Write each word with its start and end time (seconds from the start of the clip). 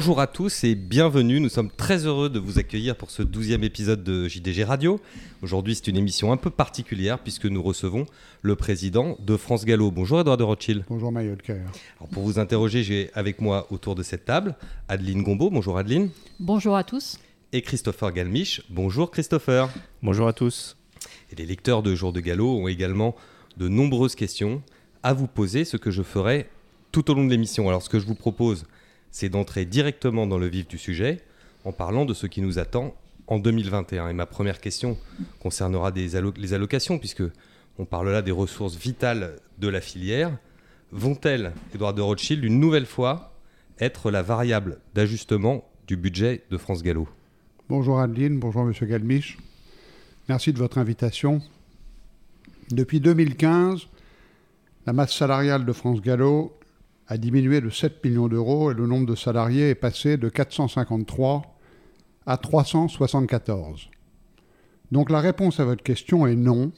Bonjour 0.00 0.20
à 0.20 0.26
tous 0.26 0.64
et 0.64 0.76
bienvenue. 0.76 1.40
Nous 1.40 1.50
sommes 1.50 1.70
très 1.70 2.06
heureux 2.06 2.30
de 2.30 2.38
vous 2.38 2.58
accueillir 2.58 2.96
pour 2.96 3.10
ce 3.10 3.22
douzième 3.22 3.62
épisode 3.64 4.02
de 4.02 4.28
JDG 4.28 4.64
Radio. 4.64 4.98
Aujourd'hui, 5.42 5.74
c'est 5.74 5.88
une 5.88 5.98
émission 5.98 6.32
un 6.32 6.38
peu 6.38 6.48
particulière 6.48 7.18
puisque 7.18 7.44
nous 7.44 7.62
recevons 7.62 8.06
le 8.40 8.56
président 8.56 9.18
de 9.20 9.36
France 9.36 9.66
Gallo. 9.66 9.90
Bonjour 9.90 10.18
Edouard 10.18 10.38
de 10.38 10.42
Rothschild. 10.42 10.86
Bonjour 10.88 11.12
Maïol 11.12 11.36
Pour 12.12 12.22
vous 12.22 12.38
interroger, 12.38 12.82
j'ai 12.82 13.10
avec 13.12 13.42
moi 13.42 13.66
autour 13.70 13.94
de 13.94 14.02
cette 14.02 14.24
table 14.24 14.56
Adeline 14.88 15.22
Gombeau. 15.22 15.50
Bonjour 15.50 15.76
Adeline. 15.76 16.08
Bonjour 16.38 16.76
à 16.76 16.82
tous. 16.82 17.18
Et 17.52 17.60
Christopher 17.60 18.10
Galmiche. 18.10 18.62
Bonjour 18.70 19.10
Christopher. 19.10 19.68
Bonjour 20.02 20.26
à 20.28 20.32
tous. 20.32 20.78
Et 21.30 21.36
les 21.36 21.44
lecteurs 21.44 21.82
de 21.82 21.94
Jour 21.94 22.14
de 22.14 22.20
Gallo 22.20 22.56
ont 22.56 22.68
également 22.68 23.16
de 23.58 23.68
nombreuses 23.68 24.14
questions 24.14 24.62
à 25.02 25.12
vous 25.12 25.26
poser, 25.26 25.66
ce 25.66 25.76
que 25.76 25.90
je 25.90 26.02
ferai 26.02 26.48
tout 26.90 27.10
au 27.10 27.14
long 27.14 27.26
de 27.26 27.30
l'émission. 27.30 27.68
Alors 27.68 27.82
ce 27.82 27.90
que 27.90 28.00
je 28.00 28.06
vous 28.06 28.14
propose, 28.14 28.64
c'est 29.10 29.28
d'entrer 29.28 29.64
directement 29.64 30.26
dans 30.26 30.38
le 30.38 30.46
vif 30.46 30.68
du 30.68 30.78
sujet 30.78 31.20
en 31.64 31.72
parlant 31.72 32.04
de 32.04 32.14
ce 32.14 32.26
qui 32.26 32.40
nous 32.40 32.58
attend 32.58 32.94
en 33.26 33.38
2021. 33.38 34.08
Et 34.08 34.12
ma 34.12 34.26
première 34.26 34.60
question 34.60 34.96
concernera 35.40 35.90
les 35.90 36.54
allocations, 36.54 36.98
puisque 36.98 37.22
on 37.78 37.84
parle 37.84 38.10
là 38.10 38.22
des 38.22 38.30
ressources 38.30 38.76
vitales 38.76 39.36
de 39.58 39.68
la 39.68 39.80
filière. 39.80 40.36
Vont-elles, 40.92 41.52
Edouard 41.74 41.94
de 41.94 42.02
Rothschild, 42.02 42.44
une 42.44 42.58
nouvelle 42.58 42.86
fois 42.86 43.32
être 43.78 44.10
la 44.10 44.22
variable 44.22 44.78
d'ajustement 44.94 45.64
du 45.86 45.96
budget 45.96 46.42
de 46.50 46.58
France 46.58 46.82
Gallo? 46.82 47.08
Bonjour 47.68 48.00
Adeline, 48.00 48.38
bonjour 48.38 48.64
Monsieur 48.64 48.86
Galmiche. 48.86 49.38
Merci 50.28 50.52
de 50.52 50.58
votre 50.58 50.78
invitation. 50.78 51.40
Depuis 52.70 53.00
2015, 53.00 53.86
la 54.86 54.92
masse 54.92 55.14
salariale 55.14 55.64
de 55.64 55.72
France 55.72 56.00
Gallo 56.00 56.52
a 57.10 57.18
diminué 57.18 57.60
de 57.60 57.70
7 57.70 58.04
millions 58.04 58.28
d'euros 58.28 58.70
et 58.70 58.74
le 58.74 58.86
nombre 58.86 59.04
de 59.04 59.16
salariés 59.16 59.70
est 59.70 59.74
passé 59.74 60.16
de 60.16 60.28
453 60.28 61.42
à 62.24 62.36
374. 62.36 63.90
Donc 64.92 65.10
la 65.10 65.18
réponse 65.18 65.58
à 65.58 65.64
votre 65.64 65.82
question 65.82 66.28
est 66.28 66.36
non. 66.36 66.70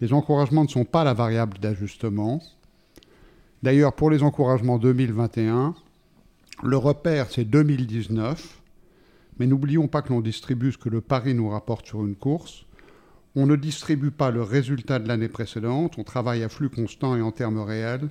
Les 0.00 0.14
encouragements 0.14 0.64
ne 0.64 0.68
sont 0.68 0.86
pas 0.86 1.04
la 1.04 1.12
variable 1.12 1.58
d'ajustement. 1.58 2.40
D'ailleurs, 3.62 3.92
pour 3.92 4.08
les 4.08 4.22
encouragements 4.22 4.78
2021, 4.78 5.74
le 6.62 6.76
repère, 6.78 7.30
c'est 7.30 7.44
2019. 7.44 8.62
Mais 9.38 9.46
n'oublions 9.46 9.88
pas 9.88 10.00
que 10.00 10.08
l'on 10.08 10.22
distribue 10.22 10.72
ce 10.72 10.78
que 10.78 10.88
le 10.88 11.02
pari 11.02 11.34
nous 11.34 11.50
rapporte 11.50 11.86
sur 11.86 12.00
une 12.00 12.16
course. 12.16 12.64
On 13.36 13.44
ne 13.44 13.56
distribue 13.56 14.10
pas 14.10 14.30
le 14.30 14.42
résultat 14.42 14.98
de 14.98 15.06
l'année 15.06 15.28
précédente, 15.28 15.98
on 15.98 16.02
travaille 16.02 16.42
à 16.42 16.48
flux 16.48 16.70
constant 16.70 17.14
et 17.14 17.20
en 17.20 17.30
termes 17.30 17.60
réels. 17.60 18.08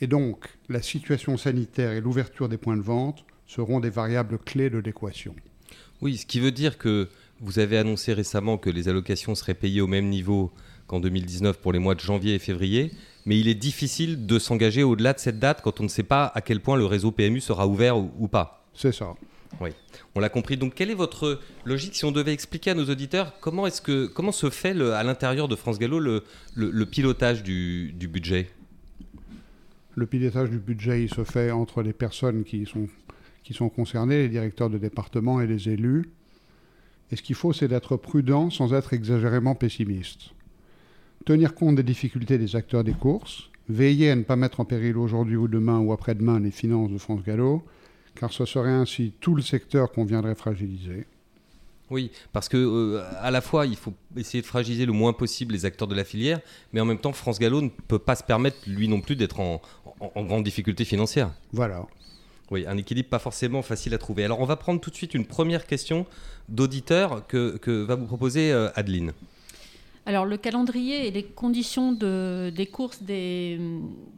Et 0.00 0.06
donc, 0.06 0.46
la 0.68 0.82
situation 0.82 1.36
sanitaire 1.36 1.92
et 1.92 2.00
l'ouverture 2.00 2.48
des 2.48 2.58
points 2.58 2.76
de 2.76 2.82
vente 2.82 3.24
seront 3.46 3.80
des 3.80 3.90
variables 3.90 4.38
clés 4.38 4.70
de 4.70 4.78
l'équation. 4.78 5.34
Oui, 6.02 6.16
ce 6.16 6.26
qui 6.26 6.40
veut 6.40 6.52
dire 6.52 6.78
que 6.78 7.08
vous 7.40 7.58
avez 7.58 7.78
annoncé 7.78 8.12
récemment 8.12 8.58
que 8.58 8.70
les 8.70 8.88
allocations 8.88 9.34
seraient 9.34 9.54
payées 9.54 9.80
au 9.80 9.86
même 9.86 10.08
niveau 10.08 10.52
qu'en 10.86 11.00
2019 11.00 11.58
pour 11.58 11.72
les 11.72 11.78
mois 11.78 11.94
de 11.94 12.00
janvier 12.00 12.34
et 12.34 12.38
février, 12.38 12.92
mais 13.26 13.38
il 13.38 13.48
est 13.48 13.54
difficile 13.54 14.26
de 14.26 14.38
s'engager 14.38 14.82
au-delà 14.82 15.12
de 15.12 15.18
cette 15.18 15.38
date 15.38 15.62
quand 15.62 15.80
on 15.80 15.84
ne 15.84 15.88
sait 15.88 16.02
pas 16.02 16.30
à 16.34 16.40
quel 16.40 16.60
point 16.60 16.76
le 16.76 16.84
réseau 16.84 17.10
PMU 17.10 17.40
sera 17.40 17.66
ouvert 17.66 17.96
ou, 17.96 18.28
pas. 18.28 18.66
C'est 18.74 18.92
ça. 18.92 19.14
Oui, 19.60 19.70
on 20.14 20.20
l'a 20.20 20.28
compris. 20.28 20.56
Donc, 20.56 20.74
quelle 20.74 20.90
est 20.90 20.94
votre 20.94 21.40
logique 21.64 21.94
si 21.94 22.04
on 22.04 22.12
devait 22.12 22.32
expliquer 22.32 22.70
à 22.70 22.74
nos 22.74 22.86
auditeurs 22.86 23.38
comment, 23.40 23.66
est-ce 23.66 23.80
que, 23.80 24.06
comment 24.06 24.32
se 24.32 24.50
fait 24.50 24.78
à 24.92 25.02
l'intérieur 25.04 25.48
de 25.48 25.56
France 25.56 25.78
Gallo 25.78 26.00
le, 26.00 26.24
le, 26.56 26.86
pilotage 26.86 27.42
du, 27.42 27.92
du 27.92 28.08
budget? 28.08 28.50
Le 29.94 30.06
pilotage 30.06 30.50
du 30.50 30.58
budget, 30.58 31.06
se 31.08 31.24
fait 31.24 31.50
entre 31.50 31.82
les 31.82 31.92
personnes 31.92 32.44
qui 32.44 32.66
sont, 32.66 32.88
qui 33.42 33.54
sont 33.54 33.68
concernées, 33.68 34.18
les 34.18 34.28
directeurs 34.28 34.70
de 34.70 34.78
département 34.78 35.40
et 35.40 35.46
les 35.46 35.68
élus. 35.68 36.10
Et 37.10 37.16
ce 37.16 37.22
qu'il 37.22 37.36
faut, 37.36 37.52
c'est 37.52 37.68
d'être 37.68 37.96
prudent 37.96 38.50
sans 38.50 38.74
être 38.74 38.92
exagérément 38.92 39.54
pessimiste. 39.54 40.30
Tenir 41.24 41.54
compte 41.54 41.76
des 41.76 41.82
difficultés 41.82 42.38
des 42.38 42.56
acteurs 42.56 42.84
des 42.84 42.92
courses, 42.92 43.50
veiller 43.68 44.10
à 44.10 44.16
ne 44.16 44.22
pas 44.22 44.36
mettre 44.36 44.60
en 44.60 44.64
péril 44.64 44.96
aujourd'hui 44.96 45.36
ou 45.36 45.48
demain 45.48 45.78
ou 45.78 45.92
après-demain 45.92 46.40
les 46.40 46.50
finances 46.50 46.90
de 46.90 46.98
France 46.98 47.22
Gallo, 47.22 47.64
car 48.14 48.32
ce 48.32 48.44
serait 48.44 48.70
ainsi 48.70 49.12
tout 49.20 49.34
le 49.34 49.42
secteur 49.42 49.92
qu'on 49.92 50.04
viendrait 50.04 50.34
fragiliser. 50.34 51.06
Oui, 51.90 52.10
parce 52.32 52.48
que 52.48 52.56
euh, 52.56 53.02
à 53.20 53.30
la 53.30 53.40
fois 53.40 53.66
il 53.66 53.76
faut 53.76 53.92
essayer 54.16 54.40
de 54.40 54.46
fragiliser 54.46 54.86
le 54.86 54.92
moins 54.92 55.12
possible 55.12 55.52
les 55.52 55.66
acteurs 55.66 55.88
de 55.88 55.94
la 55.94 56.04
filière, 56.04 56.40
mais 56.72 56.80
en 56.80 56.84
même 56.86 56.98
temps 56.98 57.12
France 57.12 57.38
Gallo 57.38 57.60
ne 57.60 57.68
peut 57.68 57.98
pas 57.98 58.16
se 58.16 58.22
permettre 58.22 58.56
lui 58.66 58.88
non 58.88 59.00
plus 59.00 59.16
d'être 59.16 59.40
en, 59.40 59.60
grande 60.16 60.44
difficulté 60.44 60.84
financière. 60.84 61.30
Voilà. 61.52 61.86
Oui, 62.50 62.64
un 62.66 62.76
équilibre 62.76 63.08
pas 63.08 63.18
forcément 63.18 63.62
facile 63.62 63.94
à 63.94 63.98
trouver. 63.98 64.24
Alors 64.24 64.40
on 64.40 64.44
va 64.46 64.56
prendre 64.56 64.80
tout 64.80 64.90
de 64.90 64.96
suite 64.96 65.14
une 65.14 65.26
première 65.26 65.66
question 65.66 66.06
d'auditeur 66.48 67.26
que, 67.26 67.58
va 67.82 67.94
vous 67.94 68.06
proposer 68.06 68.52
euh, 68.52 68.70
Adeline. 68.74 69.12
Alors 70.06 70.26
le 70.26 70.36
calendrier 70.36 71.06
et 71.06 71.10
les 71.10 71.22
conditions 71.22 71.92
des 71.92 72.68
courses 72.70 73.02
des, 73.02 73.58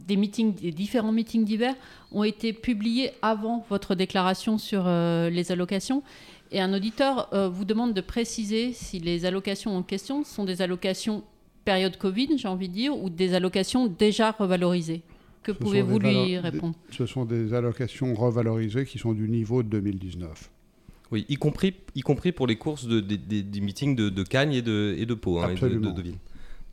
meetings, 0.09 0.53
des 0.55 0.71
différents 0.71 1.13
meetings 1.13 1.45
d'hiver 1.45 1.75
ont 2.11 2.23
été 2.23 2.51
publiés 2.51 3.11
avant 3.21 3.65
votre 3.69 3.95
déclaration 3.95 4.57
sur 4.57 4.83
euh, 4.85 5.29
les 5.29 5.51
allocations. 5.51 6.03
Et 6.51 6.61
un 6.61 6.73
auditeur 6.73 7.29
euh, 7.33 7.49
vous 7.49 7.65
demande 7.65 7.93
de 7.93 8.01
préciser 8.01 8.73
si 8.73 8.99
les 8.99 9.25
allocations 9.25 9.75
en 9.75 9.83
question 9.83 10.23
sont 10.23 10.45
des 10.45 10.61
allocations 10.61 11.23
période 11.65 11.97
Covid, 11.97 12.37
j'ai 12.37 12.47
envie 12.47 12.69
de 12.69 12.73
dire, 12.73 12.97
ou 12.97 13.09
des 13.09 13.33
allocations 13.33 13.87
déjà 13.87 14.31
revalorisées. 14.31 15.01
Que 15.43 15.51
pouvez-vous 15.51 15.99
lui 15.99 16.37
répondre 16.37 16.75
Ce 16.91 17.05
sont 17.05 17.25
des 17.25 17.53
allocations 17.53 18.13
revalorisées 18.13 18.85
qui 18.85 18.97
sont 18.97 19.13
du 19.13 19.27
niveau 19.29 19.63
de 19.63 19.69
2019. 19.69 20.49
Oui, 21.11 21.25
y 21.29 21.35
compris, 21.35 21.73
y 21.95 22.01
compris 22.01 22.31
pour 22.31 22.47
les 22.47 22.57
courses 22.57 22.85
de, 22.85 22.99
des 22.99 23.61
meetings 23.61 23.95
de, 23.95 24.09
de, 24.09 24.23
Cagnes 24.23 24.53
et 24.53 24.61
de, 24.61 24.95
et 24.97 25.05
de 25.05 25.13
Pau, 25.13 25.39
hein, 25.39 25.55
et 25.55 25.59
de, 25.59 25.77
de 25.77 26.13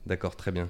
D'accord, 0.06 0.36
très 0.36 0.50
bien. 0.50 0.68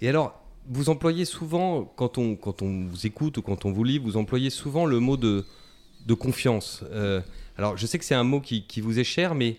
Et 0.00 0.08
alors, 0.08 0.38
vous 0.68 0.90
employez 0.90 1.24
souvent, 1.24 1.84
quand 1.96 2.18
on, 2.18 2.36
quand 2.36 2.62
on 2.62 2.86
vous 2.86 3.06
écoute 3.06 3.38
ou 3.38 3.42
quand 3.42 3.64
on 3.64 3.72
vous 3.72 3.84
lit, 3.84 3.98
vous 3.98 4.16
employez 4.16 4.50
souvent 4.50 4.84
le 4.84 5.00
mot 5.00 5.16
de, 5.16 5.44
de 6.06 6.14
confiance. 6.14 6.84
Euh, 6.90 7.20
alors, 7.58 7.76
je 7.76 7.86
sais 7.86 7.98
que 7.98 8.04
c'est 8.04 8.14
un 8.14 8.24
mot 8.24 8.40
qui, 8.40 8.80
vous 8.80 8.98
est 8.98 9.04
cher, 9.04 9.34
mais 9.34 9.56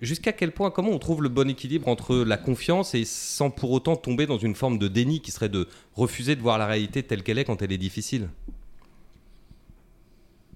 jusqu'à 0.00 0.32
quel 0.32 0.52
point, 0.52 0.70
comment 0.70 0.90
on 0.90 0.98
trouve 0.98 1.22
le 1.22 1.28
bon 1.28 1.48
équilibre 1.48 1.86
entre 1.88 2.16
la 2.16 2.36
confiance 2.36 2.94
et 2.94 3.04
sans 3.04 3.50
pour 3.50 3.70
autant 3.70 3.96
tomber 3.96 4.26
dans 4.26 4.38
une 4.38 4.54
forme 4.54 4.78
de 4.78 4.88
déni 4.88 5.20
qui 5.20 5.30
serait 5.30 5.48
de 5.48 5.68
refuser 5.94 6.34
de 6.34 6.40
voir 6.40 6.58
la 6.58 6.66
réalité 6.66 7.02
telle 7.02 7.22
qu'elle 7.22 7.38
est 7.38 7.44
quand 7.44 7.62
elle 7.62 7.72
est 7.72 7.78
difficile? 7.78 8.28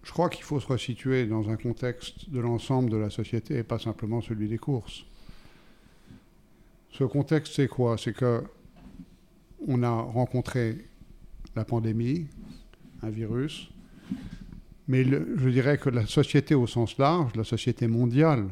Je 0.03 0.11
crois 0.11 0.29
qu'il 0.29 0.43
faut 0.43 0.59
se 0.59 0.67
resituer 0.67 1.27
dans 1.27 1.49
un 1.49 1.57
contexte 1.57 2.29
de 2.29 2.41
l'ensemble 2.41 2.91
de 2.91 2.97
la 2.97 3.11
société 3.11 3.59
et 3.59 3.63
pas 3.63 3.79
simplement 3.79 4.21
celui 4.21 4.49
des 4.49 4.59
courses. 4.59 5.05
Ce 6.91 7.05
contexte, 7.05 7.55
c'est 7.55 7.69
quoi? 7.69 7.97
C'est 7.97 8.13
que 8.13 8.43
on 9.69 9.85
a 9.85 9.91
rencontré 9.91 10.77
la 11.55 11.65
pandémie, 11.65 12.27
un 13.03 13.11
virus, 13.11 13.71
mais 14.89 15.05
je 15.05 15.49
dirais 15.49 15.79
que 15.79 15.89
la 15.89 16.07
société 16.07 16.55
au 16.55 16.67
sens 16.67 16.99
large, 16.99 17.35
la 17.37 17.45
société 17.45 17.87
mondiale, 17.87 18.49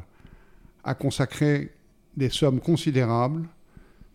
a 0.83 0.95
consacré 0.95 1.71
des 2.17 2.29
sommes 2.29 2.59
considérables, 2.59 3.47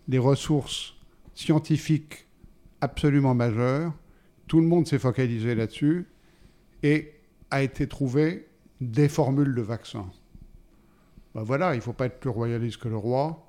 des 0.09 0.19
ressources 0.19 0.94
scientifiques 1.34 2.26
absolument 2.81 3.34
majeures. 3.34 3.93
Tout 4.47 4.60
le 4.60 4.66
monde 4.66 4.87
s'est 4.87 4.99
focalisé 4.99 5.55
là-dessus 5.55 6.06
et 6.82 7.12
a 7.50 7.62
été 7.62 7.87
trouvé 7.87 8.47
des 8.81 9.08
formules 9.08 9.55
de 9.55 9.62
vaccins. 9.62 10.11
Ben 11.35 11.43
voilà, 11.43 11.75
il 11.75 11.79
ne 11.79 11.82
faut 11.82 11.93
pas 11.93 12.06
être 12.06 12.20
plus 12.20 12.31
royaliste 12.31 12.79
que 12.79 12.88
le 12.88 12.96
roi. 12.96 13.46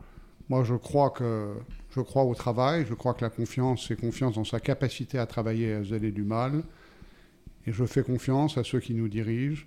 Moi, 0.50 0.64
je 0.64 0.76
crois, 0.76 1.10
que, 1.10 1.56
je 1.92 2.02
crois 2.02 2.24
au 2.24 2.34
travail, 2.34 2.86
je 2.88 2.94
crois 2.94 3.14
que 3.14 3.22
la 3.22 3.30
confiance, 3.30 3.86
c'est 3.88 4.00
confiance 4.00 4.36
dans 4.36 4.44
sa 4.44 4.60
capacité 4.60 5.20
à 5.20 5.26
travailler 5.26 5.68
et 5.68 5.74
à 5.74 5.84
se 5.84 5.96
du 5.96 6.24
mal. 6.24 6.64
Et 7.68 7.74
je 7.74 7.86
fais 7.86 8.02
confiance 8.02 8.58
à 8.58 8.64
ceux 8.64 8.80
qui 8.80 8.94
nous 8.94 9.10
dirigent 9.10 9.66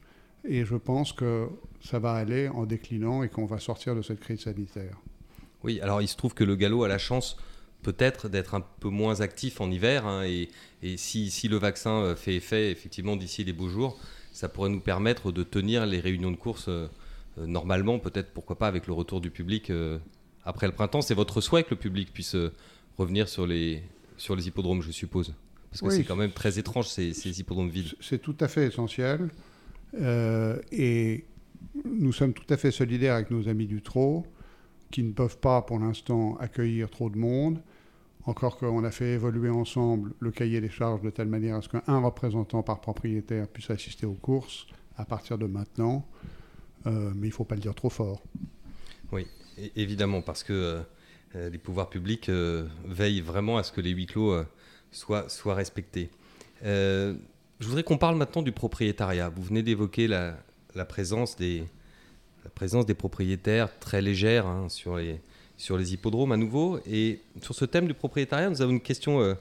et 0.49 0.65
je 0.65 0.75
pense 0.75 1.13
que 1.13 1.49
ça 1.83 1.99
va 1.99 2.15
aller 2.15 2.49
en 2.49 2.65
déclinant 2.65 3.23
et 3.23 3.29
qu'on 3.29 3.45
va 3.45 3.59
sortir 3.59 3.95
de 3.95 4.03
cette 4.03 4.21
crise 4.21 4.41
sanitaire. 4.41 4.97
Oui, 5.63 5.81
alors 5.81 6.01
il 6.01 6.09
se 6.09 6.17
trouve 6.17 6.33
que 6.33 6.45
le 6.45 6.57
galop 6.57 6.83
a 6.85 6.89
la 6.89 6.99
chance 6.99 7.37
peut-être 7.83 8.29
d'être 8.29 8.55
un 8.55 8.61
peu 8.81 8.89
moins 8.89 9.21
actif 9.21 9.61
en 9.61 9.71
hiver 9.71 10.07
hein, 10.07 10.25
et, 10.25 10.49
si, 10.97 11.49
le 11.49 11.57
vaccin 11.57 12.03
euh, 12.03 12.17
fait 12.17 12.35
effet 12.35 12.71
effectivement 12.71 13.17
d'ici 13.17 13.45
les 13.45 13.53
beaux 13.53 13.69
jours, 13.69 13.99
ça 14.33 14.49
pourrait 14.49 14.71
nous 14.71 14.81
permettre 14.81 15.33
de 15.33 15.43
tenir 15.43 15.87
les 15.87 16.01
réunions 16.01 16.31
de 16.31 16.37
course 16.37 16.67
euh, 16.69 16.89
euh, 17.39 17.47
normalement, 17.47 17.99
peut-être 17.99 18.33
pourquoi 18.33 18.57
pas 18.57 18.67
avec 18.67 18.87
le 18.87 18.93
retour 18.93 19.21
du 19.21 19.31
public 19.31 19.71
après 20.45 20.67
le 20.67 20.73
printemps. 20.73 21.03
C'est 21.03 21.15
votre 21.15 21.41
souhait 21.41 21.63
que 21.63 21.71
le 21.71 21.77
public 21.77 22.13
puisse 22.13 22.35
revenir 22.99 23.29
sur 23.29 23.47
les, 23.47 23.83
sur 24.17 24.35
les 24.35 24.49
hippodromes, 24.49 24.83
je 24.83 24.91
suppose 24.91 25.35
parce 25.71 25.83
que 25.83 25.91
c'est 25.91 26.05
quand 26.05 26.17
même 26.17 26.33
très 26.33 26.59
étrange 26.59 26.89
ces, 26.89 27.13
ces 27.13 27.41
hippodromes 27.41 27.71
vides. 27.71 27.95
C'est 28.01 28.21
tout 28.21 28.37
à 28.41 28.49
fait 28.49 28.67
essentiel. 28.67 29.29
Euh, 29.95 30.59
et 30.73 31.25
nous 31.85 32.13
sommes 32.13 32.33
tout 32.33 32.53
à 32.53 32.57
fait 32.57 32.73
solidaires 32.73 33.15
avec 33.15 33.31
nos 33.31 33.49
amis 33.49 33.67
du 33.67 33.81
Trot, 33.81 34.27
qui 34.91 35.03
ne 35.03 35.13
peuvent 35.13 35.39
pas 35.39 35.63
pour 35.63 35.79
l'instant 35.79 36.37
accueillir 36.39 36.91
trop 36.91 37.09
de 37.09 37.17
monde. 37.17 37.61
Encore 38.25 38.59
qu'on 38.59 38.85
a 38.85 38.91
fait 38.91 39.13
évoluer 39.15 39.49
ensemble 39.49 40.13
le 40.19 40.31
cahier 40.31 40.61
des 40.61 40.69
charges 40.69 41.03
de 41.03 41.11
telle 41.11 41.29
manière 41.29 41.57
à 41.57 41.63
ce 41.63 41.69
qu'un 41.69 42.01
représentant 42.01 42.63
par 42.63 42.81
propriétaire 42.81 43.49
puisse 43.49 43.71
assister 43.71 44.07
aux 44.07 44.15
courses 44.15 44.67
à 44.97 45.05
partir 45.05 45.39
de 45.39 45.47
maintenant, 45.47 46.07
euh, 46.87 47.13
mais 47.17 47.29
il 47.29 47.31
ne 47.31 47.35
faut 47.35 47.45
pas 47.45 47.55
le 47.55 47.63
dire 47.63 47.75
trop 47.75 47.89
fort. 47.89 48.23
Oui, 49.13 49.27
évidemment, 49.77 50.21
parce 50.21 50.45
que 50.45 50.83
les 51.35 51.59
pouvoirs 51.59 51.89
publics 51.89 52.29
veillent 52.29 53.21
vraiment 53.21 53.57
à 53.57 53.63
ce 53.63 53.73
que 53.73 53.81
les 53.81 53.91
huis 53.91 54.07
clos 54.07 54.45
soient, 54.93 55.29
soient, 55.29 55.55
respectés. 55.55 56.11
je 56.63 57.17
voudrais 57.63 57.83
qu'on 57.83 57.99
parle 57.99 58.17
maintenant 58.17 58.43
du 58.43 58.53
propriétariat. 58.53 59.29
Vous 59.29 59.43
venez 59.43 59.63
d'évoquer 59.63 60.07
la, 60.07 60.37
présence 60.89 61.37
des, 61.37 61.65
propriétaires 62.97 63.79
très 63.79 64.03
légère 64.03 64.47
hein, 64.47 64.69
sur, 64.69 64.97
les, 64.97 65.93
hippodromes 65.93 66.33
à 66.33 66.37
nouveau. 66.37 66.81
Et 66.87 67.21
sur 67.43 67.55
ce 67.55 67.65
thème 67.65 67.87
du 67.87 67.95
propriétariat, 67.95 68.51
nous 68.51 68.63
avons 68.63 68.73
une 68.73 68.81
question 68.81 69.37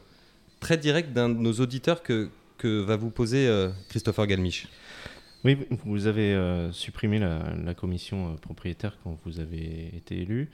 très 0.60 0.78
directe 0.78 1.14
d'un 1.14 1.30
de 1.30 1.36
nos 1.36 1.54
auditeurs 1.54 2.04
que, 2.04 2.30
que 2.58 2.82
va 2.82 2.98
vous 2.98 3.10
poser 3.10 3.48
euh, 3.48 3.70
Christopher 3.90 4.28
Galmiche. 4.28 4.68
Oui, 5.46 5.58
vous 5.86 6.06
avez 6.06 6.34
euh, 6.34 6.72
supprimé 6.72 7.18
la, 7.18 7.74
commission 7.74 8.34
euh, 8.34 8.36
propriétaire 8.36 8.98
quand 9.04 9.18
vous 9.26 9.40
avez 9.40 9.92
été 9.96 10.22
élu. 10.22 10.50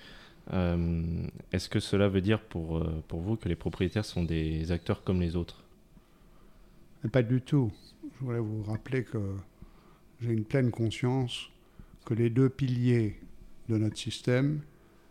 Est-ce 0.52 1.70
que 1.70 1.80
cela 1.80 2.08
veut 2.08 2.22
dire 2.22 2.42
pour, 2.42 2.86
pour 3.08 3.20
vous 3.22 3.36
que 3.36 3.50
les 3.50 3.56
propriétaires 3.56 4.06
sont 4.06 4.24
des 4.24 4.72
acteurs 4.72 5.04
comme 5.04 5.22
les 5.22 5.36
autres? 5.36 5.64
Pas 7.12 7.24
du 7.24 7.42
tout. 7.42 7.72
Je 8.04 8.26
voudrais 8.26 8.40
vous 8.40 8.64
rappeler 8.64 9.04
que 9.04 9.20
j'ai 10.22 10.32
une 10.32 10.46
pleine 10.46 10.72
conscience 10.72 11.50
que 12.06 12.14
les 12.14 12.30
deux 12.30 12.50
piliers 12.50 13.20
de 13.68 13.78
notre 13.78 13.98
système, 13.98 14.62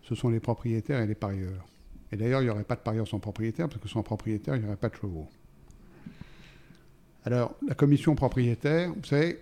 ce 0.03 0.15
sont 0.15 0.29
les 0.29 0.41
propriétaires 0.41 1.01
et 1.01 1.07
les 1.07 1.15
parieurs. 1.15 1.67
Et 2.13 2.17
d'ailleurs, 2.17 2.41
il 2.41 2.45
n'y 2.45 2.51
aurait 2.51 2.65
pas 2.65 2.77
de 2.77 2.81
parieurs 2.81 3.09
sans 3.09 3.19
propriétaire, 3.19 3.69
parce 3.69 3.81
que 3.81 3.89
sans 3.89 4.03
propriétaire, 4.03 4.55
il 4.55 4.63
n'y 4.63 4.69
aurait 4.69 4.77
pas 4.77 4.89
de 4.89 4.95
chevaux. 4.95 5.29
Alors, 7.25 7.57
la 7.67 7.75
commission 7.75 8.15
propriétaire, 8.15 8.93
vous 8.95 9.05
savez, 9.05 9.41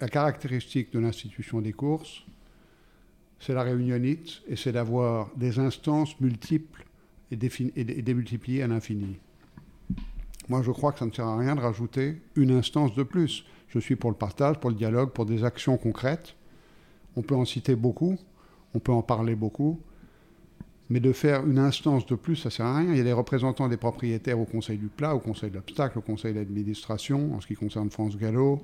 la 0.00 0.08
caractéristique 0.08 0.92
de 0.92 0.98
l'institution 0.98 1.60
des 1.60 1.72
courses, 1.72 2.22
c'est 3.38 3.54
la 3.54 3.62
réunionite 3.62 4.42
et 4.48 4.56
c'est 4.56 4.72
d'avoir 4.72 5.30
des 5.36 5.58
instances 5.58 6.18
multiples 6.20 6.86
et, 7.30 7.36
démultipliées 7.36 8.62
à 8.62 8.66
l'infini. 8.66 9.16
Moi, 10.48 10.62
je 10.62 10.70
crois 10.70 10.92
que 10.92 11.00
ça 11.00 11.06
ne 11.06 11.10
sert 11.10 11.26
à 11.26 11.38
rien 11.38 11.56
de 11.56 11.60
rajouter 11.60 12.20
une 12.36 12.52
instance 12.52 12.94
de 12.94 13.02
plus. 13.02 13.44
Je 13.68 13.78
suis 13.78 13.96
pour 13.96 14.10
le 14.10 14.16
partage, 14.16 14.58
pour 14.58 14.70
le 14.70 14.76
dialogue, 14.76 15.10
pour 15.10 15.26
des 15.26 15.42
actions 15.42 15.76
concrètes. 15.76 16.36
On 17.16 17.22
peut 17.22 17.34
en 17.34 17.44
citer 17.44 17.74
beaucoup, 17.74 18.16
on 18.74 18.78
peut 18.78 18.92
en 18.92 19.02
parler 19.02 19.34
beaucoup, 19.34 19.80
mais 20.88 21.00
de 21.00 21.12
faire 21.12 21.44
une 21.44 21.58
instance 21.58 22.06
de 22.06 22.14
plus, 22.14 22.36
ça 22.36 22.48
ne 22.48 22.52
sert 22.52 22.66
à 22.66 22.78
rien. 22.78 22.92
Il 22.92 22.98
y 22.98 23.00
a 23.00 23.04
des 23.04 23.12
représentants 23.12 23.68
des 23.68 23.76
propriétaires 23.76 24.38
au 24.38 24.44
Conseil 24.44 24.78
du 24.78 24.86
plat, 24.86 25.16
au 25.16 25.18
Conseil 25.18 25.50
de 25.50 25.56
l'obstacle, 25.56 25.98
au 25.98 26.02
Conseil 26.02 26.34
d'administration, 26.34 27.34
en 27.34 27.40
ce 27.40 27.46
qui 27.48 27.54
concerne 27.54 27.90
France 27.90 28.16
Gallo. 28.16 28.62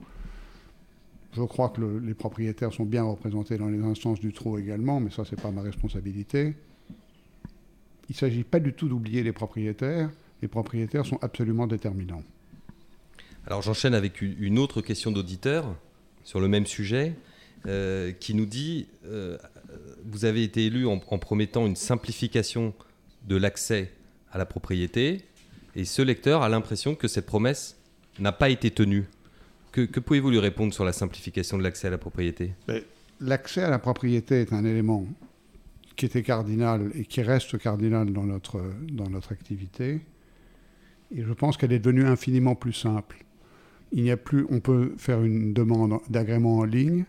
Je 1.34 1.42
crois 1.42 1.70
que 1.70 1.80
les 1.80 2.14
propriétaires 2.14 2.72
sont 2.72 2.84
bien 2.84 3.04
représentés 3.04 3.56
dans 3.56 3.68
les 3.68 3.82
instances 3.82 4.20
du 4.20 4.32
trot 4.32 4.58
également, 4.58 5.00
mais 5.00 5.10
ça, 5.10 5.24
ce 5.24 5.34
n'est 5.34 5.40
pas 5.40 5.50
ma 5.50 5.62
responsabilité. 5.62 6.54
Il 8.08 8.12
ne 8.12 8.18
s'agit 8.18 8.44
pas 8.44 8.60
du 8.60 8.74
tout 8.74 8.88
d'oublier 8.88 9.22
les 9.22 9.32
propriétaires. 9.32 10.10
Les 10.42 10.48
propriétaires 10.48 11.06
sont 11.06 11.18
absolument 11.22 11.66
déterminants. 11.66 12.22
Alors 13.46 13.62
j'enchaîne 13.62 13.94
avec 13.94 14.20
une 14.20 14.58
autre 14.58 14.82
question 14.82 15.10
d'auditeur 15.10 15.74
sur 16.22 16.38
le 16.38 16.48
même 16.48 16.66
sujet, 16.66 17.14
euh, 17.66 18.12
qui 18.12 18.34
nous 18.34 18.46
dit 18.46 18.86
euh, 19.04 19.38
vous 20.04 20.24
avez 20.24 20.42
été 20.42 20.66
élu 20.66 20.86
en, 20.86 20.98
promettant 20.98 21.66
une 21.66 21.76
simplification 21.76 22.74
de 23.26 23.36
l'accès 23.36 23.92
à 24.32 24.38
la 24.38 24.46
propriété, 24.46 25.22
et 25.74 25.84
ce 25.84 26.02
lecteur 26.02 26.42
a 26.42 26.48
l'impression 26.48 26.94
que 26.94 27.08
cette 27.08 27.26
promesse 27.26 27.76
n'a 28.18 28.32
pas 28.32 28.50
été 28.50 28.70
tenue. 28.70 29.06
Que, 29.72 30.00
pouvez-vous 30.00 30.30
lui 30.30 30.38
répondre 30.38 30.72
sur 30.72 30.84
la 30.84 30.92
simplification 30.92 31.58
de 31.58 31.62
l'accès 31.62 31.88
à 31.88 31.90
la 31.90 31.98
propriété? 31.98 32.52
L'accès 33.20 33.62
à 33.62 33.70
la 33.70 33.78
propriété 33.78 34.42
est 34.42 34.52
un 34.52 34.64
élément 34.64 35.06
qui 35.96 36.06
était 36.06 36.22
cardinal 36.22 36.90
et 36.94 37.04
qui 37.04 37.22
reste 37.22 37.58
cardinal 37.58 38.12
dans 38.12 38.24
notre, 38.24 38.60
dans 38.90 39.08
notre 39.08 39.32
activité. 39.32 40.00
Et 41.14 41.22
je 41.22 41.32
pense 41.32 41.56
qu'elle 41.56 41.72
est 41.72 41.78
devenue 41.78 42.04
infiniment 42.04 42.54
plus 42.54 42.72
simple. 42.72 43.24
Il 43.92 44.02
n'y 44.02 44.10
a 44.10 44.16
plus, 44.16 44.46
on 44.50 44.60
peut 44.60 44.94
faire 44.98 45.22
une 45.22 45.52
demande 45.52 45.98
d'agrément 46.08 46.58
en 46.58 46.64
ligne 46.64 47.04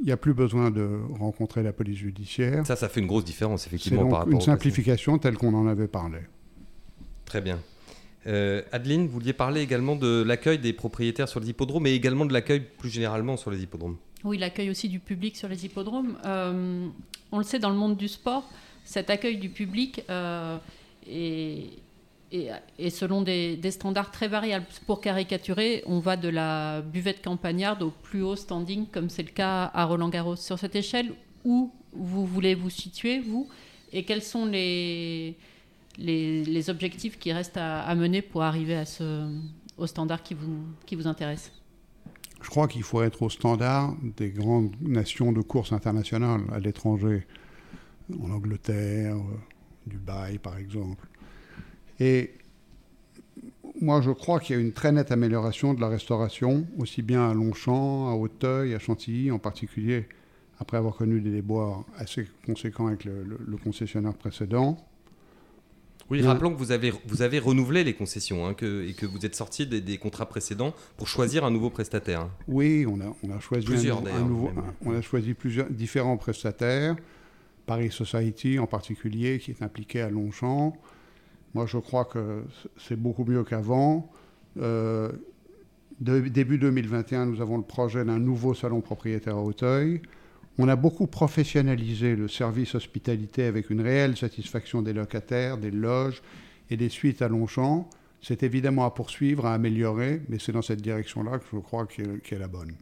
il 0.00 0.06
n'y 0.06 0.12
a 0.12 0.16
plus 0.16 0.34
besoin 0.34 0.70
de 0.70 0.88
rencontrer 1.18 1.62
la 1.62 1.72
police 1.72 1.98
judiciaire. 1.98 2.66
Ça, 2.66 2.76
ça 2.76 2.88
fait 2.88 3.00
une 3.00 3.06
grosse 3.06 3.24
différence, 3.24 3.66
effectivement, 3.66 4.08
par 4.08 4.20
rapport 4.20 4.32
une 4.32 4.40
simplification 4.40 5.18
telle 5.18 5.36
qu'on 5.36 5.54
en 5.54 5.66
avait 5.66 5.88
parlé. 5.88 6.20
Très 7.26 7.40
bien. 7.40 7.60
Euh, 8.26 8.62
Adeline, 8.72 9.06
vous 9.06 9.12
vouliez 9.12 9.32
parler 9.32 9.62
également 9.62 9.96
de 9.96 10.22
l'accueil 10.22 10.58
des 10.58 10.72
propriétaires 10.72 11.28
sur 11.28 11.40
les 11.40 11.50
hippodromes, 11.50 11.84
mais 11.84 11.94
également 11.94 12.26
de 12.26 12.32
l'accueil 12.32 12.60
plus 12.60 12.90
généralement 12.90 13.36
sur 13.36 13.50
les 13.50 13.62
hippodromes. 13.62 13.96
Oui, 14.24 14.36
l'accueil 14.36 14.68
aussi 14.68 14.88
du 14.88 15.00
public 15.00 15.36
sur 15.36 15.48
les 15.48 15.64
hippodromes. 15.64 16.18
Euh, 16.26 16.86
on 17.32 17.38
le 17.38 17.44
sait 17.44 17.58
dans 17.58 17.70
le 17.70 17.76
monde 17.76 17.96
du 17.96 18.08
sport, 18.08 18.48
cet 18.84 19.08
accueil 19.08 19.38
du 19.38 19.48
public 19.48 20.02
euh, 20.10 20.58
est 21.08 21.64
et, 22.32 22.90
selon 22.90 23.22
des, 23.22 23.58
standards 23.70 24.10
très 24.10 24.28
variables. 24.28 24.66
Pour 24.86 25.00
caricaturer, 25.00 25.82
on 25.86 25.98
va 25.98 26.16
de 26.16 26.28
la 26.28 26.80
buvette 26.80 27.22
campagnarde 27.22 27.82
au 27.82 27.90
plus 27.90 28.22
haut 28.22 28.36
standing, 28.36 28.86
comme 28.86 29.10
c'est 29.10 29.22
le 29.22 29.30
cas 29.30 29.70
à 29.74 29.84
Roland 29.84 30.08
Garros. 30.08 30.36
Sur 30.36 30.58
cette 30.58 30.76
échelle, 30.76 31.12
où 31.44 31.72
vous 31.92 32.26
voulez 32.26 32.54
vous 32.54 32.70
situer, 32.70 33.20
vous, 33.20 33.48
et 33.92 34.04
quels 34.04 34.22
sont 34.22 34.46
les, 34.46 35.36
les, 35.98 36.70
objectifs 36.70 37.18
qui 37.18 37.32
restent 37.32 37.56
à, 37.56 37.94
mener 37.94 38.22
pour 38.22 38.42
arriver 38.42 38.82
au 39.76 39.86
standard 39.86 40.22
qui 40.22 40.34
vous, 40.34 40.64
qui 40.86 40.96
vous 40.96 41.06
intéresse 41.06 41.52
Je 42.42 42.48
crois 42.48 42.68
qu'il 42.68 42.82
faut 42.82 43.02
être 43.02 43.22
au 43.22 43.30
standard 43.30 43.94
des 44.16 44.30
grandes 44.30 44.74
nations 44.80 45.32
de 45.32 45.40
course 45.40 45.72
internationales 45.72 46.42
à 46.52 46.58
l'étranger, 46.58 47.26
en 48.22 48.30
Angleterre, 48.30 49.16
euh, 49.16 49.38
Dubaï 49.86 50.38
par 50.38 50.58
exemple. 50.58 51.06
Et 51.98 52.34
moi, 53.80 54.00
je 54.00 54.10
crois 54.10 54.40
qu'il 54.40 54.56
y 54.56 54.58
a 54.58 54.62
une 54.62 54.72
très 54.72 54.92
nette 54.92 55.12
amélioration 55.12 55.74
de 55.74 55.80
la 55.80 55.88
restauration, 55.88 56.66
aussi 56.78 57.02
bien 57.02 57.30
à 57.30 57.34
Longchamp, 57.34 58.10
à 58.10 58.14
Hauteuil, 58.14 58.74
à 58.74 58.78
Chantilly 58.78 59.30
en 59.30 59.38
particulier, 59.38 60.06
après 60.58 60.76
avoir 60.76 60.96
connu 60.96 61.20
des 61.20 61.30
déboires 61.30 61.84
assez 61.96 62.28
conséquents 62.44 62.88
avec 62.88 63.04
le, 63.04 63.56
concessionnaire 63.62 64.14
précédent. 64.14 64.76
Oui, 66.10 66.22
rappelons 66.22 66.52
que 66.52 66.58
vous 66.58 66.72
avez, 66.72 66.92
vous 67.06 67.22
avez 67.22 67.38
renouvelé 67.38 67.84
les 67.84 67.94
concessions 67.94 68.46
hein, 68.46 68.54
que, 68.54 68.88
et 68.88 68.94
que 68.94 69.06
vous 69.06 69.24
êtes 69.24 69.36
sorti 69.36 69.66
des, 69.66 69.98
contrats 69.98 70.26
précédents 70.26 70.74
pour 70.96 71.06
choisir 71.06 71.44
un 71.44 71.52
nouveau 71.52 71.70
prestataire. 71.70 72.22
Hein. 72.22 72.30
Oui, 72.48 72.84
on 72.88 73.00
a, 73.00 73.14
on 73.22 73.30
a 73.30 73.38
choisi 73.38 73.64
plusieurs, 73.64 73.98
un, 73.98 74.20
nouveau, 74.20 74.50
on 74.84 74.94
a 74.94 75.02
choisi 75.02 75.34
plusieurs 75.34 75.70
différents 75.70 76.16
prestataires. 76.16 76.96
Paris 77.66 77.92
Society 77.92 78.58
en 78.58 78.66
particulier, 78.66 79.38
qui 79.38 79.52
est 79.52 79.62
impliqué 79.62 80.00
à 80.00 80.10
Longchamp. 80.10 80.76
Moi, 81.54 81.66
je 81.66 81.78
crois 81.78 82.04
que 82.04 82.42
c'est 82.76 82.96
beaucoup 82.96 83.24
mieux 83.24 83.44
qu'avant. 83.44 84.10
Euh, 84.60 85.12
début 86.00 86.58
2021, 86.58 87.26
nous 87.26 87.40
avons 87.40 87.56
le 87.56 87.62
projet 87.62 88.04
d'un 88.04 88.18
nouveau 88.18 88.54
salon 88.54 88.80
propriétaire 88.80 89.36
à 89.36 89.42
Auteuil. 89.42 90.02
On 90.58 90.68
a 90.68 90.76
beaucoup 90.76 91.06
professionnalisé 91.06 92.16
le 92.16 92.28
service 92.28 92.74
hospitalité 92.74 93.44
avec 93.44 93.70
une 93.70 93.80
réelle 93.80 94.16
satisfaction 94.16 94.82
des 94.82 94.92
locataires, 94.92 95.58
des 95.58 95.70
loges 95.70 96.22
et 96.70 96.76
des 96.76 96.88
suites 96.88 97.22
à 97.22 97.28
Longchamp. 97.28 97.88
C'est 98.20 98.42
évidemment 98.42 98.84
à 98.84 98.90
poursuivre, 98.90 99.46
à 99.46 99.54
améliorer, 99.54 100.20
mais 100.28 100.38
c'est 100.38 100.52
dans 100.52 100.62
cette 100.62 100.82
direction-là 100.82 101.38
que 101.38 101.46
je 101.52 101.58
crois 101.58 101.86
qu'elle 101.86 102.20
est, 102.30 102.38
la 102.38 102.48
bonne. 102.48 102.72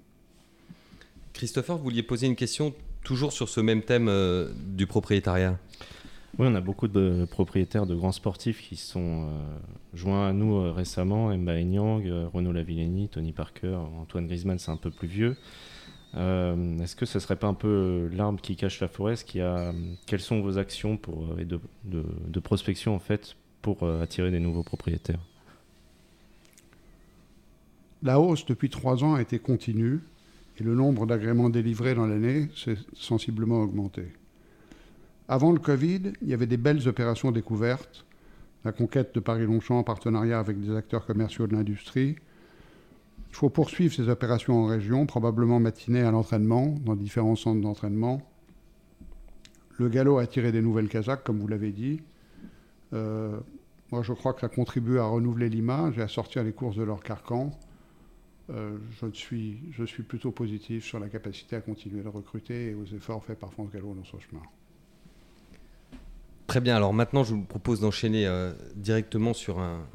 Christopher, 1.33 1.77
vous 1.77 1.85
vouliez 1.85 2.03
poser 2.03 2.27
une 2.27 2.35
question 2.35 2.75
toujours 3.05 3.33
sur 3.33 3.49
ce 3.49 3.61
même 3.61 3.83
thème 3.83 4.09
euh, 4.09 4.53
du 4.57 4.89
propriétariat? 4.89 5.57
Oui, 6.39 6.47
on 6.49 6.55
a 6.55 6.61
beaucoup 6.61 6.87
de 6.87 7.27
propriétaires 7.29 7.87
de 7.87 7.97
grands 7.97 8.13
sportifs 8.13 8.63
qui 8.63 8.77
sont 8.77 9.27
euh, 9.27 9.59
joints 9.95 10.29
à 10.29 10.33
nous 10.33 10.57
euh, 10.57 10.71
récemment. 10.71 11.33
Emma 11.33 11.55
Enyang, 11.55 12.07
euh, 12.07 12.29
Renaud 12.33 12.53
Lavillenie, 12.53 13.09
Tony 13.09 13.33
Parker, 13.33 13.77
Antoine 14.01 14.27
Griezmann, 14.27 14.59
c'est 14.59 14.71
un 14.71 14.77
peu 14.77 14.91
plus 14.91 15.09
vieux. 15.09 15.37
Est-ce 16.15 16.97
que 16.97 17.07
ce 17.07 17.19
serait 17.19 17.37
pas 17.37 17.47
un 17.47 17.55
peu 17.55 18.09
l'arbre 18.13 18.41
qui 18.41 18.57
cache 18.57 18.81
la 18.81 18.89
forêt 18.89 19.15
a, 19.41 19.73
Quelles 20.07 20.21
sont 20.21 20.41
vos 20.41 20.59
actions 20.59 20.97
pour, 20.97 21.37
de, 21.37 21.61
de, 21.85 22.41
prospection 22.41 22.95
en 22.95 22.99
fait 22.99 23.37
pour 23.63 23.89
attirer 23.89 24.31
des 24.31 24.41
nouveaux 24.41 24.63
propriétaires? 24.63 25.21
La 28.03 28.21
hausse 28.21 28.47
depuis 28.47 28.71
trois 28.71 29.03
ans 29.05 29.15
a 29.15 29.23
été 29.23 29.39
continue 29.39 30.01
et 30.59 30.65
le 30.65 30.75
nombre 30.75 31.07
d'agréments 31.07 31.51
délivrés 31.51 31.95
dans 31.95 32.07
l'année 32.07 32.49
s'est 32.55 32.79
sensiblement 32.95 33.61
augmenté. 33.61 34.13
Avant 35.29 35.53
le 35.53 35.59
Covid, 35.59 36.13
il 36.23 36.29
y 36.29 36.35
avait 36.35 36.47
des 36.47 36.57
belles 36.57 36.89
opérations 36.89 37.31
découvertes. 37.31 38.07
La 38.65 38.73
conquête 38.73 39.15
de 39.15 39.21
Paris-Longchamp 39.21 39.79
en 39.79 39.83
partenariat 39.83 40.39
avec 40.39 40.61
des 40.61 40.75
acteurs 40.75 41.07
commerciaux 41.07 41.47
de 41.47 41.55
l'industrie. 41.55 42.17
Il 43.39 43.43
faut 43.43 43.51
poursuivre 43.51 43.95
ces 43.95 44.09
opérations 44.09 44.65
en 44.65 44.67
région, 44.67 45.07
probablement 45.07 45.61
matinées 45.61 46.01
à 46.01 46.11
l'entraînement, 46.11 46.75
dans 46.85 46.97
différents 46.97 47.37
centres 47.37 47.61
d'entraînement. 47.61 48.21
Le 49.77 49.89
galop 49.89 50.19
a 50.19 50.23
attiré 50.23 50.51
des 50.51 50.61
nouvelles 50.61 50.89
Kazakhs, 50.89 51.23
comme 51.23 51.39
vous 51.39 51.47
l'avez 51.47 51.71
dit. 51.71 52.01
Euh, 52.95 53.39
moi, 53.93 54.03
je 54.03 54.13
crois 54.13 54.33
que 54.33 54.41
ça 54.41 54.49
contribue 54.49 54.99
à 54.99 55.05
renouveler 55.05 55.49
l'image 55.49 55.99
et 55.99 56.03
à 56.03 56.09
sortir 56.09 56.43
les 56.43 56.51
courses 56.51 56.75
de 56.75 56.83
leur 56.83 57.01
carcan. 57.01 57.53
euh, 58.51 58.77
je, 59.01 59.07
suis, 59.85 60.03
plutôt 60.03 60.33
positif 60.33 60.85
sur 60.85 60.99
la 60.99 61.09
capacité 61.09 61.55
à 61.55 61.61
continuer 61.61 62.03
de 62.03 62.09
recruter 62.09 62.71
et 62.71 62.75
aux 62.75 62.87
efforts 62.87 63.25
faits 63.25 63.39
par 63.39 63.53
France 63.53 63.71
Gallo 63.73 63.95
dans 63.95 64.05
son 64.05 64.19
chemin. 64.19 64.43
Très 66.49 66.61
bien, 66.61 66.75
alors 66.75 66.93
maintenant 66.93 67.23
je 67.23 67.35
vous 67.35 67.45
propose 67.45 67.79
d'enchaîner 67.79 68.27
euh, 68.27 68.53
directement 68.75 69.33
sur 69.33 69.61
un, 69.61 69.87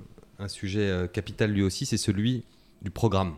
sujet 0.48 1.10
capital 1.12 1.52
lui 1.52 1.62
aussi, 1.62 1.86
c'est 1.86 1.98
celui 1.98 2.46
du 2.84 2.92
programme. 2.92 3.34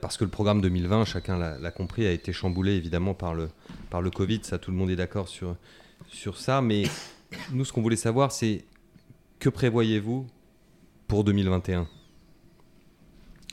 parce 0.00 0.16
que 0.16 0.24
le 0.24 0.30
programme 0.30 0.60
2020, 0.60 1.04
chacun 1.04 1.38
l'a 1.38 1.70
compris, 1.70 2.06
a 2.06 2.12
été 2.12 2.32
chamboulé 2.32 2.72
évidemment 2.72 3.14
par 3.14 3.34
le, 3.34 3.50
par 3.90 4.02
le 4.02 4.10
Covid, 4.10 4.40
ça 4.42 4.58
tout 4.58 4.70
le 4.70 4.76
monde 4.76 4.90
est 4.90 4.96
d'accord 4.96 5.28
sur, 5.28 5.56
sur 6.08 6.38
ça, 6.38 6.62
mais 6.62 6.84
nous 7.52 7.64
ce 7.64 7.72
qu'on 7.72 7.82
voulait 7.82 7.96
savoir 7.96 8.30
c'est 8.32 8.64
que 9.40 9.48
prévoyez-vous 9.48 10.26
pour 11.08 11.24
2021 11.24 11.88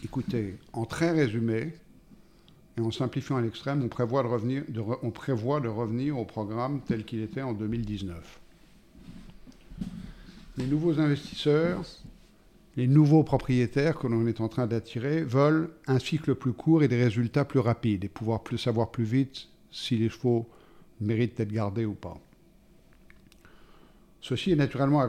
Écoutez, 0.03 0.57
en 0.73 0.85
très 0.85 1.11
résumé, 1.11 1.73
et 2.77 2.81
en 2.81 2.91
simplifiant 2.91 3.37
à 3.37 3.41
l'extrême, 3.41 3.83
on, 3.83 3.87
prévoit 3.87 4.23
de 4.23 4.27
revenir, 4.27 4.63
on 5.03 5.11
prévoit 5.11 5.59
de 5.59 5.67
revenir 5.67 6.17
au 6.17 6.25
programme 6.25 6.81
tel 6.81 7.03
qu'il 7.03 7.21
était 7.21 7.41
en 7.41 7.53
2019. 7.53 8.39
Les 10.57 10.65
nouveaux 10.65 10.99
investisseurs, 10.99 11.83
les 12.77 12.87
nouveaux 12.87 13.23
propriétaires 13.23 13.97
que 13.97 14.07
l'on 14.07 14.27
est 14.27 14.39
en 14.39 14.47
train 14.47 14.67
d'attirer 14.67 15.23
veulent 15.23 15.69
un 15.87 15.99
cycle 15.99 16.35
plus 16.35 16.53
court 16.53 16.83
et 16.83 16.87
des 16.87 17.01
résultats 17.01 17.45
plus 17.45 17.59
rapides 17.59 18.05
et 18.05 18.09
pouvoir 18.09 18.43
plus 18.43 18.57
savoir 18.57 18.91
plus 18.91 19.03
vite 19.03 19.49
si 19.71 19.97
les 19.97 20.09
chevaux 20.09 20.47
méritent 21.01 21.37
d'être 21.37 21.51
gardés 21.51 21.85
ou 21.85 21.93
pas. 21.93 22.17
Ceci 24.21 24.51
est 24.51 24.55
naturellement 24.55 25.01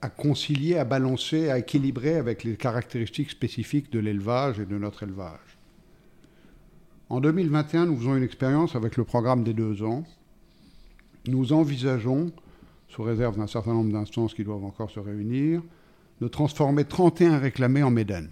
à, 0.00 0.08
concilier, 0.08 0.78
à 0.78 0.84
balancer, 0.84 1.50
à 1.50 1.58
équilibrer 1.58 2.14
avec 2.14 2.44
les 2.44 2.56
caractéristiques 2.56 3.30
spécifiques 3.30 3.90
de 3.92 3.98
l'élevage 3.98 4.60
et 4.60 4.64
de 4.64 4.78
notre 4.78 5.02
élevage. 5.02 5.58
En 7.08 7.20
2021, 7.20 7.86
nous 7.86 7.96
faisons 7.96 8.16
une 8.16 8.22
expérience 8.22 8.76
avec 8.76 8.96
le 8.96 9.02
programme 9.02 9.42
des 9.42 9.54
deux 9.54 9.82
ans. 9.82 10.04
Nous 11.26 11.52
envisageons, 11.52 12.30
sous 12.88 13.02
réserve 13.02 13.36
d'un 13.36 13.48
certain 13.48 13.74
nombre 13.74 13.92
d'instances 13.92 14.34
qui 14.34 14.44
doivent 14.44 14.64
encore 14.64 14.90
se 14.90 15.00
réunir, 15.00 15.62
de 16.20 16.28
transformer 16.28 16.84
31 16.84 17.38
réclamés 17.38 17.82
en 17.82 17.90
médanes. 17.90 18.30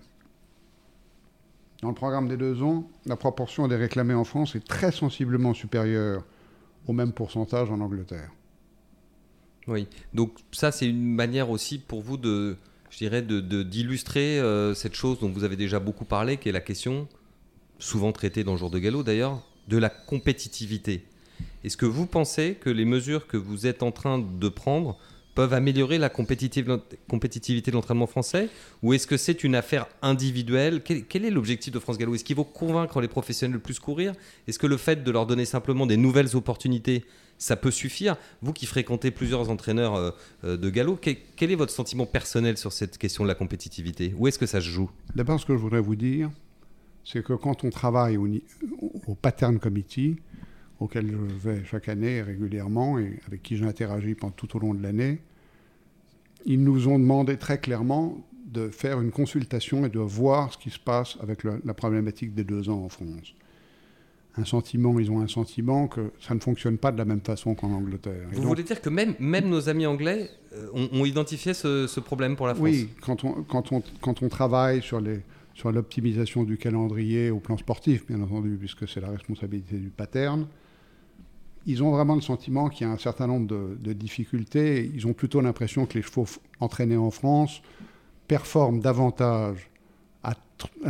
Dans 1.82 1.88
le 1.88 1.94
programme 1.94 2.28
des 2.28 2.36
deux 2.36 2.62
ans, 2.62 2.88
la 3.06 3.16
proportion 3.16 3.68
des 3.68 3.76
réclamés 3.76 4.14
en 4.14 4.24
France 4.24 4.56
est 4.56 4.66
très 4.66 4.90
sensiblement 4.90 5.54
supérieure 5.54 6.24
au 6.86 6.92
même 6.92 7.12
pourcentage 7.12 7.70
en 7.70 7.80
Angleterre. 7.80 8.30
Oui, 9.68 9.86
donc 10.14 10.32
ça 10.50 10.72
c'est 10.72 10.88
une 10.88 11.14
manière 11.14 11.50
aussi 11.50 11.78
pour 11.78 12.00
vous 12.00 12.16
de, 12.16 12.56
je 12.90 12.98
dirais, 12.98 13.22
d'illustrer 13.22 14.40
euh, 14.40 14.74
cette 14.74 14.94
chose 14.94 15.20
dont 15.20 15.28
vous 15.28 15.44
avez 15.44 15.56
déjà 15.56 15.78
beaucoup 15.78 16.06
parlé, 16.06 16.38
qui 16.38 16.48
est 16.48 16.52
la 16.52 16.60
question, 16.60 17.06
souvent 17.78 18.12
traitée 18.12 18.44
dans 18.44 18.52
le 18.52 18.58
jour 18.58 18.70
de 18.70 18.78
galop 18.78 19.02
d'ailleurs, 19.02 19.46
de 19.68 19.76
la 19.76 19.90
compétitivité. 19.90 21.04
Est-ce 21.62 21.76
que 21.76 21.86
vous 21.86 22.06
pensez 22.06 22.54
que 22.54 22.70
les 22.70 22.86
mesures 22.86 23.26
que 23.26 23.36
vous 23.36 23.66
êtes 23.66 23.82
en 23.82 23.92
train 23.92 24.18
de 24.18 24.48
prendre 24.48 24.98
peuvent 25.38 25.54
améliorer 25.54 25.98
la 25.98 26.08
compétitivité 26.08 27.70
de 27.70 27.76
l'entraînement 27.76 28.08
français 28.08 28.48
Ou 28.82 28.92
est-ce 28.94 29.06
que 29.06 29.16
c'est 29.16 29.44
une 29.44 29.54
affaire 29.54 29.86
individuelle? 30.02 30.82
Quel, 30.82 31.24
est 31.24 31.30
l'objectif 31.30 31.72
de 31.72 31.78
France 31.78 31.96
Gallo? 31.96 32.16
Est-ce 32.16 32.24
qu'il 32.24 32.34
faut 32.34 32.42
convaincre 32.42 33.00
les 33.00 33.06
professionnels 33.06 33.56
de 33.56 33.62
plus 33.62 33.78
courir? 33.78 34.14
Est-ce 34.48 34.58
que 34.58 34.66
le 34.66 34.76
fait 34.76 35.04
de 35.04 35.10
leur 35.12 35.26
donner 35.26 35.44
simplement 35.44 35.86
des 35.86 35.96
nouvelles 35.96 36.34
opportunités 36.34 37.04
ça 37.40 37.54
peut 37.54 37.70
suffire? 37.70 38.16
Vous 38.42 38.52
qui 38.52 38.66
fréquentez 38.66 39.12
plusieurs 39.12 39.48
entraîneurs 39.48 39.94
euh, 39.94 40.10
euh, 40.42 40.56
de 40.56 40.70
galop, 40.70 40.98
quel, 41.00 41.52
est 41.52 41.54
votre 41.54 41.72
sentiment 41.72 42.04
personnel 42.04 42.58
sur 42.58 42.72
cette 42.72 42.98
question 42.98 43.22
de 43.22 43.28
la 43.28 43.36
compétitivité? 43.36 44.16
Où 44.18 44.26
est-ce 44.26 44.40
que 44.40 44.46
ça 44.46 44.60
se 44.60 44.66
joue? 44.66 44.90
D'abord, 45.14 45.38
ce 45.38 45.46
que 45.46 45.52
je 45.52 45.60
voudrais 45.60 45.80
vous 45.80 45.94
dire, 45.94 46.32
c'est 47.04 47.22
que 47.22 47.34
quand 47.34 47.62
on 47.62 47.70
travaille 47.70 48.16
au, 48.16 48.26
au, 49.06 49.14
Pattern 49.14 49.60
Committee, 49.60 50.16
auquel 50.80 51.10
je 51.10 51.48
vais 51.48 51.64
chaque 51.64 51.88
année 51.88 52.22
régulièrement 52.22 52.98
et 52.98 53.18
avec 53.26 53.42
qui 53.42 53.56
j'interagis 53.56 54.16
tout 54.36 54.56
au 54.56 54.60
long 54.60 54.74
de 54.74 54.82
l'année, 54.82 55.20
ils 56.44 56.62
nous 56.62 56.88
ont 56.88 56.98
demandé 56.98 57.36
très 57.36 57.58
clairement 57.58 58.24
de 58.46 58.68
faire 58.68 59.00
une 59.00 59.10
consultation 59.10 59.84
et 59.84 59.88
de 59.88 59.98
voir 59.98 60.52
ce 60.52 60.58
qui 60.58 60.70
se 60.70 60.78
passe 60.78 61.18
avec 61.20 61.44
la 61.44 61.74
problématique 61.74 62.34
des 62.34 62.44
deux 62.44 62.68
ans 62.68 62.84
en 62.84 62.88
France 62.88 63.34
un 64.38 64.44
sentiment, 64.44 64.98
ils 64.98 65.10
ont 65.10 65.20
un 65.20 65.28
sentiment 65.28 65.88
que 65.88 66.12
ça 66.20 66.34
ne 66.34 66.40
fonctionne 66.40 66.78
pas 66.78 66.92
de 66.92 66.98
la 66.98 67.04
même 67.04 67.20
façon 67.20 67.54
qu'en 67.54 67.72
Angleterre. 67.72 68.28
Vous 68.32 68.42
voulez 68.42 68.62
dire 68.62 68.80
que 68.80 68.88
même, 68.88 69.14
même 69.18 69.48
nos 69.48 69.68
amis 69.68 69.86
anglais 69.86 70.30
euh, 70.52 70.68
ont, 70.92 71.04
identifié 71.04 71.54
ce, 71.54 72.00
problème 72.00 72.36
pour 72.36 72.46
la 72.46 72.54
France? 72.54 72.64
Oui, 72.64 72.88
quand 73.00 73.24
on, 73.24 73.42
quand 73.42 73.72
on, 73.72 73.82
quand 74.00 74.22
on 74.22 74.28
travaille 74.28 74.82
sur 74.82 75.00
les 75.00 75.20
sur 75.54 75.72
l'optimisation 75.72 76.44
du 76.44 76.56
calendrier 76.56 77.30
au 77.30 77.40
plan 77.40 77.56
sportif, 77.56 78.06
bien 78.06 78.22
entendu, 78.22 78.56
puisque 78.56 78.86
c'est 78.86 79.00
la 79.00 79.10
responsabilité 79.10 79.76
du 79.76 79.88
pattern, 79.88 80.46
ils 81.68 81.82
ont 81.82 81.90
vraiment 81.90 82.14
le 82.14 82.22
sentiment 82.22 82.70
qu'il 82.70 82.86
y 82.86 82.90
a 82.90 82.92
un 82.92 82.96
certain 82.96 83.26
nombre 83.26 83.46
de, 83.46 83.92
difficultés. 83.92 84.90
Ils 84.94 85.06
ont 85.06 85.12
plutôt 85.12 85.42
l'impression 85.42 85.84
que 85.84 85.98
les 85.98 86.02
chevaux 86.02 86.24
entraînés 86.60 86.96
en 86.96 87.10
France 87.10 87.60
performent 88.26 88.80
davantage 88.80 89.70
à 90.22 90.34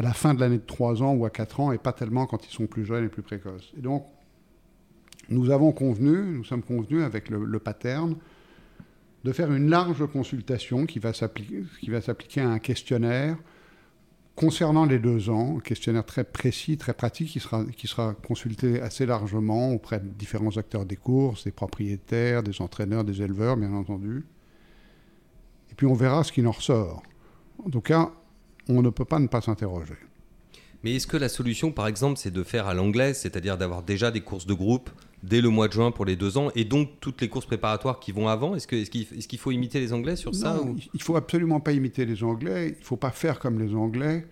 la 0.01 0.13
fin 0.13 0.35
de 0.35 0.41
l'année 0.41 0.59
de 0.59 0.67
3 0.67 1.03
ans 1.03 1.15
ou 1.15 1.27
à 1.27 1.31
4 1.31 1.61
ans 1.61 1.73
et 1.73 1.79
pas 1.79 1.93
tellement 1.93 2.27
quand 2.27 2.47
ils 2.47 2.53
sont 2.53 2.69
plus 2.69 2.85
jeunes 2.85 3.07
et 3.07 3.09
plus 3.09 3.23
précoces. 3.23 3.73
Et 3.77 3.81
donc, 3.81 4.07
nous 5.31 5.51
avons 5.51 5.73
convenu, 5.73 6.37
nous 6.37 6.45
sommes 6.45 6.63
convenus 6.63 7.03
avec 7.03 7.29
le, 7.29 7.59
pattern 7.59 8.15
de 9.25 9.33
faire 9.33 9.53
une 9.53 9.69
large 9.69 10.07
consultation 10.07 10.87
qui 10.87 11.01
va 11.01 11.13
s'appliquer 11.13 12.41
à 12.41 12.49
un 12.49 12.61
questionnaire 12.61 13.37
concernant 14.39 14.85
les 14.85 15.01
deux 15.01 15.31
ans, 15.31 15.59
questionnaire 15.59 16.07
très 16.07 16.23
précis, 16.23 16.79
très 16.79 16.95
pratique, 16.95 17.29
qui 17.29 17.89
sera, 17.89 18.15
consulté 18.15 18.81
assez 18.81 19.05
largement 19.05 19.73
auprès 19.73 19.99
de 19.99 20.07
différents 20.07 20.57
acteurs 20.57 20.87
des 20.87 20.95
courses, 20.95 21.43
des 21.43 21.51
propriétaires, 21.51 22.45
des 22.45 22.63
entraîneurs, 22.63 23.03
des 23.03 23.21
éleveurs, 23.21 23.57
bien 23.57 23.73
entendu. 23.73 24.25
Et 25.73 25.75
puis 25.75 25.89
on 25.89 25.95
verra 25.95 26.23
ce 26.23 26.31
qui 26.31 26.47
en 26.47 26.53
ressort. 26.53 27.03
En 27.67 27.69
tout 27.69 27.81
cas, 27.81 28.13
on 28.69 28.81
ne 28.81 28.91
peut 28.91 29.05
pas 29.05 29.19
ne 29.19 29.27
pas 29.27 29.41
s'interroger. 29.41 29.99
Mais 30.85 30.95
est-ce 30.95 31.09
que 31.09 31.17
la 31.17 31.29
solution, 31.29 31.73
par 31.73 31.89
exemple, 31.89 32.17
c'est 32.17 32.31
de 32.31 32.45
faire 32.45 32.69
à 32.69 32.75
l'anglaise, 32.75 33.19
c'est-à-dire 33.19 33.59
d'avoir 33.59 33.83
déjà 33.83 34.13
des 34.13 34.21
courses 34.21 34.47
de 34.47 34.55
groupe 34.55 34.89
dès 35.23 35.41
le 35.41 35.49
mois 35.49 35.69
de 35.69 35.73
juin 35.73 35.91
pour 35.91 36.05
les 36.05 36.17
deux 36.17 36.39
ans, 36.39 36.51
et 36.55 36.65
donc 36.65 36.91
toutes 37.01 37.21
les 37.21 37.29
courses 37.29 37.47
préparatoires 37.47 38.01
qui 38.01 38.13
vont 38.13 38.29
avant 38.29 38.55
Est-ce 38.55 38.67
qu'il 38.67 38.81
est 38.81 39.37
faut 39.37 39.51
imiter 39.51 39.81
les 39.81 39.93
Anglais 39.93 40.17
sur 40.17 40.35
ça 40.35 40.61
ou... 40.63 40.77
Il 40.95 41.03
faut 41.03 41.17
absolument 41.17 41.61
pas 41.61 41.73
imiter 41.73 42.05
les 42.05 42.23
Anglais, 42.23 42.69
il 42.77 42.81
ne 42.81 42.85
faut 42.85 42.97
pas 42.97 43.11
faire 43.11 43.39
comme 43.39 43.59
les 43.59 43.75
Anglais, 43.75 44.27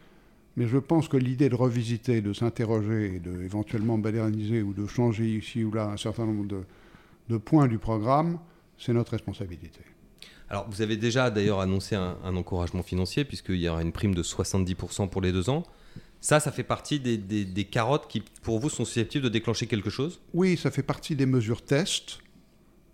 mais 0.56 0.66
je 0.66 0.78
pense 0.78 1.08
que 1.08 1.16
l'idée 1.16 1.48
de 1.48 1.54
revisiter, 1.54 2.20
de 2.20 2.32
s'interroger, 2.32 3.20
de 3.20 3.42
éventuellement 3.42 3.98
moderniser 3.98 4.62
ou 4.62 4.72
de 4.72 4.86
changer 4.86 5.26
ici 5.26 5.64
ou 5.64 5.72
là 5.72 5.90
un 5.90 5.96
certain 5.96 6.26
nombre 6.26 6.64
de 7.28 7.36
points 7.38 7.66
du 7.66 7.78
programme, 7.78 8.38
c'est 8.78 8.92
notre 8.92 9.12
responsabilité. 9.12 9.80
Alors, 10.48 10.66
vous 10.70 10.80
avez 10.80 10.96
déjà 10.96 11.30
d'ailleurs 11.30 11.60
annoncé 11.60 11.96
un, 11.96 12.36
encouragement 12.36 12.82
financier, 12.82 13.24
puisqu'il 13.24 13.56
y 13.56 13.68
aura 13.68 13.82
une 13.82 13.92
prime 13.92 14.14
de 14.14 14.22
70% 14.22 15.08
pour 15.08 15.20
les 15.20 15.32
deux 15.32 15.50
ans. 15.50 15.64
Ça, 16.26 16.40
ça 16.40 16.50
fait 16.50 16.64
partie 16.64 16.98
des, 16.98 17.64
carottes 17.66 18.08
qui, 18.08 18.20
pour 18.42 18.58
vous, 18.58 18.68
sont 18.68 18.84
susceptibles 18.84 19.22
de 19.22 19.28
déclencher 19.28 19.68
quelque 19.68 19.90
chose? 19.90 20.20
Oui, 20.34 20.56
ça 20.56 20.72
fait 20.72 20.82
partie 20.82 21.14
des 21.14 21.24
mesures 21.24 21.64
test. 21.64 22.18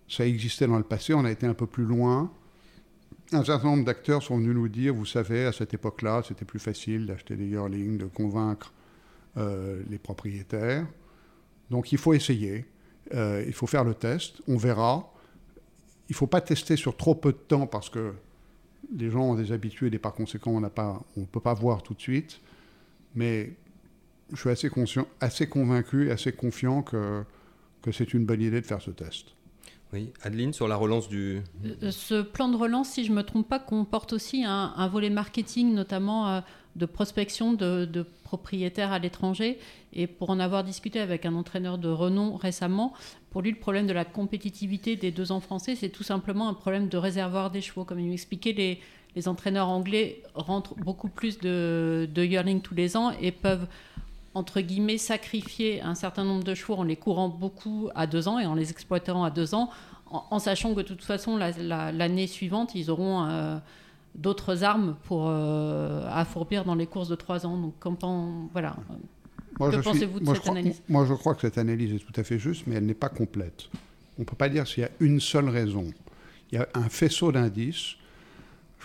Ça 0.06 0.26
existait 0.26 0.66
dans 0.66 0.76
le 0.76 0.84
passé, 0.84 1.14
on 1.14 1.24
a 1.24 1.30
été 1.30 1.46
un 1.46 1.54
peu 1.54 1.66
plus 1.66 1.86
loin. 1.86 2.30
Un 3.32 3.42
certain 3.42 3.68
nombre 3.68 3.86
d'acteurs 3.86 4.22
sont 4.22 4.36
venus 4.36 4.54
nous 4.54 4.68
dire, 4.68 4.92
vous 4.92 5.06
savez, 5.06 5.46
à 5.46 5.52
cette 5.52 5.72
époque-là, 5.72 6.22
c'était 6.28 6.44
plus 6.44 6.58
facile 6.58 7.06
d'acheter 7.06 7.34
des 7.34 7.46
yearlings, 7.46 7.96
de 7.96 8.04
convaincre 8.04 8.70
euh, 9.38 9.82
les 9.88 9.96
propriétaires. 9.96 10.86
Donc 11.70 11.90
il 11.90 11.96
faut 11.96 12.12
essayer, 12.12 12.66
euh, 13.14 13.42
il 13.46 13.54
faut 13.54 13.66
faire 13.66 13.84
le 13.84 13.94
test, 13.94 14.42
on 14.46 14.58
verra. 14.58 15.10
Il 16.10 16.12
ne 16.12 16.16
faut 16.16 16.26
pas 16.26 16.42
tester 16.42 16.76
sur 16.76 16.98
trop 16.98 17.14
peu 17.14 17.32
de 17.32 17.38
temps 17.38 17.66
parce 17.66 17.88
que 17.88 18.12
les 18.94 19.10
gens 19.10 19.22
ont 19.22 19.36
des 19.36 19.52
habitudes 19.52 19.94
et 19.94 19.98
par 19.98 20.12
conséquent, 20.12 20.50
on 20.50 20.60
ne 20.60 21.24
peut 21.24 21.40
pas 21.40 21.54
voir 21.54 21.82
tout 21.82 21.94
de 21.94 22.02
suite. 22.02 22.38
Mais 23.14 23.52
je 24.33 24.40
suis 24.40 24.50
assez, 24.50 24.69
conscient, 24.69 25.07
assez 25.21 25.49
convaincu, 25.49 26.11
assez 26.11 26.33
confiant 26.33 26.83
que, 26.83 27.23
que 27.83 27.92
c'est 27.92 28.14
une 28.14 28.25
bonne 28.25 28.40
idée 28.40 28.61
de 28.61 28.66
faire 28.66 28.81
ce 28.81 28.90
test. 28.90 29.35
Oui, 29.92 30.11
Adeline, 30.23 30.54
sur 30.54 30.69
la 30.69 30.76
relance 30.76 31.09
du... 31.09 31.42
Euh, 31.83 31.90
ce 31.90 32.23
plan 32.23 32.49
de 32.49 32.57
relance, 32.57 32.88
si 32.88 33.04
je 33.04 33.11
ne 33.11 33.16
me 33.16 33.23
trompe 33.23 33.47
pas, 33.47 33.59
comporte 33.59 34.14
aussi 34.14 34.42
un, 34.42 34.88
volet 34.88 35.11
marketing, 35.11 35.75
notamment 35.75 36.31
euh, 36.31 36.40
de 36.76 36.87
prospection 36.87 37.52
de, 37.52 37.85
de 37.85 38.07
propriétaires 38.25 38.90
à 38.90 38.99
l'étranger. 38.99 39.59
Et 39.92 40.07
pour 40.07 40.31
en 40.31 40.40
avoir 40.40 40.64
discuté 40.64 40.99
avec 40.99 41.26
un 41.26 41.35
entraîneur 41.35 41.76
de 41.76 41.90
renom 41.90 42.37
récemment, 42.37 42.95
pour 43.28 43.42
lui, 43.42 43.50
le 43.50 43.59
problème 43.59 43.87
de 43.87 43.92
la 43.92 44.07
compétitivité 44.07 44.97
des 44.97 45.11
deux 45.11 45.31
ans 45.31 45.40
français, 45.40 45.76
c'est 45.76 45.90
tout 45.90 46.02
simplement 46.02 46.49
un 46.49 46.54
problème 46.54 46.88
de 46.88 46.97
réservoir 46.97 47.50
des 47.50 47.61
chevaux. 47.61 47.85
Comme 47.85 48.00
il 48.00 48.09
m'expliquait, 48.09 48.52
les, 48.52 48.81
les 49.14 49.28
entraîneurs 49.28 49.69
anglais 49.69 50.23
rentrent 50.35 50.75
beaucoup 50.75 51.09
plus 51.09 51.38
de, 51.38 52.09
de 52.12 52.25
yearling 52.25 52.61
tous 52.61 52.75
les 52.75 52.97
ans 52.97 53.12
et 53.21 53.33
peuvent 53.33 53.66
entre 54.35 54.61
guillemets, 54.61 54.99
sacrifier 54.99 55.83
un 55.83 55.95
certain 55.95 56.25
nombre 56.25 56.45
de 56.45 56.54
chevaux 56.54 56.75
en 56.75 56.85
les 56.85 56.97
courant 56.97 57.28
beaucoup 57.28 57.90
à 57.95 58.07
deux 58.07 58.28
ans 58.28 58.38
et 58.38 58.47
en 58.47 58.54
les 58.54 58.71
exploitant 58.71 59.25
à 59.25 59.31
deux 59.31 59.54
ans, 59.54 59.71
en, 60.07 60.38
sachant 60.38 60.75
que 60.75 60.81
de 60.81 60.87
toute 60.87 61.04
façon, 61.04 61.37
l'année 61.37 62.26
suivante, 62.26 62.75
ils 62.75 62.90
auront 62.90 63.25
euh, 63.25 63.57
d'autres 64.14 64.62
armes 64.62 64.97
pour 65.04 65.28
affourbir 65.28 66.64
dans 66.64 66.75
les 66.75 66.87
courses 66.87 67.09
de 67.09 67.14
3 67.14 67.47
ans. 67.47 67.57
Donc, 67.57 67.75
quand, 67.78 68.49
voilà. 68.52 68.76
que 69.59 69.83
pensez-vous 69.83 70.21
de 70.21 70.35
cette 70.35 70.49
analyse? 70.49 70.83
Moi, 70.88 71.07
je 71.07 71.14
crois 71.14 71.35
que 71.35 71.40
cette 71.42 71.59
analyse 71.59 71.95
est 71.95 71.99
tout 71.99 72.21
à 72.21 72.25
fait 72.25 72.38
juste, 72.38 72.64
mais 72.66 72.76
elle 72.76 72.87
n'est 72.87 72.95
pas 72.95 73.09
complète. 73.09 73.69
On 74.19 74.23
ne 74.23 74.26
peut 74.26 74.37
pas 74.37 74.50
dire 74.50 74.66
s'il 74.66 74.83
y 74.83 74.87
a 74.87 74.90
une 75.00 75.21
seule 75.21 75.49
raison. 75.49 75.87
Il 76.50 76.59
y 76.59 76.59
a 76.59 76.69
un 76.75 76.90
faisceau 76.90 77.33
d'indices 77.33 77.97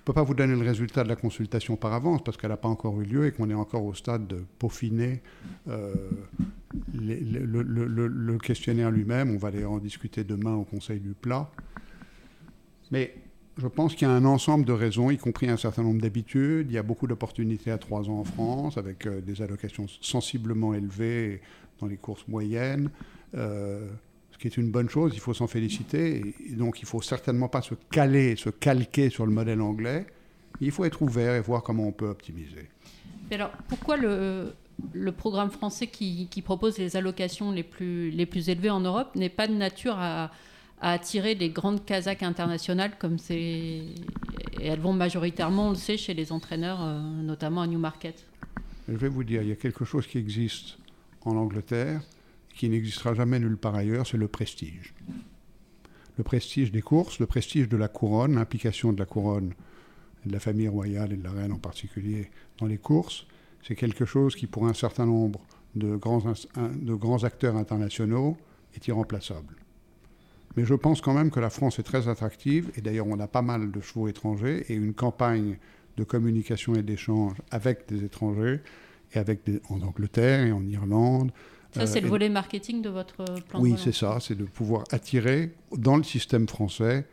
peux 0.08 0.14
pas 0.14 0.24
vous 0.24 0.36
donner 0.36 0.56
le 0.56 0.66
résultat 0.66 1.04
de 1.04 1.10
la 1.10 1.18
consultation 1.18 1.76
par 1.76 1.92
avance 1.92 2.24
parce 2.24 2.38
qu'elle 2.38 2.52
n'a 2.52 2.56
pas 2.56 2.70
encore 2.70 3.02
eu 3.02 3.04
lieu 3.04 3.26
et 3.26 3.34
qu'on 3.34 3.50
est 3.50 3.54
encore 3.54 3.84
au 3.84 3.94
stade 3.94 4.26
de 4.26 4.42
peaufiner 4.58 5.22
euh, 5.68 5.94
le, 6.94 8.38
questionnaire 8.38 8.90
lui-même. 8.90 9.32
On 9.32 9.38
va 9.38 9.50
aller 9.50 9.66
en 9.66 9.80
discuter 9.80 10.24
demain 10.24 10.56
au 10.56 10.64
Conseil 10.64 11.02
du 11.02 11.10
plat. 11.10 11.52
Mais 12.90 13.16
je 13.58 13.68
pense 13.68 13.96
qu'il 13.96 14.08
y 14.08 14.12
a 14.12 14.14
un 14.14 14.24
ensemble 14.24 14.64
de 14.64 14.72
raisons, 14.72 15.12
y 15.12 15.18
compris 15.18 15.50
un 15.50 15.58
certain 15.58 15.84
nombre 15.84 16.00
d'habitudes. 16.00 16.68
Il 16.70 16.74
y 16.74 16.78
a 16.78 16.84
beaucoup 16.84 17.08
d'opportunités 17.08 17.72
à 17.72 17.78
3 17.78 18.10
ans 18.10 18.20
en 18.20 18.24
France 18.24 18.78
avec 18.78 19.08
euh, 19.08 19.20
des 19.20 19.42
allocations 19.42 19.88
sensiblement 20.00 20.74
élevées 20.74 21.42
dans 21.82 21.88
les 21.88 21.98
courses 21.98 22.26
moyennes. 22.30 22.92
Euh, 23.36 23.90
ce 24.38 24.41
qui 24.41 24.48
est 24.48 24.58
une 24.58 24.70
bonne 24.70 24.89
chose, 24.89 25.13
il 25.15 25.20
faut 25.20 25.34
s'en 25.34 25.48
féliciter. 25.48 26.36
Et 26.48 26.53
donc, 26.53 26.79
il 26.79 26.86
ne 26.86 26.88
faut 26.88 27.01
certainement 27.01 27.50
pas 27.50 27.63
se 27.63 27.74
caler, 27.89 28.36
se 28.36 28.51
calquer 28.51 29.10
sur 29.10 29.25
le 29.25 29.32
modèle 29.32 29.62
anglais. 29.62 30.06
Il 30.62 30.72
faut 30.72 30.86
être 30.86 31.01
ouvert 31.01 31.34
et 31.34 31.41
voir 31.41 31.63
comment 31.63 31.88
on 31.88 31.91
peut 31.91 32.08
optimiser. 32.08 32.70
alors, 33.32 33.51
pourquoi 33.67 33.98
le, 33.98 34.53
le 34.94 35.12
programme 35.12 35.50
français 35.50 35.88
qui, 35.88 36.27
qui, 36.29 36.44
propose 36.44 36.77
les 36.77 36.96
allocations 36.96 37.51
les 37.51 37.63
plus, 37.63 38.12
les 38.12 38.27
plus 38.27 38.50
élevées 38.50 38.70
en 38.70 38.79
Europe 38.79 39.15
n'est 39.15 39.29
pas 39.29 39.48
de 39.48 39.53
nature 39.53 39.96
à, 39.98 40.32
à 40.82 40.91
attirer 40.91 41.34
des 41.34 41.50
grandes 41.50 41.84
casaques 41.84 42.22
internationales 42.22 42.91
comme 43.00 43.17
c'est. 43.17 43.36
Et 43.39 43.96
elles 44.62 44.79
vont 44.79 44.94
majoritairement, 44.94 45.67
on 45.67 45.70
le 45.72 45.75
sait, 45.75 45.98
chez 45.98 46.13
les 46.13 46.32
entraîneurs, 46.32 46.84
euh, 46.84 47.01
notamment 47.24 47.62
à 47.62 47.67
Newmarket? 47.67 48.24
Je 48.88 48.96
vais 48.96 49.10
vous 49.10 49.24
dire, 49.24 49.41
il 49.41 49.50
y 49.50 49.51
a 49.51 49.56
quelque 49.56 49.84
chose 49.84 50.06
qui 50.06 50.20
existe 50.20 50.77
en 51.25 51.36
Angleterre 51.36 52.01
qui 52.58 52.70
n'existera 52.70 53.14
jamais 53.14 53.40
nulle 53.40 53.58
part 53.58 53.76
ailleurs, 53.76 54.06
c'est 54.06 54.18
le 54.18 54.28
prestige. 54.28 54.94
Le 56.18 56.24
prestige 56.24 56.72
des 56.72 56.82
courses, 56.82 57.20
le 57.20 57.28
prestige 57.28 57.70
de 57.70 57.78
la 57.78 57.88
couronne, 57.88 58.36
l'implication 58.36 58.92
de 58.92 59.00
la 59.00 59.06
couronne, 59.06 59.54
de 60.26 60.34
la 60.34 60.40
famille 60.40 60.68
royale 60.68 61.14
et 61.14 61.18
de 61.18 61.24
la 61.24 61.32
reine 61.32 61.54
en 61.54 61.60
particulier 61.60 62.30
dans 62.58 62.66
les 62.66 62.80
courses, 62.80 63.28
c'est 63.66 63.76
quelque 63.76 64.06
chose 64.06 64.36
qui, 64.36 64.48
pour 64.48 64.68
un 64.68 64.74
certain 64.74 65.06
nombre 65.06 65.40
de 65.76 65.96
grands, 65.96 67.24
acteurs 67.24 67.56
internationaux, 67.56 68.36
est 68.74 68.88
irremplaçable. 68.88 69.56
Mais 70.56 70.66
je 70.66 70.74
pense 70.74 71.02
quand 71.02 71.14
même 71.14 71.30
que 71.30 71.40
la 71.40 71.52
France 71.52 71.78
est 71.78 71.84
très 71.84 72.08
attractive, 72.08 72.72
et 72.76 72.82
d'ailleurs 72.82 73.08
on 73.08 73.20
a 73.20 73.28
pas 73.28 73.44
mal 73.44 73.72
de 73.72 73.80
chevaux 73.80 74.08
étrangers, 74.08 74.66
et 74.70 74.74
une 74.74 74.96
campagne 74.96 75.58
de 75.98 76.04
communication 76.04 76.74
et 76.74 76.82
d'échange 76.82 77.36
avec 77.52 77.88
des 77.88 78.04
étrangers, 78.04 78.62
et 79.14 79.20
avec 79.20 79.42
en 79.70 79.82
Angleterre 79.82 80.48
et 80.48 80.52
en 80.52 80.66
Irlande, 80.66 81.32
ça, 81.78 81.88
c'est 81.88 82.02
le 82.02 82.08
euh, 82.08 82.10
volet 82.10 82.30
marketing 82.30 82.82
de 82.82 82.90
votre 82.90 83.24
plan 83.48 83.60
Oui, 83.60 83.76
c'est 83.78 83.94
ça, 83.94 84.18
c'est 84.20 84.36
de 84.36 84.46
pouvoir 84.46 84.84
attirer 84.92 85.54
dans 85.76 85.98
le 85.98 86.04
système 86.04 86.48
français 86.48 87.06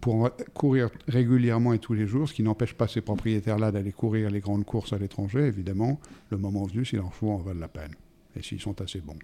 pour 0.00 0.30
courir 0.52 0.90
régulièrement 1.06 1.72
et 1.72 1.78
tous 1.78 1.94
les 1.94 2.08
jours, 2.08 2.28
ce 2.28 2.34
qui 2.34 2.42
n'empêche 2.42 2.74
pas 2.74 2.88
ces 2.88 3.00
propriétaires-là 3.00 3.70
d'aller 3.70 3.92
courir 3.92 4.30
les 4.30 4.40
grandes 4.40 4.64
courses 4.64 4.92
à 4.92 4.98
l'étranger, 4.98 5.40
évidemment, 5.46 6.00
le 6.30 6.38
moment 6.38 6.64
venu, 6.64 6.84
si 6.84 6.96
leurs 6.96 7.14
chevaux 7.14 7.30
en 7.30 7.38
valent 7.38 7.60
la 7.60 7.68
peine, 7.68 7.94
et 8.36 8.42
s'ils 8.42 8.60
sont 8.60 8.80
assez 8.80 9.00
bons. 9.00 9.16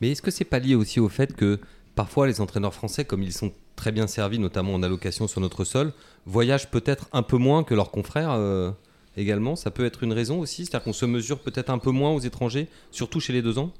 Mais 0.00 0.10
est-ce 0.10 0.20
que 0.20 0.30
c'est 0.30 0.44
pas 0.44 0.58
lié 0.58 0.74
aussi 0.74 1.00
au 1.00 1.08
fait 1.08 1.34
que 1.34 1.58
parfois 1.94 2.26
les 2.26 2.42
entraîneurs 2.42 2.74
français, 2.74 3.06
comme 3.06 3.22
ils 3.22 3.32
sont 3.32 3.52
très 3.74 3.90
bien 3.90 4.06
servis, 4.06 4.38
notamment 4.38 4.74
en 4.74 4.82
allocation 4.82 5.26
sur 5.26 5.40
notre 5.40 5.64
sol, 5.64 5.92
voyagent 6.26 6.70
peut-être 6.70 7.08
un 7.12 7.22
peu 7.22 7.38
moins 7.38 7.64
que 7.64 7.74
leurs 7.74 7.90
confrères 7.90 8.32
euh, 8.32 8.70
également? 9.16 9.56
Ça 9.56 9.70
peut 9.70 9.84
être 9.84 10.02
une 10.02 10.12
raison 10.12 10.40
aussi? 10.40 10.66
C'est-à-dire 10.66 10.84
qu'on 10.84 10.92
se 10.92 11.06
mesure 11.06 11.40
peut-être 11.40 11.70
un 11.70 11.78
peu 11.78 11.90
moins 11.90 12.10
aux 12.10 12.20
étrangers, 12.20 12.68
surtout 12.90 13.18
chez 13.18 13.32
les 13.32 13.42
deux 13.42 13.58
ans? 13.58 13.72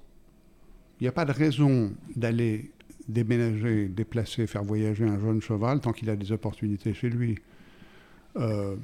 Il 1.03 1.07
n'y 1.07 1.09
a 1.09 1.13
pas 1.13 1.25
de 1.25 1.33
raison 1.33 1.93
d'aller 2.15 2.71
déménager, 3.09 3.89
déplacer, 3.89 4.47
faire 4.47 4.63
voyager 4.63 5.05
un 5.05 5.19
jeune 5.19 5.43
cheval 5.43 5.81
tant 5.81 5.91
qu'il 5.91 6.09
a 6.09 6.15
des 6.15 6.31
opportunités 6.31 6.95
chez 6.95 7.11
lui. 7.11 7.41
Euh, 8.37 8.77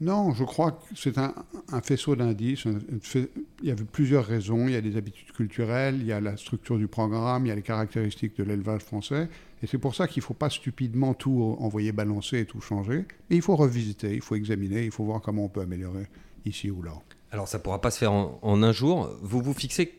non, 0.00 0.32
je 0.32 0.44
crois 0.44 0.72
que 0.72 0.78
c'est 0.96 1.18
un, 1.18 1.34
faisceau 1.82 2.16
d'indices. 2.16 2.64
Il 2.64 3.68
y 3.68 3.70
a 3.70 3.74
plusieurs 3.74 4.24
raisons. 4.24 4.66
Il 4.66 4.72
y 4.72 4.76
a 4.76 4.80
des 4.80 4.96
habitudes 4.96 5.30
culturelles, 5.32 5.96
il 6.00 6.06
y 6.06 6.12
a 6.12 6.22
la 6.22 6.38
structure 6.38 6.78
du 6.78 6.88
programme, 6.88 7.44
il 7.44 7.50
y 7.50 7.52
a 7.52 7.54
les 7.54 7.60
caractéristiques 7.60 8.38
de 8.38 8.44
l'élevage 8.44 8.80
français. 8.80 9.28
Et 9.62 9.66
c'est 9.66 9.76
pour 9.76 9.94
ça 9.94 10.08
qu'il 10.08 10.22
ne 10.22 10.24
faut 10.24 10.32
pas 10.32 10.48
stupidement 10.48 11.12
tout 11.12 11.54
envoyer 11.60 11.92
balancer 11.92 12.38
et 12.38 12.46
tout 12.46 12.62
changer. 12.62 13.04
Mais 13.28 13.36
il 13.36 13.42
faut 13.42 13.56
revisiter, 13.56 14.14
il 14.14 14.22
faut 14.22 14.36
examiner, 14.36 14.86
il 14.86 14.90
faut 14.90 15.04
voir 15.04 15.20
comment 15.20 15.44
on 15.44 15.48
peut 15.50 15.60
améliorer 15.60 16.06
ici 16.46 16.70
ou 16.70 16.80
là. 16.82 16.94
Alors 17.30 17.46
ça 17.46 17.58
ne 17.58 17.62
pourra 17.62 17.82
pas 17.82 17.90
se 17.90 17.98
faire 17.98 18.12
en 18.14 18.62
un 18.62 18.72
jour. 18.72 19.14
Vous 19.20 19.42
vous 19.42 19.52
fixez 19.52 19.98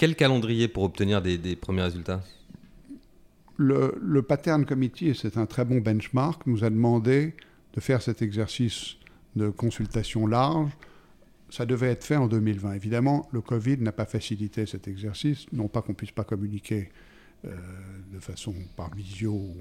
quel 0.00 0.16
calendrier 0.16 0.66
pour 0.66 0.84
obtenir 0.84 1.20
des, 1.20 1.56
premiers 1.56 1.82
résultats 1.82 2.22
le, 3.58 4.22
Pattern 4.22 4.64
Committee, 4.64 5.14
c'est 5.14 5.36
un 5.36 5.44
très 5.44 5.66
bon 5.66 5.82
benchmark, 5.82 6.46
nous 6.46 6.64
a 6.64 6.70
demandé 6.70 7.34
de 7.74 7.80
faire 7.80 8.00
cet 8.00 8.22
exercice 8.22 8.96
de 9.36 9.50
consultation 9.50 10.26
large. 10.26 10.70
Ça 11.50 11.66
devait 11.66 11.88
être 11.88 12.02
fait 12.02 12.16
en 12.16 12.28
2020. 12.28 12.72
Évidemment, 12.72 13.28
le 13.30 13.42
Covid 13.42 13.76
n'a 13.76 13.92
pas 13.92 14.06
facilité 14.06 14.64
cet 14.64 14.88
exercice, 14.88 15.44
non 15.52 15.68
pas 15.68 15.82
qu'on 15.82 15.92
puisse 15.92 16.12
pas 16.12 16.24
communiquer 16.24 16.88
euh, 17.44 17.50
de 18.10 18.20
façon 18.20 18.54
par 18.76 18.94
visio 18.94 19.32
ou 19.32 19.54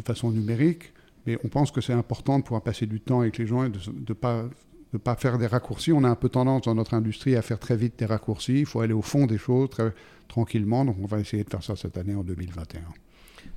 de 0.00 0.04
façon 0.04 0.32
numérique, 0.32 0.92
mais 1.24 1.38
on 1.44 1.48
pense 1.48 1.70
que 1.70 1.80
c'est 1.80 1.92
important 1.92 2.40
de 2.40 2.42
pouvoir 2.42 2.62
passer 2.62 2.86
du 2.86 3.00
temps 3.00 3.20
avec 3.20 3.38
les 3.38 3.46
gens 3.46 3.62
et 3.62 3.68
de 3.68 3.78
ne 4.08 4.12
pas 4.12 4.44
ne 4.92 4.98
pas 4.98 5.16
faire 5.16 5.38
des 5.38 5.46
raccourcis. 5.46 5.92
On 5.92 6.04
a 6.04 6.08
un 6.08 6.14
peu 6.14 6.28
tendance 6.28 6.62
dans 6.62 6.74
notre 6.74 6.94
industrie 6.94 7.36
à 7.36 7.42
faire 7.42 7.58
très 7.58 7.76
vite 7.76 7.98
des 7.98 8.06
raccourcis. 8.06 8.60
Il 8.60 8.66
faut 8.66 8.80
aller 8.80 8.94
au 8.94 9.02
fond 9.02 9.26
des 9.26 9.38
choses 9.38 9.70
très 9.70 9.92
tranquillement. 10.28 10.84
Donc 10.84 10.96
on 11.00 11.06
va 11.06 11.20
essayer 11.20 11.44
de 11.44 11.50
faire 11.50 11.62
ça 11.62 11.76
cette 11.76 11.98
année 11.98 12.14
en 12.14 12.24
2021. 12.24 12.80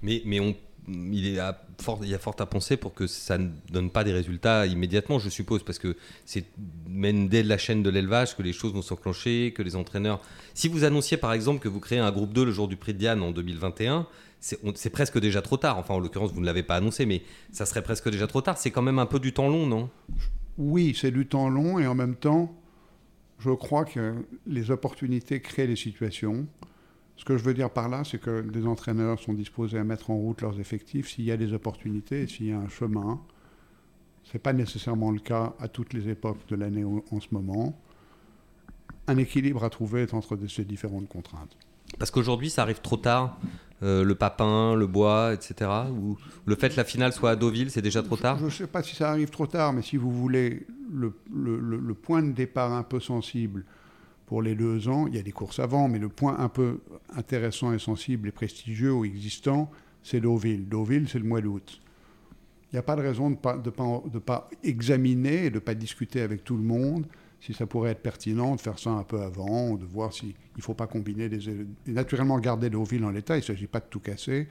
Mais, 0.02 0.22
mais 0.26 0.40
on, 0.40 0.56
il, 0.88 1.42
fort, 1.80 2.00
il 2.04 2.10
y 2.10 2.16
a 2.16 2.20
fort 2.20 2.36
à 2.40 2.46
penser 2.46 2.78
pour 2.78 2.94
que 2.94 3.08
ça 3.08 3.38
ne 3.38 3.50
donne 3.72 3.90
pas 3.90 4.04
des 4.04 4.14
résultats 4.14 4.66
immédiatement, 4.66 5.20
je 5.20 5.30
suppose, 5.30 5.64
parce 5.64 5.80
que 5.80 5.96
c'est 6.26 6.46
même 6.90 7.28
dès 7.28 7.44
la 7.44 7.58
chaîne 7.58 7.84
de 7.84 7.90
l'élevage 7.90 8.36
que 8.36 8.42
les 8.42 8.54
choses 8.54 8.74
vont 8.74 8.82
s'enclencher, 8.82 9.54
que 9.56 9.64
les 9.64 9.76
entraîneurs... 9.76 10.22
Si 10.54 10.68
vous 10.68 10.84
annonciez 10.84 11.18
par 11.18 11.34
exemple 11.34 11.60
que 11.60 11.70
vous 11.70 11.80
créez 11.80 12.00
un 12.00 12.12
groupe 12.12 12.34
2 12.34 12.46
le 12.46 12.52
jour 12.52 12.68
du 12.68 12.76
prix 12.76 12.94
de 12.94 13.00
Diane 13.00 13.22
en 13.22 13.32
2021, 13.32 14.08
c'est 14.40 14.90
presque 14.90 15.20
déjà 15.20 15.42
trop 15.42 15.58
tard. 15.58 15.78
Enfin, 15.78 15.94
en 15.94 16.00
l'occurrence, 16.00 16.32
vous 16.34 16.42
ne 16.42 16.46
l'avez 16.46 16.64
pas 16.64 16.76
annoncé, 16.76 17.06
mais 17.06 17.22
ça 17.52 17.66
serait 17.68 17.84
presque 17.84 18.10
déjà 18.10 18.26
trop 18.26 18.42
tard. 18.42 18.58
C'est 18.58 18.72
quand 18.72 18.82
même 18.82 18.98
un 18.98 19.06
peu 19.06 19.20
du 19.20 19.34
temps 19.34 19.48
long, 19.48 19.68
non? 19.68 19.90
Oui, 20.58 20.96
c'est 21.00 21.12
du 21.12 21.28
temps 21.28 21.50
long 21.50 21.80
et 21.80 21.88
en 21.88 21.96
même 21.96 22.16
temps, 22.16 22.56
je 23.40 23.52
crois 23.52 23.86
que 23.86 24.14
les 24.46 24.72
opportunités 24.72 25.42
créent 25.42 25.68
les 25.68 25.76
situations. 25.76 26.48
Ce 27.16 27.26
que 27.26 27.38
je 27.38 27.44
veux 27.44 27.54
dire 27.54 27.70
par 27.70 27.90
là, 27.90 28.04
c'est 28.04 28.20
que 28.20 28.42
des 28.42 28.66
entraîneurs 28.66 29.20
sont 29.20 29.34
disposés 29.34 29.78
à 29.78 29.84
mettre 29.84 30.10
en 30.10 30.16
route 30.18 30.42
leurs 30.42 30.60
effectifs 30.60 31.10
s'il 31.10 31.26
y 31.26 31.32
a 31.32 31.38
des 31.38 31.54
opportunités 31.54 32.22
et 32.22 32.28
s'il 32.28 32.48
y 32.48 32.52
a 32.52 32.58
un 32.58 32.70
chemin. 32.70 33.22
Ce 34.24 34.34
n'est 34.34 34.40
pas 34.40 34.54
nécessairement 34.54 35.12
le 35.12 35.20
cas 35.20 35.54
à 35.60 35.68
toutes 35.68 35.94
les 35.94 36.10
époques 36.10 36.46
de 36.48 36.56
l'année 36.56 36.84
en 36.84 37.20
ce 37.20 37.28
moment. 37.32 37.80
Un 39.08 39.18
équilibre 39.18 39.64
à 39.64 39.70
trouver 39.70 40.06
entre 40.14 40.38
ces 40.48 40.64
différentes 40.64 41.10
contraintes. 41.10 41.58
Parce 42.00 42.12
qu'aujourd'hui, 42.12 42.50
ça 42.50 42.64
arrive 42.64 42.82
trop 42.82 42.98
tard 42.98 43.38
euh, 43.84 44.04
le 44.04 44.14
papin, 44.14 44.76
le 44.76 44.86
bois, 44.86 45.34
etc. 45.34 45.72
Ou 45.92 46.16
le 46.46 46.56
fait 46.56 46.70
que 46.70 46.78
la 46.78 46.84
finale 46.84 47.14
soit 47.14 47.32
à 47.32 47.36
Deauville, 47.36 47.72
c'est 47.72 47.82
déjà 47.82 48.04
trop 48.04 48.16
tard 48.16 48.38
Je 48.38 48.46
ne 48.46 48.50
sais 48.52 48.68
pas 48.68 48.84
si 48.84 48.96
ça 48.96 49.10
arrive 49.10 49.32
trop 49.32 49.48
tard, 49.48 49.74
mais 49.74 49.82
si 49.82 49.98
vous 49.98 50.12
voulez 50.12 50.68
le, 50.92 51.16
le, 51.34 51.94
point 51.96 52.22
de 52.22 52.32
départ 52.32 52.72
un 52.74 52.84
peu 52.84 53.00
sensible 53.00 53.66
pour 54.28 54.44
les 54.44 54.54
deux 54.54 54.88
ans, 54.88 55.08
il 55.08 55.16
y 55.16 55.20
a 55.20 55.24
des 55.24 55.32
courses 55.32 55.58
avant, 55.58 55.88
mais 55.88 55.98
le 55.98 56.10
point 56.10 56.38
un 56.38 56.48
peu 56.48 56.80
intéressant 57.16 57.74
et 57.74 57.80
sensible 57.80 58.28
et 58.28 58.32
prestigieux 58.32 58.94
ou 58.94 59.04
existant, 59.04 59.72
c'est 60.04 60.20
Deauville. 60.20 60.70
Deauville, 60.70 61.10
c'est 61.10 61.20
le 61.20 61.26
mois 61.26 61.42
d'août. 61.42 61.82
Il 62.72 62.76
n'y 62.76 62.80
a 62.80 62.84
pas 62.84 62.96
de 62.96 63.02
raison 63.02 63.32
de 63.32 63.36
ne 63.36 63.40
pas, 63.40 63.58
de 63.58 63.70
pas, 63.72 64.04
de 64.06 64.20
pas 64.20 64.48
examiner 64.64 65.46
et 65.46 65.50
de 65.50 65.56
ne 65.56 65.60
pas 65.60 65.74
discuter 65.74 66.22
avec 66.22 66.44
tout 66.44 66.56
le 66.56 66.64
monde 66.64 67.08
si 67.42 67.54
ça 67.54 67.66
pourrait 67.66 67.92
être 67.92 68.02
pertinent 68.02 68.56
de 68.56 68.62
faire 68.62 68.80
ça 68.80 68.92
un 68.92 69.04
peu 69.04 69.22
avant, 69.22 69.74
de 69.74 69.86
voir 69.86 70.14
s'il 70.14 70.34
ne 70.56 70.62
faut 70.62 70.76
pas 70.76 70.88
combiner 70.88 71.28
des... 71.28 71.50
Et 71.50 71.92
naturellement, 71.92 72.40
garder 72.40 72.70
villes 72.70 73.04
en 73.04 73.10
l'état, 73.10 73.36
il 73.36 73.40
ne 73.42 73.46
s'agit 73.46 73.68
pas 73.68 73.80
de 73.80 73.86
tout 73.90 74.00
casser, 74.00 74.48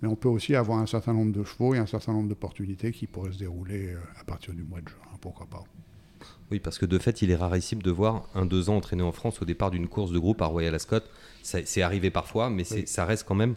mais 0.00 0.08
on 0.08 0.16
peut 0.16 0.30
aussi 0.30 0.54
avoir 0.54 0.78
un 0.78 0.86
certain 0.86 1.12
nombre 1.12 1.32
de 1.32 1.44
chevaux 1.44 1.74
et 1.74 1.78
un 1.78 1.86
certain 1.86 2.12
nombre 2.12 2.28
d'opportunités 2.28 2.90
qui 2.90 3.06
pourraient 3.06 3.32
se 3.32 3.38
dérouler 3.38 3.92
euh, 3.92 3.98
à 4.18 4.24
partir 4.24 4.54
du 4.54 4.64
mois 4.64 4.80
de 4.80 4.88
juin, 4.88 5.18
pourquoi 5.20 5.46
pas. 5.46 5.62
Oui, 6.50 6.58
parce 6.58 6.78
que 6.78 6.86
de 6.86 6.98
fait, 6.98 7.22
il 7.22 7.30
est 7.30 7.36
rarissime 7.36 7.82
de 7.82 7.90
voir 7.90 8.28
un 8.34 8.46
deux 8.46 8.70
ans 8.70 8.76
entraîné 8.76 9.02
en 9.02 9.12
France 9.12 9.42
au 9.42 9.44
départ 9.44 9.70
d'une 9.70 9.88
course 9.88 10.10
de 10.10 10.18
groupe 10.18 10.40
à 10.42 10.46
Royal 10.46 10.74
Ascot. 10.74 11.00
C'est 11.42 11.82
arrivé 11.82 12.10
parfois, 12.10 12.50
mais 12.50 12.64
ça 12.64 13.04
reste 13.04 13.24
quand 13.26 13.34
même 13.34 13.56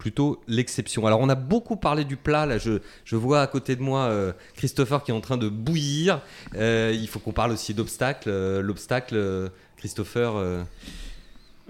plutôt 0.00 0.40
l'exception. 0.48 1.06
Alors 1.06 1.20
on 1.20 1.28
a 1.28 1.34
beaucoup 1.36 1.76
parlé 1.76 2.04
du 2.04 2.16
plat, 2.16 2.46
là 2.46 2.56
je, 2.56 2.80
je 3.04 3.16
vois 3.16 3.42
à 3.42 3.46
côté 3.46 3.76
de 3.76 3.82
moi 3.82 4.04
euh, 4.06 4.32
Christopher 4.54 5.04
qui 5.04 5.12
est 5.12 5.14
en 5.14 5.20
train 5.20 5.36
de 5.36 5.48
bouillir. 5.48 6.22
Euh, 6.56 6.96
il 6.98 7.06
faut 7.06 7.20
qu'on 7.20 7.32
parle 7.32 7.52
aussi 7.52 7.74
d'obstacles. 7.74 8.30
Euh, 8.30 8.62
l'obstacle, 8.62 9.50
Christopher 9.76 10.64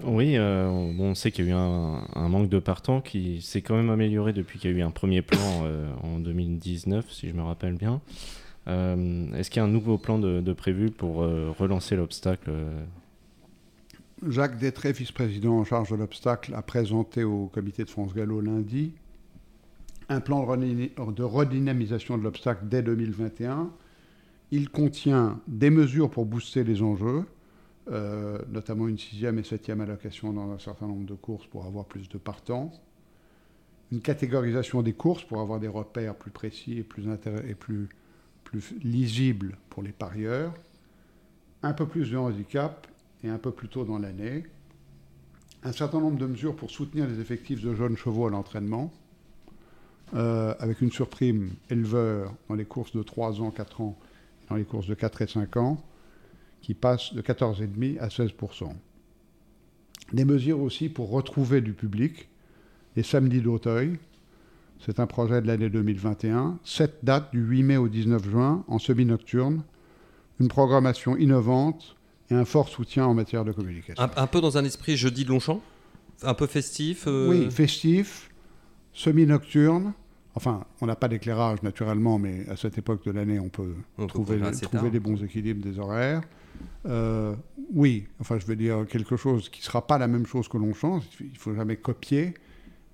Oui, 0.03 0.39
on 0.39 1.13
sait 1.13 1.31
qu'il 1.31 1.45
y 1.45 1.47
a 1.49 1.51
eu 1.51 1.55
un, 1.55 2.29
manque 2.29 2.49
de 2.49 2.59
partants 2.59 3.01
qui 3.01 3.41
s'est 3.41 3.61
quand 3.61 3.75
même 3.75 3.89
amélioré 3.89 4.31
depuis 4.31 4.59
qu'il 4.59 4.71
y 4.71 4.73
a 4.73 4.77
eu 4.77 4.81
un 4.81 4.91
premier 4.91 5.21
plan 5.21 5.65
en 6.01 6.19
2019, 6.19 7.05
si 7.11 7.29
je 7.29 7.33
me 7.33 7.43
rappelle 7.43 7.73
bien. 7.73 8.01
Est-ce 8.67 9.49
qu'il 9.49 9.61
y 9.61 9.63
a 9.63 9.65
un 9.65 9.71
nouveau 9.71 9.97
plan 9.97 10.19
de, 10.19 10.53
prévu 10.53 10.89
pour 10.89 11.17
relancer 11.57 11.95
l'obstacle 11.95 12.51
Jacques 14.27 14.59
Détré, 14.59 14.91
vice-président 14.91 15.57
en 15.57 15.63
charge 15.63 15.89
de 15.89 15.95
l'obstacle, 15.95 16.53
a 16.53 16.61
présenté 16.61 17.23
au 17.23 17.47
comité 17.47 17.83
de 17.83 17.89
France 17.89 18.13
Gallo 18.13 18.39
lundi 18.39 18.93
un 20.09 20.19
plan 20.19 20.45
de 20.45 21.23
redynamisation 21.23 22.17
de 22.17 22.23
l'obstacle 22.23 22.65
dès 22.67 22.83
2021. 22.83 23.71
Il 24.51 24.69
contient 24.69 25.39
des 25.47 25.69
mesures 25.69 26.09
pour 26.09 26.25
booster 26.25 26.63
les 26.63 26.81
enjeux, 26.81 27.23
euh, 27.89 28.37
notamment 28.49 28.87
une 28.87 28.97
sixième 28.97 29.39
et 29.39 29.43
septième 29.43 29.79
allocation 29.79 30.33
dans 30.33 30.51
un 30.51 30.59
certain 30.59 30.85
nombre 30.85 31.05
de 31.05 31.13
courses 31.13 31.47
pour 31.47 31.65
avoir 31.65 31.85
plus 31.85 32.09
de 32.09 32.17
partants, 32.17 32.71
une 33.91 34.01
catégorisation 34.01 34.81
des 34.81 34.93
courses 34.93 35.23
pour 35.23 35.39
avoir 35.39 35.59
des 35.59 35.69
repères 35.69 36.15
plus 36.15 36.31
précis 36.31 36.77
et 36.77 36.83
plus, 36.83 37.89
lisibles 38.83 39.57
pour 39.69 39.81
les 39.81 39.93
parieurs, 39.93 40.53
un 41.63 41.73
peu 41.73 41.87
plus 41.87 42.11
de 42.11 42.17
handicap 42.17 42.87
et 43.23 43.29
un 43.29 43.37
peu 43.37 43.51
plus 43.51 43.67
tôt 43.67 43.85
dans 43.85 43.99
l'année, 43.99 44.45
un 45.63 45.71
certain 45.71 45.99
nombre 45.99 46.17
de 46.17 46.25
mesures 46.25 46.55
pour 46.55 46.71
soutenir 46.71 47.07
les 47.07 47.19
effectifs 47.19 47.61
de 47.61 47.75
jeunes 47.75 47.95
chevaux 47.95 48.27
à 48.27 48.29
l'entraînement, 48.29 48.91
euh, 50.13 50.53
avec 50.59 50.81
une 50.81 50.91
surprime 50.91 51.51
éleveur 51.69 52.33
dans 52.49 52.55
les 52.55 52.65
courses 52.65 52.95
de 52.95 53.03
3 53.03 53.41
ans, 53.41 53.51
4 53.51 53.81
ans, 53.81 53.97
dans 54.49 54.55
les 54.55 54.65
courses 54.65 54.87
de 54.87 54.95
4 54.95 55.21
et 55.21 55.27
5 55.27 55.57
ans, 55.57 55.83
qui 56.61 56.73
passe 56.73 57.13
de 57.13 57.21
14,5 57.21 57.99
à 57.99 58.07
16%. 58.07 58.73
Des 60.13 60.25
mesures 60.25 60.59
aussi 60.59 60.89
pour 60.89 61.09
retrouver 61.09 61.61
du 61.61 61.73
public, 61.73 62.27
les 62.95 63.03
samedis 63.03 63.41
d'Auteuil, 63.41 63.97
c'est 64.83 64.99
un 64.99 65.05
projet 65.05 65.41
de 65.41 65.47
l'année 65.47 65.69
2021, 65.69 66.59
Cette 66.63 67.05
date 67.05 67.31
du 67.31 67.39
8 67.39 67.63
mai 67.63 67.77
au 67.77 67.87
19 67.87 68.27
juin 68.27 68.65
en 68.67 68.79
semi-nocturne, 68.79 69.63
une 70.39 70.47
programmation 70.47 71.15
innovante 71.15 71.95
et 72.31 72.35
un 72.35 72.45
fort 72.45 72.69
soutien 72.69 73.05
en 73.05 73.13
matière 73.13 73.45
de 73.45 73.51
communication. 73.51 74.01
Un, 74.15 74.27
peu 74.27 74.41
dans 74.41 74.57
un 74.57 74.65
esprit 74.65 74.97
jeudi 74.97 75.25
de 75.25 75.29
Longchamp 75.29 75.61
Un 76.23 76.33
peu 76.33 76.47
festif 76.47 77.05
euh 77.07 77.29
Oui, 77.29 77.51
festif, 77.51 78.29
semi-nocturne, 78.93 79.93
Enfin, 80.33 80.65
on 80.79 80.85
n'a 80.85 80.95
pas 80.95 81.09
d'éclairage 81.09 81.61
naturellement, 81.61 82.17
mais 82.17 82.47
à 82.49 82.55
cette 82.55 82.77
époque 82.77 83.03
de 83.05 83.11
l'année, 83.11 83.39
on 83.39 83.49
peut 83.49 83.75
trouver, 84.07 84.39
trouver 84.61 84.89
des 84.89 84.99
bons 84.99 85.21
équilibres 85.21 85.61
des 85.61 85.77
horaires. 85.77 86.21
Euh, 86.85 87.35
oui, 87.73 88.07
enfin, 88.19 88.39
je 88.39 88.45
veux 88.45 88.55
dire 88.55 88.85
quelque 88.87 89.17
chose 89.17 89.49
qui 89.49 89.59
ne 89.61 89.65
sera 89.65 89.85
pas 89.85 89.97
la 89.97 90.07
même 90.07 90.25
chose 90.25 90.47
que 90.47 90.57
l'on 90.57 90.73
change. 90.73 91.03
Il 91.19 91.33
ne 91.33 91.37
faut 91.37 91.53
jamais 91.53 91.75
copier, 91.75 92.33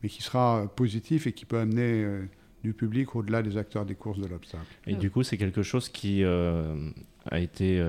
mais 0.02 0.10
qui 0.10 0.24
sera 0.24 0.68
positif 0.76 1.28
et 1.28 1.34
qui 1.34 1.46
peut 1.46 1.60
amener 1.60 2.04
euh, 2.04 2.26
du 2.64 2.74
public 2.74 3.16
au-delà 3.16 3.44
des 3.44 3.58
acteurs 3.58 3.86
des 3.86 3.96
courses 3.96 4.20
de 4.20 4.28
l'obstacle. 4.28 4.66
Et 4.88 4.96
du 4.96 5.12
coup, 5.12 5.22
c'est 5.22 5.38
quelque 5.38 5.62
chose 5.62 5.90
qui 5.90 6.24
euh, 6.24 6.90
a 7.30 7.40
été. 7.40 7.80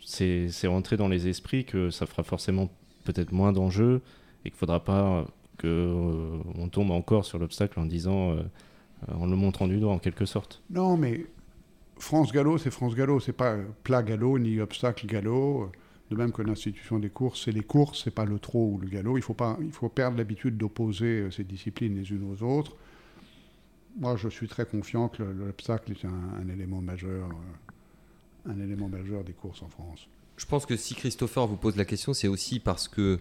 C'est 0.00 0.66
rentré 0.66 0.96
dans 0.96 1.08
les 1.08 1.28
esprits 1.28 1.64
que 1.64 1.90
ça 1.90 2.06
fera 2.06 2.22
forcément 2.22 2.70
peut-être 3.04 3.32
moins 3.32 3.52
d'enjeux 3.52 4.02
et 4.44 4.50
qu'il 4.50 4.58
faudra 4.58 4.82
pas 4.82 5.26
qu'on 5.60 5.68
euh, 5.68 6.68
tombe 6.70 6.90
encore 6.90 7.24
sur 7.24 7.38
l'obstacle 7.38 7.78
en 7.78 7.84
disant, 7.84 8.32
euh, 8.32 8.42
en 9.12 9.26
le 9.26 9.36
montrant 9.36 9.68
du 9.68 9.78
doigt 9.78 9.92
en 9.92 9.98
quelque 9.98 10.24
sorte. 10.24 10.62
Non, 10.70 10.96
mais 10.96 11.26
France 11.98 12.32
Gallo, 12.32 12.58
c'est 12.58 12.70
France 12.70 12.94
Gallo, 12.94 13.20
c'est 13.20 13.34
pas 13.34 13.56
plat 13.84 14.02
galop 14.02 14.38
ni 14.38 14.60
obstacle 14.60 15.06
galop. 15.06 15.70
De 16.10 16.16
même 16.16 16.32
que 16.32 16.42
l'institution 16.42 16.98
des 16.98 17.10
courses, 17.10 17.44
c'est 17.44 17.52
les 17.52 17.62
courses, 17.62 18.02
c'est 18.02 18.14
pas 18.14 18.24
le 18.24 18.40
trot 18.40 18.72
ou 18.74 18.78
le 18.78 18.88
galop. 18.88 19.16
Il 19.16 19.22
faut 19.22 19.34
pas, 19.34 19.56
il 19.60 19.70
faut 19.70 19.88
perdre 19.88 20.16
l'habitude 20.16 20.56
d'opposer 20.56 21.20
euh, 21.20 21.30
ces 21.30 21.44
disciplines 21.44 21.94
les 21.94 22.10
unes 22.10 22.28
aux 22.28 22.42
autres. 22.42 22.74
Moi, 23.98 24.16
je 24.16 24.28
suis 24.28 24.48
très 24.48 24.66
confiant 24.66 25.08
que 25.08 25.22
l'obstacle 25.22 25.92
est 25.92 26.04
un, 26.04 26.48
élément 26.48 26.80
majeur, 26.80 27.28
un 28.46 28.60
élément 28.60 28.88
majeur 28.88 29.24
des 29.24 29.32
courses 29.32 29.62
en 29.62 29.68
France. 29.68 30.06
Je 30.36 30.46
pense 30.46 30.66
que 30.66 30.76
si 30.76 30.94
Christopher 30.94 31.46
vous 31.46 31.56
pose 31.56 31.76
la 31.76 31.84
question, 31.84 32.14
c'est 32.14 32.28
aussi 32.28 32.60
parce 32.60 32.88
que 32.88 33.18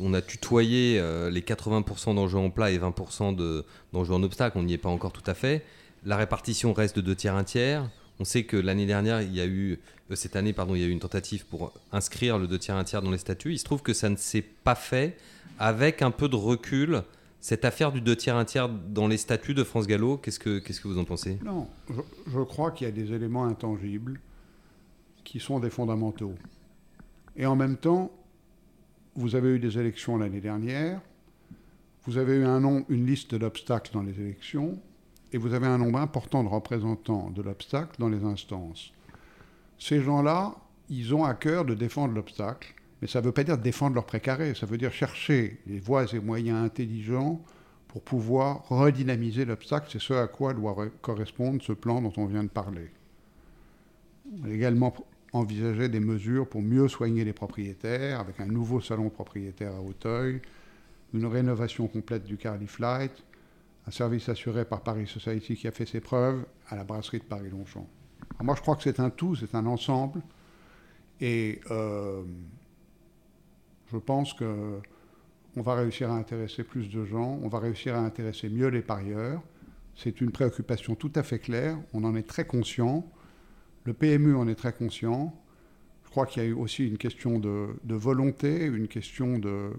on, 0.00 0.14
a 0.14 0.22
tutoyé 0.22 0.98
euh, 0.98 1.30
les 1.30 1.40
80% 1.40 2.14
d'enjeux 2.14 2.38
en 2.38 2.50
plat 2.50 2.70
et 2.70 2.78
20% 2.78 3.62
d'enjeux 3.92 4.14
en 4.14 4.22
obstacle. 4.22 4.56
On 4.58 4.62
n'y 4.62 4.74
est 4.74 4.78
pas 4.78 4.88
encore 4.88 5.12
tout 5.12 5.28
à 5.28 5.34
fait. 5.34 5.64
La 6.04 6.16
répartition 6.16 6.72
reste 6.72 6.96
de 6.96 7.00
deux 7.00 7.16
tiers, 7.16 7.34
un 7.34 7.44
tiers. 7.44 7.90
On 8.20 8.24
sait 8.24 8.44
que 8.44 8.56
l'année 8.56 8.86
dernière, 8.86 9.22
il 9.22 9.34
y 9.34 9.40
a 9.40 9.46
eu, 9.46 9.78
euh, 10.10 10.16
cette 10.16 10.36
année, 10.36 10.52
pardon, 10.52 10.74
il 10.74 10.80
y 10.80 10.84
a 10.84 10.86
eu 10.86 10.90
une 10.90 11.00
tentative 11.00 11.46
pour 11.46 11.72
inscrire 11.92 12.38
le 12.38 12.46
deux 12.46 12.58
tiers, 12.58 12.76
un 12.76 12.84
tiers 12.84 13.02
dans 13.02 13.10
les 13.10 13.18
statuts. 13.18 13.52
Il 13.52 13.58
se 13.58 13.64
trouve 13.64 13.82
que 13.82 13.92
ça 13.92 14.08
ne 14.08 14.16
s'est 14.16 14.42
pas 14.42 14.74
fait 14.74 15.16
avec 15.58 16.02
un 16.02 16.10
peu 16.10 16.28
de 16.28 16.36
recul. 16.36 17.02
Cette 17.40 17.64
affaire 17.64 17.92
du 17.92 18.00
deux 18.00 18.16
tiers, 18.16 18.36
un 18.36 18.44
tiers 18.44 18.68
dans 18.68 19.06
les 19.06 19.16
statuts 19.16 19.54
de 19.54 19.64
France 19.64 19.86
Gallo, 19.86 20.16
qu'est-ce 20.16 20.40
que, 20.40 20.58
que 20.58 20.88
vous 20.88 20.98
en 20.98 21.04
pensez? 21.04 21.38
Non, 21.44 21.68
je 22.26 22.40
crois 22.40 22.72
qu'il 22.72 22.86
y 22.86 22.88
a 22.88 22.92
des 22.92 23.12
éléments 23.12 23.44
intangibles 23.44 24.20
qui 25.24 25.40
sont 25.40 25.60
des 25.60 25.70
fondamentaux. 25.70 26.34
Et 27.36 27.46
en 27.46 27.54
même 27.54 27.76
temps, 27.76 28.10
vous 29.14 29.36
avez 29.36 29.50
eu 29.50 29.58
des 29.58 29.78
élections 29.78 30.16
l'année 30.16 30.40
dernière, 30.40 31.00
vous 32.06 32.18
avez 32.18 32.36
eu 32.36 32.44
un 32.44 32.60
nom, 32.60 32.84
une 32.88 33.06
liste 33.06 33.34
d'obstacles 33.34 33.92
dans 33.92 34.02
les 34.02 34.18
élections, 34.20 34.78
et 35.32 35.38
vous 35.38 35.52
avez 35.52 35.66
un 35.66 35.78
nombre 35.78 35.98
important 35.98 36.42
de 36.42 36.48
représentants 36.48 37.30
de 37.30 37.42
l'obstacle 37.42 37.96
dans 37.98 38.08
les 38.08 38.24
instances. 38.24 38.92
Ces 39.78 40.00
gens-là, 40.02 40.54
ils 40.88 41.14
ont 41.14 41.24
à 41.24 41.34
cœur 41.34 41.64
de 41.64 41.74
défendre 41.74 42.14
l'obstacle, 42.14 42.74
mais 43.00 43.08
ça 43.08 43.20
ne 43.20 43.26
veut 43.26 43.32
pas 43.32 43.44
dire 43.44 43.58
défendre 43.58 43.94
leur 43.94 44.06
précaré, 44.06 44.54
ça 44.54 44.66
veut 44.66 44.78
dire 44.78 44.92
chercher 44.92 45.60
les 45.66 45.78
voies 45.78 46.12
et 46.12 46.20
moyens 46.20 46.64
intelligents 46.64 47.40
pour 47.86 48.02
pouvoir 48.02 48.68
redynamiser 48.68 49.44
l'obstacle. 49.44 49.88
C'est 49.90 50.00
ce 50.00 50.12
à 50.12 50.26
quoi 50.26 50.52
doit 50.54 50.76
correspondre 51.00 51.62
ce 51.62 51.72
plan 51.72 52.02
dont 52.02 52.12
on 52.16 52.26
vient 52.26 52.44
de 52.44 52.48
parler. 52.48 52.90
Également 54.46 54.94
envisager 55.32 55.88
des 55.88 56.00
mesures 56.00 56.48
pour 56.48 56.62
mieux 56.62 56.88
soigner 56.88 57.24
les 57.24 57.32
propriétaires, 57.32 58.20
avec 58.20 58.40
un 58.40 58.46
nouveau 58.46 58.80
salon 58.80 59.10
propriétaire 59.10 59.74
à 59.74 59.80
Auteuil, 59.80 60.40
une 61.14 61.26
rénovation 61.26 61.86
complète 61.86 62.24
du 62.24 62.36
Carly 62.36 62.66
Flight, 62.66 63.12
un 63.86 63.90
service 63.90 64.28
assuré 64.28 64.64
par 64.64 64.82
Paris 64.82 65.06
Society 65.06 65.56
qui 65.56 65.66
a 65.66 65.70
fait 65.70 65.86
ses 65.86 66.00
preuves 66.00 66.44
à 66.68 66.76
la 66.76 66.84
brasserie 66.84 67.20
de 67.20 67.24
Paris-Longchamp. 67.24 67.86
Moi, 68.42 68.54
je 68.54 68.60
crois 68.60 68.76
que 68.76 68.82
c'est 68.82 69.00
un 69.00 69.10
tout, 69.10 69.34
c'est 69.34 69.54
un 69.54 69.66
ensemble, 69.66 70.20
et 71.20 71.60
euh, 71.70 72.22
je 73.92 73.96
pense 73.98 74.34
que 74.34 74.80
on 75.56 75.62
va 75.62 75.74
réussir 75.74 76.10
à 76.10 76.14
intéresser 76.14 76.62
plus 76.62 76.88
de 76.88 77.04
gens, 77.04 77.38
on 77.42 77.48
va 77.48 77.58
réussir 77.58 77.96
à 77.96 77.98
intéresser 77.98 78.48
mieux 78.48 78.68
les 78.68 78.82
parieurs. 78.82 79.42
C'est 79.96 80.20
une 80.20 80.30
préoccupation 80.30 80.94
tout 80.94 81.10
à 81.16 81.22
fait 81.22 81.40
claire, 81.40 81.76
on 81.92 82.04
en 82.04 82.14
est 82.14 82.26
très 82.28 82.46
conscient. 82.46 83.04
Le 83.84 83.92
PMU 83.92 84.36
en 84.36 84.46
est 84.46 84.54
très 84.54 84.72
conscient. 84.72 85.34
Je 86.04 86.10
crois 86.10 86.26
qu'il 86.26 86.42
y 86.42 86.46
a 86.46 86.48
eu 86.48 86.52
aussi 86.52 86.86
une 86.86 86.98
question 86.98 87.38
de, 87.38 87.74
volonté, 87.88 88.64
une 88.66 88.88
question 88.88 89.38
de, 89.38 89.72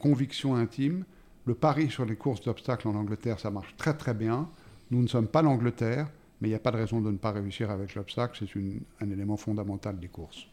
conviction 0.00 0.54
intime. 0.54 1.04
Le 1.44 1.54
pari 1.54 1.90
sur 1.90 2.04
les 2.04 2.16
courses 2.16 2.40
d'obstacles 2.40 2.88
en 2.88 2.94
Angleterre, 2.94 3.38
ça 3.38 3.50
marche 3.50 3.76
très 3.76 3.94
très 3.94 4.14
bien. 4.14 4.48
Nous 4.90 5.02
ne 5.02 5.06
sommes 5.06 5.28
pas 5.28 5.42
l'Angleterre, 5.42 6.08
mais 6.40 6.48
il 6.48 6.50
n'y 6.52 6.56
a 6.56 6.60
pas 6.60 6.70
de 6.70 6.78
raison 6.78 7.00
de 7.00 7.10
ne 7.10 7.18
pas 7.18 7.32
réussir 7.32 7.70
avec 7.70 7.94
l'obstacle. 7.94 8.38
C'est 8.38 9.04
un 9.04 9.10
élément 9.10 9.36
fondamental 9.36 9.98
des 9.98 10.08
courses. 10.08 10.48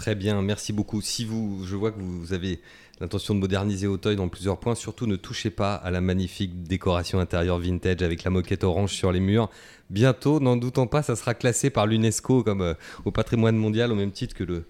Très 0.00 0.14
bien, 0.14 0.40
merci 0.40 0.72
beaucoup. 0.72 1.02
Si 1.02 1.26
vous, 1.26 1.62
je 1.66 1.76
vois 1.76 1.92
que 1.92 2.00
vous 2.00 2.32
avez 2.32 2.62
l'intention 3.02 3.34
de 3.34 3.38
moderniser 3.38 3.86
Auteuil 3.86 4.16
dans 4.16 4.28
plusieurs 4.30 4.58
points, 4.58 4.74
surtout 4.74 5.06
ne 5.06 5.14
touchez 5.14 5.50
pas 5.50 5.74
à 5.74 5.90
la 5.90 6.00
magnifique 6.00 6.62
décoration 6.62 7.20
intérieure 7.20 7.58
vintage 7.58 8.00
avec 8.00 8.24
la 8.24 8.30
moquette 8.30 8.64
orange 8.64 8.94
sur 8.94 9.12
les 9.12 9.20
murs. 9.20 9.50
Bientôt, 9.90 10.40
n'en 10.40 10.56
doutons 10.56 10.86
pas, 10.86 11.02
ça 11.02 11.16
sera 11.16 11.34
classé 11.34 11.68
par 11.68 11.86
l'UNESCO 11.86 12.42
comme 12.44 12.62
euh, 12.62 12.72
au 13.04 13.10
patrimoine 13.10 13.56
mondial 13.56 13.92
au 13.92 13.94
même 13.94 14.10
titre 14.10 14.34
que 14.34 14.42
le, 14.42 14.64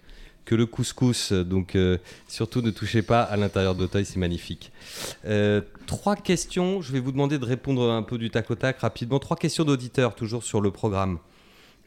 que 0.47 0.57
le 0.57 0.67
couscous. 0.67 1.31
Donc 1.31 1.77
euh, 1.77 1.99
surtout 2.27 2.61
ne 2.61 2.73
touchez 2.73 3.03
pas 3.03 3.23
à 3.23 3.37
l'intérieur 3.37 3.77
d'Auteuil, 3.77 4.05
c'est 4.05 4.19
magnifique. 4.19 4.73
Euh, 5.27 5.61
trois 5.87 6.17
questions, 6.17 6.83
je 6.83 6.91
vais 6.91 6.99
vous 6.99 7.13
demander 7.13 7.39
de 7.39 7.45
répondre 7.45 7.89
un 7.89 8.03
peu 8.03 8.19
du 8.19 8.31
tac 8.31 8.51
au 8.51 8.57
tac 8.57 8.81
rapidement. 8.81 9.21
Trois 9.21 9.37
questions 9.37 9.63
d'auditeurs 9.63 10.17
toujours 10.17 10.43
sur 10.43 10.61
le 10.61 10.73
programme. 10.73 11.21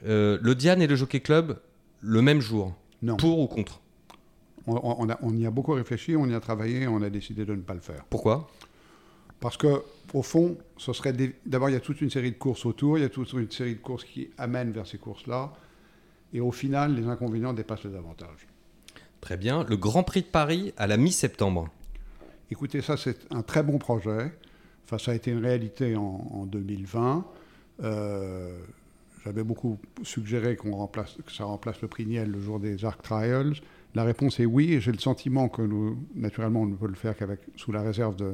le 0.06 0.54
Diane 0.54 0.82
et 0.82 0.88
le 0.88 0.96
Jockey 0.96 1.20
Club, 1.20 1.60
le 2.00 2.22
même 2.22 2.40
jour 2.40 2.74
pour 3.18 3.40
ou 3.40 3.48
contre? 3.48 3.82
On, 4.66 5.36
y 5.36 5.46
a 5.46 5.52
beaucoup 5.52 5.74
réfléchi, 5.74 6.16
on 6.16 6.26
y 6.28 6.34
a 6.34 6.40
travaillé, 6.40 6.88
on 6.88 7.02
a 7.02 7.10
décidé 7.10 7.46
de 7.46 7.54
ne 7.54 7.62
pas 7.62 7.74
le 7.74 7.82
faire. 7.82 8.06
Pourquoi? 8.10 8.50
Parce 9.42 9.58
que, 9.58 9.84
au 10.14 10.22
fond, 10.22 10.58
ce 10.78 10.94
serait 10.94 11.14
d'abord 11.46 11.70
il 11.70 11.74
y 11.74 11.76
a 11.76 11.82
toute 11.82 12.00
une 12.00 12.10
série 12.10 12.32
de 12.32 12.38
courses 12.38 12.66
autour, 12.66 12.98
il 12.98 13.02
y 13.02 13.06
a 13.06 13.10
toute 13.10 13.34
une 13.34 13.52
série 13.52 13.76
de 13.76 13.82
courses 13.82 14.06
qui 14.06 14.30
amènent 14.38 14.72
vers 14.72 14.88
ces 14.88 14.98
courses-là, 14.98 15.52
et 16.34 16.40
au 16.40 16.52
final, 16.52 16.96
les 16.96 17.08
inconvénients 17.08 17.52
dépassent 17.52 17.84
les 17.84 17.96
avantages. 17.96 18.48
Très 19.20 19.36
bien. 19.36 19.64
Le 19.64 19.76
Grand 19.76 20.04
Prix 20.04 20.22
de 20.22 20.28
Paris 20.28 20.74
à 20.78 20.88
la 20.88 20.98
mi-septembre. 20.98 21.70
Écoutez, 22.52 22.82
ça 22.82 22.98
c'est 22.98 23.32
un 23.32 23.42
très 23.42 23.64
bon 23.64 23.80
projet. 23.80 24.34
Enfin, 24.86 24.98
ça 24.98 25.12
a 25.12 25.16
été 25.16 25.32
une 25.32 25.40
réalité 25.40 25.96
en, 25.96 26.46
2020. 26.46 27.26
Euh, 27.84 28.60
j'avais 29.24 29.44
beaucoup 29.44 29.80
suggéré 30.04 30.56
qu'on 30.56 30.76
remplace, 30.76 31.18
que 31.26 31.32
ça 31.32 31.46
remplace 31.46 31.82
le 31.82 31.88
prix 31.88 32.06
Niel 32.06 32.30
le 32.32 32.40
jour 32.42 32.60
des 32.60 32.84
Arc 32.86 33.02
Trials. 33.02 33.54
La 33.96 34.04
réponse 34.04 34.40
est 34.40 34.46
oui, 34.46 34.74
et 34.74 34.82
j'ai 34.82 34.92
le 34.92 34.98
sentiment 35.00 35.50
que 35.50 35.62
nous, 35.62 35.98
naturellement, 36.16 36.62
on 36.62 36.66
ne 36.66 36.76
peut 36.76 36.88
le 36.88 36.96
faire 36.96 37.16
qu'avec 37.16 37.40
sous 37.56 37.72
la 37.72 37.82
réserve 37.82 38.16
de 38.16 38.34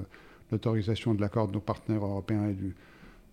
l'autorisation 0.52 1.14
de 1.14 1.22
l'accord 1.22 1.48
de 1.48 1.54
nos 1.54 1.60
partenaires 1.60 2.04
européens 2.04 2.48
et 2.50 2.54
du, 2.54 2.76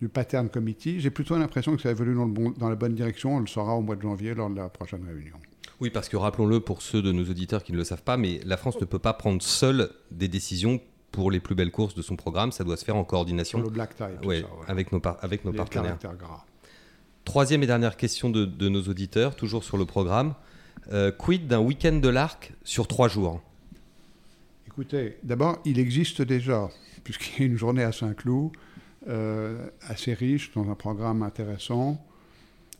du 0.01 0.09
pattern 0.09 0.49
committee. 0.49 0.99
J'ai 0.99 1.09
plutôt 1.09 1.37
l'impression 1.37 1.75
que 1.75 1.81
ça 1.81 1.89
évolue 1.89 2.13
dans, 2.15 2.25
le 2.25 2.31
bon- 2.31 2.53
dans 2.57 2.69
la 2.69 2.75
bonne 2.75 2.93
direction. 2.95 3.37
On 3.37 3.39
le 3.39 3.47
saura 3.47 3.75
au 3.75 3.81
mois 3.81 3.95
de 3.95 4.01
janvier 4.01 4.33
lors 4.35 4.49
de 4.49 4.55
la 4.57 4.69
prochaine 4.69 5.03
réunion. 5.05 5.35
Oui, 5.79 5.89
parce 5.89 6.09
que 6.09 6.17
rappelons-le 6.17 6.59
pour 6.59 6.81
ceux 6.81 7.01
de 7.01 7.11
nos 7.11 7.23
auditeurs 7.23 7.63
qui 7.63 7.71
ne 7.71 7.77
le 7.77 7.83
savent 7.83 8.03
pas, 8.03 8.17
mais 8.17 8.39
la 8.45 8.57
France 8.57 8.79
ne 8.81 8.85
peut 8.85 8.99
pas 8.99 9.13
prendre 9.13 9.41
seule 9.41 9.89
des 10.11 10.27
décisions 10.27 10.81
pour 11.11 11.31
les 11.31 11.39
plus 11.39 11.55
belles 11.55 11.71
courses 11.71 11.95
de 11.95 12.01
son 12.01 12.15
programme. 12.15 12.51
Ça 12.51 12.63
doit 12.63 12.77
se 12.77 12.83
faire 12.85 12.95
en 12.95 13.01
Sur 13.01 13.07
coordination 13.07 13.61
le 13.61 13.69
black 13.69 13.95
tie, 13.95 14.03
tout 14.21 14.27
ouais, 14.27 14.41
ça. 14.41 14.47
ouais. 14.47 14.65
avec 14.67 14.91
nos, 14.91 14.99
par- 14.99 15.17
avec 15.21 15.45
nos 15.45 15.51
Les 15.51 15.57
partenaires. 15.57 15.97
caractères 15.99 16.17
gras. 16.17 16.45
Troisième 17.27 17.61
et 17.61 17.67
dernière 17.67 17.97
question 17.97 18.29
de, 18.29 18.69
nos 18.69 18.83
auditeurs, 18.83 19.35
toujours 19.35 19.65
sur 19.65 19.75
le 19.75 19.83
programme. 19.83 20.33
Euh, 20.93 21.11
quid 21.11 21.45
d'un 21.45 21.59
week-end 21.59 21.97
de 21.97 22.07
l'arc 22.07 22.53
sur 22.63 22.87
trois 22.87 23.09
jours? 23.09 23.41
Écoutez, 24.65 25.17
d'abord, 25.23 25.59
il 25.65 25.77
existe 25.77 26.21
déjà, 26.21 26.69
puisqu'il 27.03 27.41
y 27.41 27.43
a 27.43 27.47
une 27.47 27.57
journée 27.57 27.83
à 27.83 27.91
Saint-Cloud, 27.91 28.51
euh, 29.09 29.67
assez 29.81 30.13
riche, 30.13 30.53
dans 30.53 30.71
un 30.71 30.75
programme 30.75 31.21
intéressant. 31.21 32.01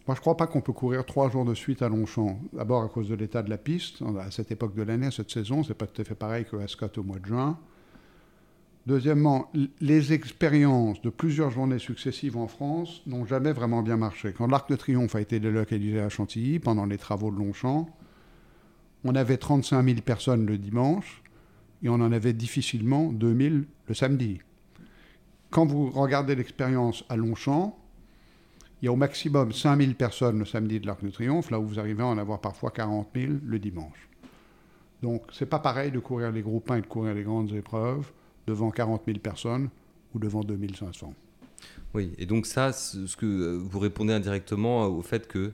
Moi, 0.07 0.15
je 0.15 0.19
ne 0.19 0.21
crois 0.21 0.37
pas 0.37 0.47
qu'on 0.47 0.61
peut 0.61 0.71
courir 0.71 1.05
trois 1.05 1.29
jours 1.29 1.43
de 1.43 1.53
suite 1.53 1.81
à 1.81 1.89
Longchamp. 1.89 2.39
D'abord 2.53 2.83
à 2.83 2.87
cause 2.87 3.09
de 3.09 3.15
l'état 3.15 3.43
de 3.43 3.49
la 3.49 3.57
piste. 3.57 4.01
À 4.17 4.31
cette 4.31 4.49
époque 4.49 4.75
de 4.75 4.83
l'année, 4.83 5.07
à 5.07 5.11
cette 5.11 5.29
saison, 5.29 5.61
c'est 5.61 5.73
pas 5.73 5.87
tout 5.87 6.01
à 6.01 6.05
fait 6.05 6.15
pareil 6.15 6.45
que 6.49 6.55
Ascot 6.55 6.87
au 6.95 7.03
mois 7.03 7.19
de 7.19 7.25
juin. 7.25 7.59
Deuxièmement, 8.87 9.51
les 9.81 10.13
expériences 10.13 11.01
de 11.01 11.09
plusieurs 11.09 11.51
journées 11.51 11.77
successives 11.77 12.37
en 12.37 12.47
France 12.47 13.01
n'ont 13.05 13.25
jamais 13.25 13.51
vraiment 13.51 13.81
bien 13.81 13.97
marché. 13.97 14.31
Quand 14.31 14.47
l'Arc 14.47 14.69
de 14.69 14.77
Triomphe 14.77 15.13
a 15.13 15.19
été 15.19 15.41
délocalisé 15.41 15.99
à 15.99 16.07
Chantilly 16.07 16.59
pendant 16.59 16.85
les 16.85 16.97
travaux 16.97 17.29
de 17.29 17.35
Longchamp, 17.35 17.89
on 19.03 19.13
avait 19.13 19.35
35 19.35 19.83
000 19.83 20.01
personnes 20.05 20.45
le 20.45 20.57
dimanche 20.57 21.21
et 21.83 21.89
on 21.89 21.95
en 21.95 22.13
avait 22.13 22.31
difficilement 22.31 23.11
2000 23.11 23.65
le 23.87 23.93
samedi. 23.93 24.39
Quand 25.49 25.65
vous 25.65 25.89
regardez 25.89 26.35
l'expérience 26.35 27.03
à 27.09 27.17
Longchamp, 27.17 27.77
il 28.81 28.85
y 28.85 28.87
a 28.87 28.93
au 28.93 28.95
maximum 28.95 29.51
5000 29.51 29.95
personnes 29.95 30.39
le 30.39 30.45
samedi 30.45 30.79
de 30.79 30.87
l'Arc 30.87 31.03
de 31.03 31.09
Triomphe, 31.09 31.51
là 31.51 31.59
où 31.59 31.65
vous 31.65 31.79
arrivez 31.81 32.03
à 32.03 32.07
en 32.07 32.17
avoir 32.17 32.39
parfois 32.39 32.71
40 32.71 33.09
000 33.13 33.33
le 33.45 33.59
dimanche. 33.59 34.07
Donc, 35.03 35.23
c'est 35.33 35.45
pas 35.45 35.59
pareil 35.59 35.91
de 35.91 35.99
courir 35.99 36.31
les 36.31 36.41
groupes 36.41 36.71
1 36.71 36.77
et 36.77 36.81
de 36.83 36.87
courir 36.87 37.13
les 37.13 37.23
grandes 37.23 37.51
épreuves 37.51 38.09
devant 38.47 38.71
40 38.71 39.03
000 39.05 39.19
personnes 39.19 39.69
ou 40.15 40.19
devant 40.19 40.41
2500. 40.41 41.13
Oui, 41.93 42.13
et 42.17 42.25
donc 42.25 42.45
ça, 42.45 42.71
ce 42.71 43.15
que 43.15 43.25
euh, 43.25 43.57
vous 43.57 43.79
répondez 43.79 44.13
indirectement 44.13 44.85
au 44.85 45.01
fait 45.01 45.27
que 45.27 45.51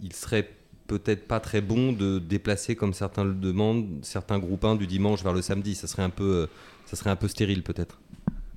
il 0.00 0.12
serait 0.12 0.50
peut-être 0.86 1.26
pas 1.26 1.40
très 1.40 1.60
bon 1.60 1.92
de 1.92 2.18
déplacer, 2.18 2.76
comme 2.76 2.92
certains 2.92 3.24
le 3.24 3.34
demandent, 3.34 3.86
certains 4.02 4.38
groupes 4.38 4.64
1 4.64 4.76
du 4.76 4.86
dimanche 4.86 5.22
vers 5.22 5.32
le 5.32 5.42
samedi. 5.42 5.74
Ça 5.74 5.86
serait 5.86 6.02
un 6.02 6.10
peu, 6.10 6.24
euh, 6.24 6.46
ça 6.86 6.96
serait 6.96 7.10
un 7.10 7.16
peu 7.16 7.28
stérile 7.28 7.62
peut-être. 7.62 7.98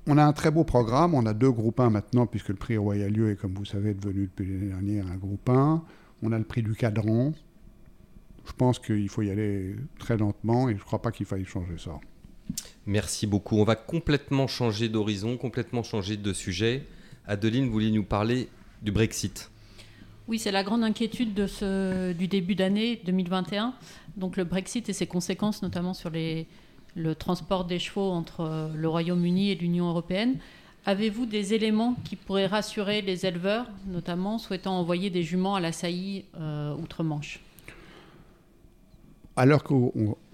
On 0.06 0.16
a 0.18 0.24
un 0.24 0.32
très 0.32 0.50
beau 0.50 0.64
programme. 0.64 1.14
On 1.14 1.26
a 1.26 1.34
deux 1.34 1.50
groupes 1.50 1.80
1 1.80 1.90
maintenant, 1.90 2.26
puisque 2.26 2.48
le 2.48 2.56
prix 2.56 2.76
Royal 2.76 3.12
Lieu 3.12 3.30
est, 3.30 3.36
comme 3.36 3.54
vous 3.54 3.64
savez, 3.64 3.94
devenu 3.94 4.22
depuis 4.26 4.46
l'année 4.46 4.68
dernière 4.68 5.06
un 5.06 5.16
groupe 5.16 5.48
1. 5.48 5.82
On 6.22 6.32
a 6.32 6.38
le 6.38 6.44
prix 6.44 6.62
du 6.62 6.74
cadran. 6.74 7.32
Je 8.46 8.52
pense 8.52 8.78
qu'il 8.78 9.08
faut 9.08 9.22
y 9.22 9.30
aller 9.30 9.76
très 9.98 10.16
lentement 10.16 10.68
et 10.68 10.72
je 10.72 10.78
ne 10.78 10.84
crois 10.84 11.02
pas 11.02 11.12
qu'il 11.12 11.26
faille 11.26 11.44
changer 11.44 11.78
ça. 11.78 11.92
Merci 12.86 13.26
beaucoup. 13.26 13.56
On 13.58 13.64
va 13.64 13.76
complètement 13.76 14.46
changer 14.46 14.88
d'horizon, 14.88 15.36
complètement 15.36 15.82
changer 15.82 16.16
de 16.16 16.32
sujet. 16.32 16.86
Adeline, 17.26 17.66
vous 17.66 17.72
vouliez 17.72 17.90
nous 17.90 18.04
parler 18.04 18.48
du 18.82 18.90
Brexit. 18.90 19.50
Oui, 20.28 20.38
c'est 20.38 20.52
la 20.52 20.62
grande 20.62 20.84
inquiétude 20.84 21.34
du 21.34 22.28
début 22.28 22.54
d'année 22.54 23.00
2021. 23.04 23.74
Donc 24.16 24.36
le 24.36 24.44
Brexit 24.44 24.88
et 24.88 24.92
ses 24.92 25.06
conséquences, 25.06 25.62
notamment 25.62 25.92
sur 25.92 26.10
le 26.10 27.14
transport 27.14 27.64
des 27.64 27.78
chevaux 27.78 28.10
entre 28.10 28.40
euh, 28.40 28.68
le 28.74 28.88
Royaume-Uni 28.88 29.50
et 29.50 29.54
l'Union 29.54 29.88
européenne. 29.88 30.38
Avez-vous 30.86 31.26
des 31.26 31.52
éléments 31.52 31.94
qui 32.04 32.16
pourraient 32.16 32.46
rassurer 32.46 33.02
les 33.02 33.26
éleveurs, 33.26 33.66
notamment 33.86 34.38
souhaitant 34.38 34.78
envoyer 34.78 35.10
des 35.10 35.22
juments 35.22 35.54
à 35.54 35.60
la 35.60 35.72
saillie 35.72 36.24
euh, 36.40 36.74
outre-Manche? 36.74 37.40
À 39.36 39.46
l'heure 39.46 39.64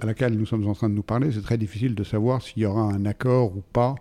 à 0.01 0.07
laquelle 0.07 0.37
nous 0.37 0.47
sommes 0.47 0.67
en 0.67 0.75
train 0.75 0.89
de 0.89 0.95
nous 0.95 1.03
parler, 1.03 1.31
c'est 1.31 1.43
très 1.43 1.59
difficile 1.59 1.95
de 1.95 2.03
savoir 2.03 2.43
s'il 2.43 2.63
y 2.63 2.67
aura 2.67 2.83
un 2.83 3.05
accord 3.05 3.57
ou 3.57 3.61
pas 3.61 3.95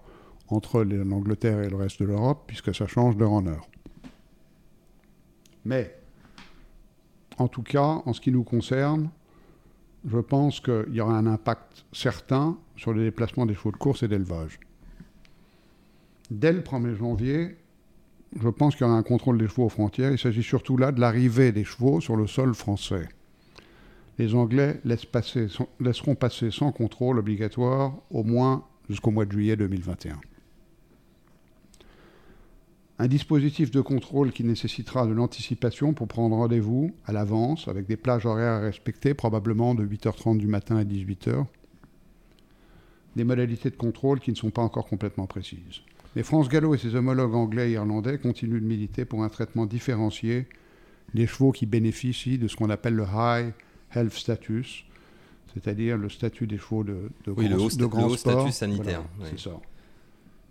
entre 0.48 0.84
l'Angleterre 0.84 1.62
et 1.62 1.70
le 1.70 1.76
reste 1.76 2.00
de 2.00 2.06
l'Europe, 2.06 2.44
puisque 2.48 2.74
ça 2.74 2.88
change 2.88 3.18
d'heure 3.18 3.32
en 3.32 3.46
heure. 3.46 3.68
Mais, 5.66 5.96
en 7.38 7.48
tout 7.48 7.64
cas, 7.64 8.02
en 8.06 8.14
ce 8.14 8.22
qui 8.22 8.32
nous 8.32 8.44
concerne, 8.44 9.10
je 10.08 10.20
pense 10.20 10.60
qu'il 10.60 10.94
y 10.94 11.02
aura 11.02 11.18
un 11.18 11.26
impact 11.26 11.86
certain 11.92 12.58
sur 12.78 12.94
les 12.94 13.04
déplacements 13.04 13.46
des 13.46 13.56
chevaux 13.56 13.72
de 13.72 13.78
course 13.78 14.04
et 14.04 14.08
d'élevage. 14.08 14.60
Dès 16.30 16.54
le 16.54 16.62
1er 16.62 16.96
janvier, 16.96 17.58
je 18.40 18.50
pense 18.50 18.76
qu'il 18.76 18.86
y 18.86 18.90
aura 18.90 18.98
un 18.98 19.04
contrôle 19.04 19.38
des 19.38 19.48
chevaux 19.48 19.66
aux 19.66 19.70
frontières. 19.70 20.12
Il 20.12 20.20
s'agit 20.20 20.44
surtout 20.44 20.78
là 20.78 20.92
de 20.92 21.00
l'arrivée 21.00 21.52
des 21.52 21.64
chevaux 21.64 22.02
sur 22.02 22.16
le 22.16 22.28
sol 22.28 22.54
français 22.54 23.10
les 24.18 24.34
Anglais 24.34 24.80
laisseront 24.86 26.16
passer 26.16 26.52
sans 26.52 26.72
contrôle 26.72 27.20
obligatoire 27.20 27.94
au 28.10 28.24
moins 28.24 28.66
jusqu'au 28.90 29.12
mois 29.12 29.26
de 29.26 29.32
juillet 29.32 29.56
2021. 29.56 30.20
Un 32.98 33.08
dispositif 33.08 33.72
de 33.72 33.82
contrôle 33.82 34.32
qui 34.32 34.46
nécessitera 34.46 35.06
de 35.06 35.12
l'anticipation 35.12 35.94
pour 35.94 36.08
prendre 36.08 36.38
rendez-vous 36.38 36.92
à 37.06 37.12
l'avance 37.12 37.68
avec 37.68 37.88
des 37.88 37.98
plages 37.98 38.26
horaires 38.26 38.54
à 38.54 38.60
respecter, 38.60 39.14
probablement 39.14 39.76
de 39.76 39.86
8h30 39.86 40.38
du 40.38 40.48
matin 40.48 40.78
à 40.78 40.86
18h. 40.86 41.46
Des 43.18 43.26
modalités 43.26 43.70
de 43.70 43.76
contrôle 43.76 44.22
qui 44.22 44.32
ne 44.32 44.38
sont 44.38 44.50
pas 44.50 44.62
encore 44.62 44.88
complètement 44.88 45.28
précises. 45.28 45.82
Mais 46.16 46.24
France 46.24 46.48
Gallo 46.48 46.74
et 46.74 46.78
ses 46.78 46.96
homologues 46.96 47.36
anglais 47.36 47.72
et 47.72 47.74
irlandais 47.74 48.18
continuent 48.18 48.62
de 48.62 48.66
militer 48.66 49.04
pour 49.04 49.24
un 49.24 49.30
traitement 49.30 49.66
différencié 49.66 50.48
des 51.14 51.28
chevaux 51.28 51.52
qui 51.52 51.66
bénéficient 51.66 52.38
de 52.38 52.48
ce 52.48 52.56
qu'on 52.56 52.70
appelle 52.70 52.96
le 52.96 53.04
High 53.04 53.54
Health 53.96 54.14
Status, 54.14 54.84
c'est-à-dire 55.54 55.98
le 55.98 56.10
statut 56.10 56.48
des 56.48 56.58
chevaux 56.58 56.84
de, 56.84 57.10
de 57.26 57.32
Oui, 57.32 57.48
grand, 57.48 57.56
le 57.58 57.62
haut 57.64 57.70
de 57.70 57.86
grand 57.86 58.08
le 58.08 58.14
haut 58.14 58.18
sport. 58.18 58.42
statut 58.42 58.52
sanitaire, 58.52 59.04
Voilà, 59.18 59.32
oui. 59.32 59.38
C'est 59.38 59.50
ça. 59.50 59.56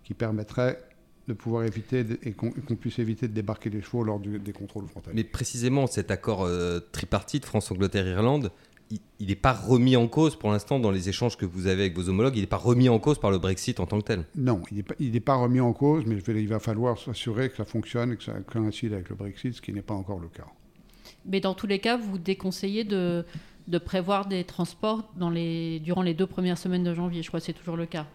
Qui 0.03 0.13
permettrait 0.13 0.81
de 1.27 1.33
pouvoir 1.33 1.63
éviter 1.63 2.03
de- 2.03 2.19
et 2.23 2.33
qu'on 2.33 2.51
puisse 2.51 2.99
éviter 2.99 3.27
de 3.27 3.33
débarquer 3.33 3.69
les 3.71 3.81
chevaux 3.81 4.03
lors 4.03 4.19
du- 4.19 4.37
des 4.39 4.51
contrôles 4.51 4.87
frontaliers. 4.87 5.15
Mais 5.15 5.23
précisément, 5.23 5.87
cet 5.87 6.11
accord 6.11 6.43
euh, 6.43 6.79
tripartite 6.91 7.45
France-Angleterre-Irlande, 7.45 8.51
il 9.19 9.27
n'est 9.27 9.35
pas 9.35 9.53
remis 9.53 9.95
en 9.95 10.07
cause 10.07 10.35
pour 10.37 10.51
l'instant 10.51 10.79
dans 10.79 10.91
les 10.91 11.09
échanges 11.09 11.37
que 11.37 11.45
vous 11.47 11.65
avez 11.65 11.81
avec 11.83 11.95
vos 11.95 12.07
homologues. 12.09 12.35
Il 12.37 12.41
n'est 12.41 12.45
pas 12.47 12.57
remis 12.57 12.87
en 12.89 12.99
cause 12.99 13.17
par 13.17 13.31
le 13.31 13.39
Brexit 13.39 13.79
en 13.79 13.87
tant 13.87 13.99
que 13.99 14.05
tel. 14.05 14.25
Non, 14.35 14.61
il 14.69 14.77
n'est 14.77 14.83
pas, 14.83 14.93
pas 15.33 15.35
remis 15.41 15.59
en 15.59 15.73
cause, 15.73 16.03
mais 16.05 16.19
je 16.19 16.23
vais- 16.31 16.39
il 16.39 16.47
va 16.47 16.59
falloir 16.59 16.99
s'assurer 16.99 17.49
que 17.49 17.55
ça 17.57 17.65
fonctionne 17.65 18.11
et 18.11 18.17
que 18.17 18.23
ça 18.23 18.33
coïncide 18.41 18.93
avec 18.93 19.09
le 19.09 19.15
Brexit, 19.15 19.55
ce 19.55 19.61
qui 19.61 19.73
n'est 19.73 19.81
pas 19.81 19.95
encore 19.95 20.19
le 20.19 20.27
cas. 20.27 20.45
Mais 21.25 21.39
dans 21.39 21.53
tous 21.53 21.67
les 21.67 21.79
cas, 21.79 21.97
vous 21.97 22.17
déconseillez 22.17 22.83
de, 22.83 23.25
de 23.67 23.77
prévoir 23.77 24.27
des 24.27 24.43
transports 24.43 25.03
dans 25.17 25.29
les, 25.29 25.79
durant 25.79 26.01
les 26.01 26.13
deux 26.13 26.27
premières 26.27 26.57
semaines 26.57 26.83
de 26.83 26.93
janvier. 26.93 27.23
Je 27.23 27.27
crois 27.29 27.39
que 27.39 27.45
c'est 27.45 27.53
toujours 27.53 27.77
le 27.77 27.85
cas. 27.85 28.05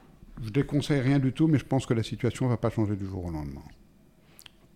Je 0.43 0.51
déconseille 0.51 1.01
rien 1.01 1.19
du 1.19 1.33
tout, 1.33 1.49
mais 1.49 1.59
je 1.59 1.65
pense 1.67 1.87
que 1.87 1.95
la 1.95 2.03
situation 2.03 2.47
ne 2.47 2.51
va 2.51 2.57
pas 2.57 2.71
changer 2.71 2.97
du 2.97 3.07
jour 3.07 3.25
au 3.27 3.31
lendemain. 3.31 3.63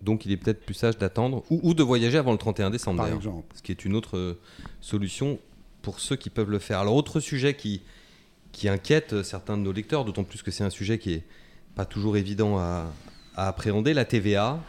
Donc 0.02 0.26
il 0.26 0.32
est 0.32 0.36
peut-être 0.36 0.64
plus 0.66 0.74
sage 0.74 0.98
d'attendre 0.98 1.42
ou, 1.48 1.60
ou 1.62 1.72
de 1.74 1.82
voyager 1.82 2.18
avant 2.18 2.32
le 2.32 2.38
31 2.38 2.70
décembre 2.70 2.98
Par 2.98 3.06
d'ailleurs. 3.06 3.18
exemple. 3.20 3.46
Ce 3.54 3.62
qui 3.62 3.72
est 3.72 3.84
une 3.86 3.94
autre 3.94 4.18
euh, 4.18 4.38
solution 4.82 5.38
pour 5.80 6.00
ceux 6.00 6.16
qui 6.16 6.28
peuvent 6.28 6.50
le 6.50 6.58
faire. 6.58 6.80
Alors 6.80 6.94
autre 6.94 7.20
sujet 7.20 7.54
qui, 7.54 7.80
qui 8.52 8.68
inquiète 8.68 9.14
euh, 9.14 9.22
certains 9.22 9.56
de 9.56 9.62
nos 9.62 9.72
lecteurs, 9.72 10.04
d'autant 10.04 10.24
plus 10.24 10.42
que 10.42 10.50
c'est 10.50 10.64
un 10.64 10.70
sujet 10.70 10.98
qui 10.98 11.14
est 11.14 11.24
pas 11.74 11.86
toujours 11.86 12.18
évident 12.18 12.58
à, 12.58 12.92
à 13.34 13.48
appréhender, 13.48 13.94
la 13.94 14.04
TVA. 14.04 14.60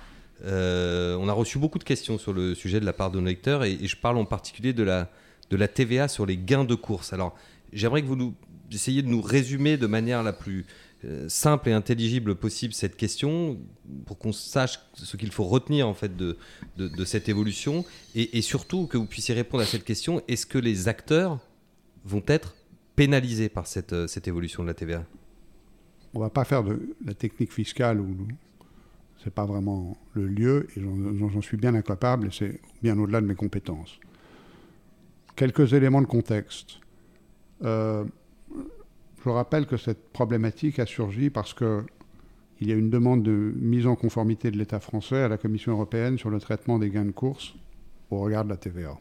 Euh, 0.44 1.16
on 1.16 1.30
a 1.30 1.34
reçu 1.34 1.58
beaucoup 1.60 1.80
de 1.80 1.84
questions 1.84 2.18
sur 2.18 2.34
le 2.34 2.56
sujet 2.56 2.80
de 2.80 2.86
la 2.86 2.94
part 2.94 3.12
de 3.12 3.20
nos 3.20 3.26
lecteurs 3.26 3.64
et, 3.64 3.78
je 3.82 3.96
parle 3.96 4.18
en 4.18 4.26
particulier 4.26 4.74
de 4.74 4.84
la, 4.84 5.10
de 5.50 5.56
la 5.56 5.68
TVA 5.68 6.08
sur 6.08 6.26
les 6.26 6.38
gains 6.38 6.66
de 6.66 6.76
course. 6.76 7.14
Alors 7.14 7.36
j'aimerais 7.72 8.02
que 8.02 8.08
vous 8.08 8.34
essayiez 8.72 9.02
de 9.02 9.08
nous 9.08 9.22
résumer 9.22 9.78
de 9.78 9.88
manière 9.88 10.24
la 10.24 10.34
plus 10.34 10.66
euh, 11.06 11.30
simple 11.30 11.70
et 11.70 11.74
intelligible 11.74 12.36
possible 12.36 12.74
cette 12.74 12.98
question 12.98 13.60
pour 14.06 14.18
qu'on 14.18 14.32
sache 14.32 14.80
ce 14.94 15.18
qu'il 15.18 15.32
faut 15.32 15.44
retenir 15.44 15.88
en 15.88 15.94
fait 15.94 16.16
de, 16.18 16.38
de, 16.78 17.06
cette 17.06 17.30
évolution 17.30 17.86
et, 18.16 18.42
surtout 18.42 18.88
que 18.88 18.98
vous 18.98 19.06
puissiez 19.06 19.36
répondre 19.36 19.64
à 19.64 19.66
cette 19.66 19.84
question 19.84 20.22
est-ce 20.28 20.46
que 20.46 20.58
les 20.58 20.88
acteurs 20.88 21.40
vont 22.06 22.24
être 22.28 22.56
pénalisés 22.96 23.50
par 23.50 23.68
cette, 23.68 23.94
euh, 23.94 24.08
cette 24.08 24.28
évolution 24.28 24.64
de 24.64 24.68
la 24.68 24.74
TVA 24.74 25.06
On 26.14 26.20
ne 26.20 26.24
va 26.24 26.30
pas 26.30 26.44
faire 26.44 26.64
de 26.64 26.96
la 27.06 27.14
technique 27.14 27.54
fiscale 27.54 28.00
où 28.00 28.28
c'est 29.26 29.34
pas 29.34 29.46
vraiment 29.46 29.98
le 30.14 30.28
lieu, 30.28 30.68
et 30.78 30.82
j'en- 30.82 31.42
suis 31.42 31.58
bien 31.58 31.74
incapable, 31.74 32.28
et 32.28 32.32
c'est 32.32 32.62
bien 32.84 32.98
au-delà 33.00 33.20
de 33.22 33.26
mes 33.26 33.34
compétences. 33.36 34.00
Quelques 35.36 35.74
éléments 35.74 36.02
de 36.02 36.06
contexte. 36.08 36.80
Euh, 37.64 38.06
je 39.24 39.30
rappelle 39.30 39.66
que 39.66 39.78
cette 39.78 40.10
problématique 40.14 40.78
a 40.78 40.86
surgi 40.86 41.32
parce 41.32 41.54
que 41.56 41.84
il 42.62 42.70
y 42.70 42.72
a 42.72 42.76
une 42.76 42.90
demande 42.92 43.24
de 43.24 43.52
mise 43.58 43.88
en 43.88 43.96
conformité 43.96 44.52
de 44.52 44.58
l'État 44.58 44.80
français 44.80 45.24
à 45.24 45.28
la 45.28 45.38
Commission 45.40 45.72
européenne 45.74 46.18
sur 46.20 46.30
le 46.30 46.40
traitement 46.40 46.78
des 46.80 46.90
gains 46.92 47.04
de 47.06 47.12
course 47.12 47.56
au 48.12 48.20
regard 48.20 48.46
de 48.46 48.50
la 48.50 48.58
TVA. 48.58 48.96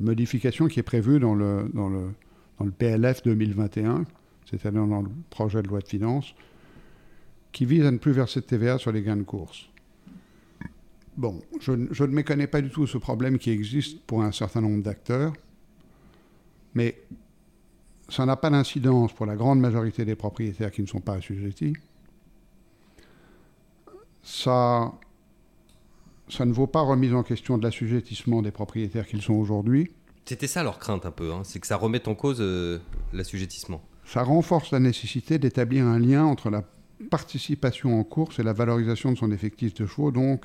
Modification 0.00 0.66
qui 0.68 0.80
est 0.80 0.84
prévue 0.84 1.18
dans 1.18 1.34
le, 1.34 1.70
dans 1.72 1.88
le, 1.88 2.10
dans 2.58 2.64
le 2.66 2.70
PLF 2.70 3.22
2021, 3.22 4.04
c'est-à-dire 4.48 4.86
dans 4.86 5.00
le 5.02 5.08
projet 5.30 5.62
de 5.62 5.68
loi 5.68 5.80
de 5.80 5.88
finances, 5.88 6.34
qui 7.52 7.64
vise 7.66 7.84
à 7.84 7.90
ne 7.90 7.98
plus 7.98 8.12
verser 8.12 8.40
de 8.40 8.46
TVA 8.46 8.78
sur 8.78 8.92
les 8.92 9.02
gains 9.02 9.16
de 9.16 9.22
course. 9.22 9.68
Bon, 11.16 11.40
je, 11.60 11.72
je 11.90 12.04
ne 12.04 12.12
méconnais 12.12 12.46
pas 12.46 12.62
du 12.62 12.70
tout 12.70 12.86
ce 12.86 12.96
problème 12.96 13.38
qui 13.38 13.50
existe 13.50 14.00
pour 14.06 14.22
un 14.22 14.32
certain 14.32 14.62
nombre 14.62 14.82
d'acteurs, 14.82 15.34
mais 16.74 17.02
ça 18.08 18.26
n'a 18.26 18.36
pas 18.36 18.50
d'incidence 18.50 19.12
pour 19.12 19.26
la 19.26 19.36
grande 19.36 19.60
majorité 19.60 20.04
des 20.04 20.16
propriétaires 20.16 20.70
qui 20.70 20.82
ne 20.82 20.86
sont 20.86 21.00
pas 21.00 21.14
assujettis. 21.14 21.74
Ça, 24.22 24.92
ça 26.28 26.44
ne 26.44 26.52
vaut 26.52 26.66
pas 26.66 26.80
remise 26.80 27.14
en 27.14 27.22
question 27.22 27.58
de 27.58 27.64
l'assujettissement 27.64 28.42
des 28.42 28.50
propriétaires 28.50 29.06
qu'ils 29.06 29.22
sont 29.22 29.34
aujourd'hui. 29.34 29.90
C'était 30.24 30.46
ça 30.46 30.62
leur 30.62 30.78
crainte 30.78 31.04
un 31.04 31.10
peu, 31.10 31.32
hein, 31.32 31.42
c'est 31.44 31.58
que 31.58 31.66
ça 31.66 31.76
remette 31.76 32.06
en 32.06 32.14
cause 32.14 32.38
euh, 32.40 32.78
l'assujettissement. 33.12 33.82
Ça 34.04 34.22
renforce 34.22 34.70
la 34.70 34.78
nécessité 34.78 35.38
d'établir 35.38 35.84
un 35.84 35.98
lien 35.98 36.24
entre 36.24 36.50
la 36.50 36.62
participation 37.10 37.98
en 37.98 38.04
course 38.04 38.38
et 38.38 38.42
la 38.42 38.52
valorisation 38.52 39.12
de 39.12 39.18
son 39.18 39.30
effectif 39.30 39.74
de 39.74 39.86
chevaux, 39.86 40.10
donc 40.10 40.44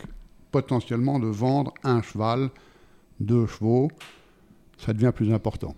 potentiellement 0.51 1.19
de 1.19 1.27
vendre 1.27 1.73
un 1.83 2.01
cheval, 2.01 2.49
deux 3.19 3.47
chevaux, 3.47 3.89
ça 4.77 4.93
devient 4.93 5.11
plus 5.13 5.33
important. 5.33 5.75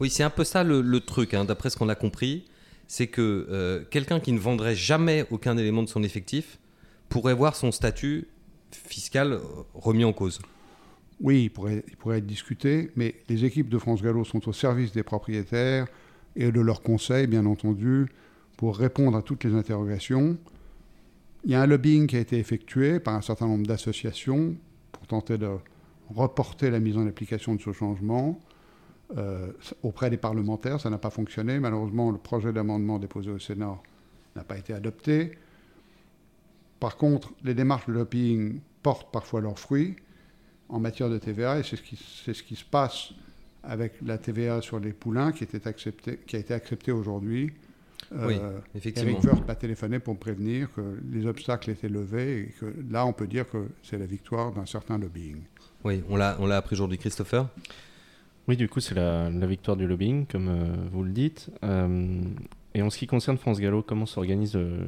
Oui, 0.00 0.10
c'est 0.10 0.22
un 0.22 0.30
peu 0.30 0.44
ça 0.44 0.64
le, 0.64 0.80
le 0.80 1.00
truc, 1.00 1.34
hein, 1.34 1.44
d'après 1.44 1.70
ce 1.70 1.76
qu'on 1.76 1.88
a 1.88 1.94
compris, 1.94 2.44
c'est 2.86 3.06
que 3.06 3.46
euh, 3.50 3.84
quelqu'un 3.90 4.20
qui 4.20 4.32
ne 4.32 4.38
vendrait 4.38 4.74
jamais 4.74 5.26
aucun 5.30 5.56
élément 5.56 5.82
de 5.82 5.88
son 5.88 6.02
effectif 6.02 6.58
pourrait 7.08 7.34
voir 7.34 7.56
son 7.56 7.72
statut 7.72 8.28
fiscal 8.70 9.40
remis 9.74 10.04
en 10.04 10.12
cause. 10.12 10.40
Oui, 11.20 11.44
il 11.44 11.50
pourrait, 11.50 11.84
il 11.88 11.96
pourrait 11.96 12.18
être 12.18 12.26
discuté, 12.26 12.90
mais 12.96 13.14
les 13.28 13.44
équipes 13.44 13.68
de 13.68 13.78
France 13.78 14.02
Gallo 14.02 14.24
sont 14.24 14.48
au 14.48 14.52
service 14.52 14.92
des 14.92 15.02
propriétaires 15.02 15.86
et 16.36 16.50
de 16.50 16.60
leurs 16.60 16.82
conseils, 16.82 17.26
bien 17.26 17.46
entendu, 17.46 18.06
pour 18.62 18.76
répondre 18.76 19.18
à 19.18 19.22
toutes 19.22 19.42
les 19.42 19.54
interrogations. 19.56 20.38
Il 21.42 21.50
y 21.50 21.56
a 21.56 21.62
un 21.62 21.66
lobbying 21.66 22.06
qui 22.06 22.14
a 22.14 22.20
été 22.20 22.38
effectué 22.38 23.00
par 23.00 23.16
un 23.16 23.20
certain 23.20 23.48
nombre 23.48 23.66
d'associations 23.66 24.54
pour 24.92 25.04
tenter 25.08 25.36
de 25.36 25.48
reporter 26.10 26.70
la 26.70 26.78
mise 26.78 26.96
en 26.96 27.04
application 27.08 27.56
de 27.56 27.60
ce 27.60 27.72
changement 27.72 28.40
euh, 29.16 29.50
auprès 29.82 30.10
des 30.10 30.16
parlementaires. 30.16 30.80
Ça 30.80 30.90
n'a 30.90 30.98
pas 30.98 31.10
fonctionné. 31.10 31.58
Malheureusement, 31.58 32.12
le 32.12 32.18
projet 32.18 32.52
d'amendement 32.52 33.00
déposé 33.00 33.32
au 33.32 33.40
Sénat 33.40 33.80
n'a 34.36 34.44
pas 34.44 34.56
été 34.56 34.72
adopté. 34.72 35.32
Par 36.78 36.96
contre, 36.96 37.32
les 37.42 37.54
démarches 37.54 37.88
de 37.88 37.94
lobbying 37.94 38.60
portent 38.84 39.10
parfois 39.10 39.40
leurs 39.40 39.58
fruits 39.58 39.96
en 40.68 40.78
matière 40.78 41.10
de 41.10 41.18
TVA, 41.18 41.58
et 41.58 41.62
c'est 41.64 41.74
ce 41.74 42.32
ce 42.32 42.42
qui 42.44 42.54
se 42.54 42.64
passe 42.64 43.08
avec 43.64 43.94
la 44.02 44.18
TVA 44.18 44.60
sur 44.60 44.78
les 44.78 44.92
poulains 44.92 45.32
qui, 45.32 45.48
qui 45.48 46.36
a 46.36 46.38
été 46.38 46.54
acceptée 46.54 46.92
aujourd'hui. 46.92 47.52
Oui, 48.14 48.36
Euh, 48.40 48.58
effectivement. 48.74 49.10
Eric 49.12 49.24
Woerth 49.24 49.46
m'a 49.46 49.54
téléphoné 49.54 49.98
pour 49.98 50.14
me 50.14 50.18
prévenir 50.18 50.70
que 50.72 50.98
les 51.10 51.26
obstacles 51.26 51.70
étaient 51.70 51.88
levés 51.88 52.40
et 52.42 52.46
que 52.58 52.66
là, 52.90 53.06
on 53.06 53.12
peut 53.12 53.26
dire 53.26 53.48
que 53.48 53.68
c'est 53.82 53.98
la 53.98 54.06
victoire 54.06 54.52
d'un 54.52 54.66
certain 54.66 54.98
lobbying. 54.98 55.38
Oui, 55.84 56.02
on 56.08 56.16
l'a, 56.16 56.36
on 56.40 56.46
l'a 56.46 56.56
appris 56.58 56.74
aujourd'hui, 56.74 56.98
Christopher? 56.98 57.48
Oui, 58.48 58.56
du 58.56 58.68
coup, 58.68 58.80
c'est 58.80 58.94
la, 58.94 59.30
la 59.30 59.46
victoire 59.46 59.76
du 59.76 59.86
lobbying, 59.86 60.26
comme 60.26 60.48
euh, 60.48 60.74
vous 60.92 61.04
le 61.04 61.12
dites. 61.12 61.50
Euh, 61.64 62.20
et 62.74 62.82
en 62.82 62.90
ce 62.90 62.98
qui 62.98 63.06
concerne 63.06 63.38
France 63.38 63.60
Gallo, 63.60 63.82
comment 63.82 64.06
s'organise 64.06 64.54
le, 64.54 64.78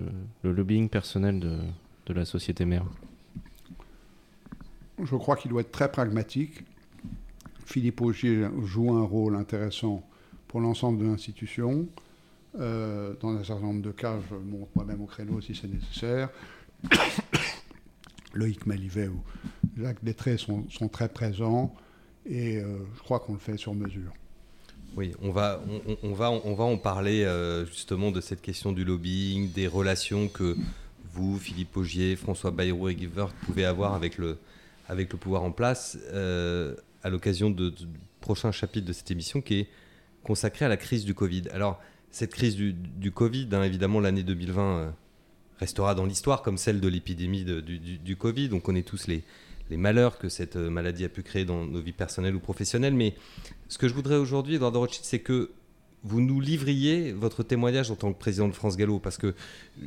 le 0.43 0.53
lobbying 0.53 0.89
personnel 0.89 1.39
de, 1.41 1.59
de 2.07 2.13
la 2.13 2.25
société 2.25 2.65
mère? 2.65 2.85
Je 5.03 5.17
crois 5.17 5.37
qu'il 5.37 5.51
doit 5.51 5.61
être 5.63 5.73
très 5.73 5.91
pragmatique. 5.91 6.65
Philippe 7.65 8.01
Augier 8.01 8.45
joue 8.63 8.93
un 8.93 9.03
rôle 9.05 9.37
intéressant 9.37 10.07
pour 10.49 10.61
l'ensemble 10.61 10.99
de 11.03 11.07
l'institution. 11.07 11.87
Euh, 12.59 13.15
dans 13.21 13.31
un 13.31 13.43
certain 13.43 13.63
nombre 13.63 13.83
de 13.83 13.91
cas, 13.91 14.17
je 14.31 14.37
monte 14.37 14.69
moi-même 14.77 15.01
au 15.03 15.07
créneau 15.07 15.41
si 15.41 15.55
c'est 15.55 15.69
nécessaire. 15.69 16.29
Loïc 18.35 18.67
Malivet 18.67 19.09
ou 19.09 19.23
Jacques 19.77 20.03
Détré 20.05 20.37
sont, 20.37 20.65
très 20.89 21.09
présents 21.09 21.75
et 22.27 22.59
euh, 22.59 22.79
je 22.97 23.03
crois 23.03 23.21
qu'on 23.21 23.35
le 23.35 23.39
fait 23.39 23.57
sur 23.57 23.75
mesure. 23.75 24.13
Oui, 24.97 25.13
on 25.23 25.33
va, 25.33 25.61
on, 26.05 26.13
va, 26.13 26.31
on 26.31 26.55
va 26.55 26.65
en 26.65 26.79
parler 26.79 27.25
euh, 27.25 27.67
justement 27.67 28.13
de 28.13 28.21
cette 28.21 28.41
question 28.41 28.71
du 28.71 28.85
lobbying, 28.85 29.51
des 29.51 29.67
relations 29.67 30.29
que 30.29 30.57
vous, 31.13 31.39
Philippe 31.39 31.77
Augier, 31.77 32.15
François 32.15 32.53
Bayrou 32.53 32.89
et 32.89 32.97
Wörth 33.07 33.35
pouvez 33.47 33.65
avoir 33.65 33.95
avec 33.95 34.19
le, 34.19 34.39
avec 34.89 35.13
le 35.13 35.19
pouvoir 35.19 35.43
en 35.43 35.51
place 35.51 35.99
à 36.13 37.11
l'occasion 37.11 37.51
du 37.51 37.71
prochain 38.21 38.53
chapitre 38.53 38.87
de 38.87 38.93
cette 38.93 39.11
émission 39.11 39.41
qui 39.41 39.61
est 39.61 39.69
consacré 40.23 40.65
à 40.65 40.69
la 40.69 40.77
crise 40.77 41.05
du 41.05 41.15
Covid. 41.15 41.43
Alors, 41.53 41.81
cette 42.15 42.33
crise 42.33 42.55
du, 42.55 43.11
Covid, 43.11 43.49
hein, 43.51 43.65
évidemment, 43.65 43.99
l'année 43.99 44.23
2020 44.23 44.63
euh, 44.79 44.91
restera 45.59 45.97
dans 45.97 46.07
l'histoire 46.07 46.43
comme 46.43 46.59
celle 46.59 46.81
de 46.81 46.87
l'épidémie 46.87 47.45
du, 47.45 47.61
du- 47.81 47.99
du 47.99 48.17
Covid. 48.17 48.51
On 48.53 48.61
connaît 48.61 48.85
tous 48.85 49.09
les, 49.09 49.25
malheurs 49.77 50.17
que 50.19 50.29
cette 50.29 50.55
euh, 50.55 50.71
maladie 50.71 51.05
a 51.05 51.09
pu 51.09 51.25
créer 51.25 51.45
dans 51.45 51.65
nos 51.67 51.81
vies 51.81 51.91
personnelles 51.91 52.37
ou 52.37 52.39
professionnelles, 52.39 52.95
mais 52.95 53.17
ce 53.69 53.79
que 53.79 53.89
je 53.89 53.95
voudrais 53.95 54.15
aujourd'hui, 54.15 54.55
Edouard 54.55 54.75
Rothschild, 54.75 55.05
c'est 55.05 55.19
que 55.19 55.51
vous 56.05 56.21
nous 56.21 56.41
livriez 56.41 57.11
votre 57.13 57.43
témoignage 57.43 57.91
en 57.91 57.97
tant 57.97 58.13
que 58.13 58.19
président 58.19 58.47
de 58.47 58.53
France 58.55 58.77
Gallo, 58.77 59.01
parce 59.01 59.17
que 59.19 59.35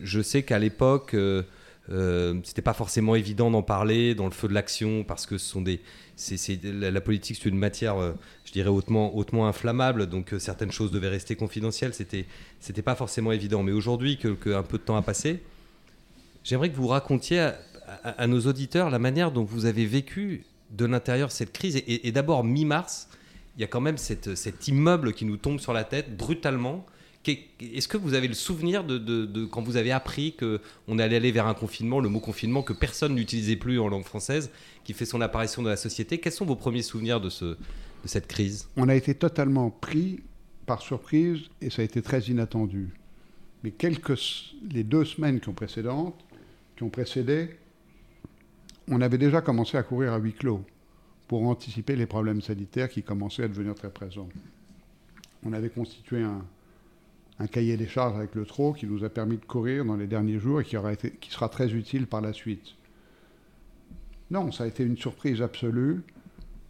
je 0.04 0.22
sais 0.22 0.44
qu'à 0.44 0.60
l'époque, 0.60 1.13
euh, 1.13 1.44
euh, 1.89 2.39
c'était 2.43 2.62
pas 2.62 2.73
forcément 2.73 3.15
évident 3.15 3.50
d'en 3.50 3.62
parler 3.63 4.13
dans 4.15 4.26
le 4.26 4.32
feu 4.32 4.47
de 4.47 4.54
l'action, 4.54 5.04
parce 5.04 5.26
que 5.26 5.38
ce 5.38 5.47
sont 5.50 5.62
des, 5.62 5.80
la, 6.63 7.02
politique, 7.02 7.38
c'est 7.41 7.50
une 7.50 7.58
matière, 7.58 7.97
euh, 7.97 8.13
je 8.45 8.52
dirais 8.52 8.69
hautement, 8.69 9.15
hautement 9.15 9.47
inflammable, 9.47 10.08
donc 10.08 10.34
euh, 10.34 10.39
certaines 10.39 10.71
choses 10.71 10.91
devaient 10.91 11.08
rester 11.10 11.36
confidentielles. 11.36 11.93
C'était, 11.93 12.26
c'était 12.60 12.82
pas 12.82 12.95
forcément 12.95 13.32
évident. 13.32 13.63
Mais 13.63 13.71
aujourd'hui, 13.71 14.17
que, 14.17 14.54
un 14.54 14.63
peu 14.63 14.78
de 14.78 14.84
temps 14.84 14.97
a 14.97 15.02
passé, 15.02 15.41
j'aimerais 16.43 16.69
que 16.69 16.76
vous 16.76 16.88
racontiez 16.88 17.52
à, 18.04 18.28
nos 18.28 18.41
auditeurs 18.41 18.89
la 18.89 19.00
manière 19.00 19.32
dont 19.32 19.43
vous 19.43 19.65
avez 19.65 19.86
vécu 19.86 20.43
de 20.71 20.86
l'intérieur 20.86 21.32
cette 21.32 21.54
crise. 21.54 21.78
Et, 21.78 21.80
et- 21.80 22.08
et 22.08 22.12
d'abord, 22.12 22.43
mi-mars, 22.43 23.08
il 23.56 23.62
y 23.62 23.63
a 23.63 23.67
quand 23.67 23.80
même 23.82 23.97
cette- 23.97 24.36
cet 24.36 24.67
immeuble 24.67 25.13
qui 25.13 25.23
nous 25.23 25.38
tombe 25.38 25.60
sur 25.60 25.71
la 25.73 25.84
tête 25.86 26.15
brutalement. 26.17 26.86
Est-ce 27.28 27.88
que 27.88 27.98
vous 27.98 28.13
avez 28.13 28.28
le 28.28 28.34
souvenir 28.34 28.84
de, 28.84 29.46
quand 29.46 29.62
vous 29.62 29.78
avez 29.78 29.92
appris 29.92 30.36
qu'on 30.36 31.00
allait 31.00 31.18
aller 31.18 31.32
vers 31.32 31.48
un 31.48 31.54
confinement, 31.54 32.00
le 32.00 32.10
mot 32.10 32.20
confinement 32.20 32.63
que 32.63 32.74
personne 32.74 33.16
n'utilisait 33.16 33.56
plus 33.56 33.80
en 33.80 33.88
langue 33.88 34.04
française, 34.04 34.52
qui 34.84 34.94
fait 34.94 35.06
son 35.06 35.22
apparition 35.22 35.62
dans 35.62 35.70
la 35.70 35.78
société? 35.78 36.20
Quels 36.20 36.34
sont 36.34 36.46
vos 36.46 36.56
premiers 36.56 36.82
souvenirs 36.82 37.20
de, 37.20 37.30
ce, 37.30 37.46
de 37.46 37.58
cette 38.06 38.28
crise? 38.28 38.70
On 38.78 38.90
a 38.90 38.96
été 38.96 39.13
totalement 39.13 39.70
pris 39.70 40.22
par 40.66 40.82
surprise 40.82 41.40
et 41.62 41.70
ça 41.70 41.82
a 41.82 41.86
été 41.86 42.02
très 42.02 42.22
inattendu. 42.22 42.90
Mais 43.63 43.74
les 44.72 44.84
deux 44.84 45.06
semaines 45.06 45.40
qui 45.40 45.50
ont 45.50 45.54
précédé, 46.90 47.50
on 48.88 49.02
avait 49.02 49.18
déjà 49.18 49.42
commencé 49.42 49.78
à 49.78 49.84
courir 49.84 50.13
à 50.13 50.18
huis 50.18 50.34
clos 50.34 50.63
pour 51.28 51.44
anticiper 51.44 51.96
les 51.96 52.06
problèmes 52.06 52.42
sanitaires 52.42 52.90
qui 52.90 53.04
commençaient 53.04 53.44
à 53.44 53.48
devenir 53.48 53.76
très 53.76 53.90
présents. 53.90 54.30
On 55.44 55.54
avait 55.54 55.70
constitué 55.70 56.22
un, 56.22 56.46
un 57.39 57.47
cahier 57.47 57.78
des 57.78 57.88
charges 57.88 58.15
avec 58.15 58.36
le 58.36 58.45
TRO 58.45 58.73
qui 58.73 58.88
nous 58.88 59.04
a 59.04 59.10
permis 59.10 59.38
de 59.38 59.45
courir 59.45 59.86
dans 59.86 59.95
les 59.95 60.08
derniers 60.08 60.39
jours 60.39 60.62
et 60.62 60.65
qui 60.65 61.30
sera 61.30 61.50
très 61.50 61.73
utile 61.73 62.08
par 62.08 62.21
la 62.21 62.34
suite. 62.34 62.76
Non, 64.32 64.52
ça 64.52 64.63
a 64.63 64.67
été 64.67 64.84
une 64.84 64.97
surprise 64.97 65.41
absolue 65.41 66.02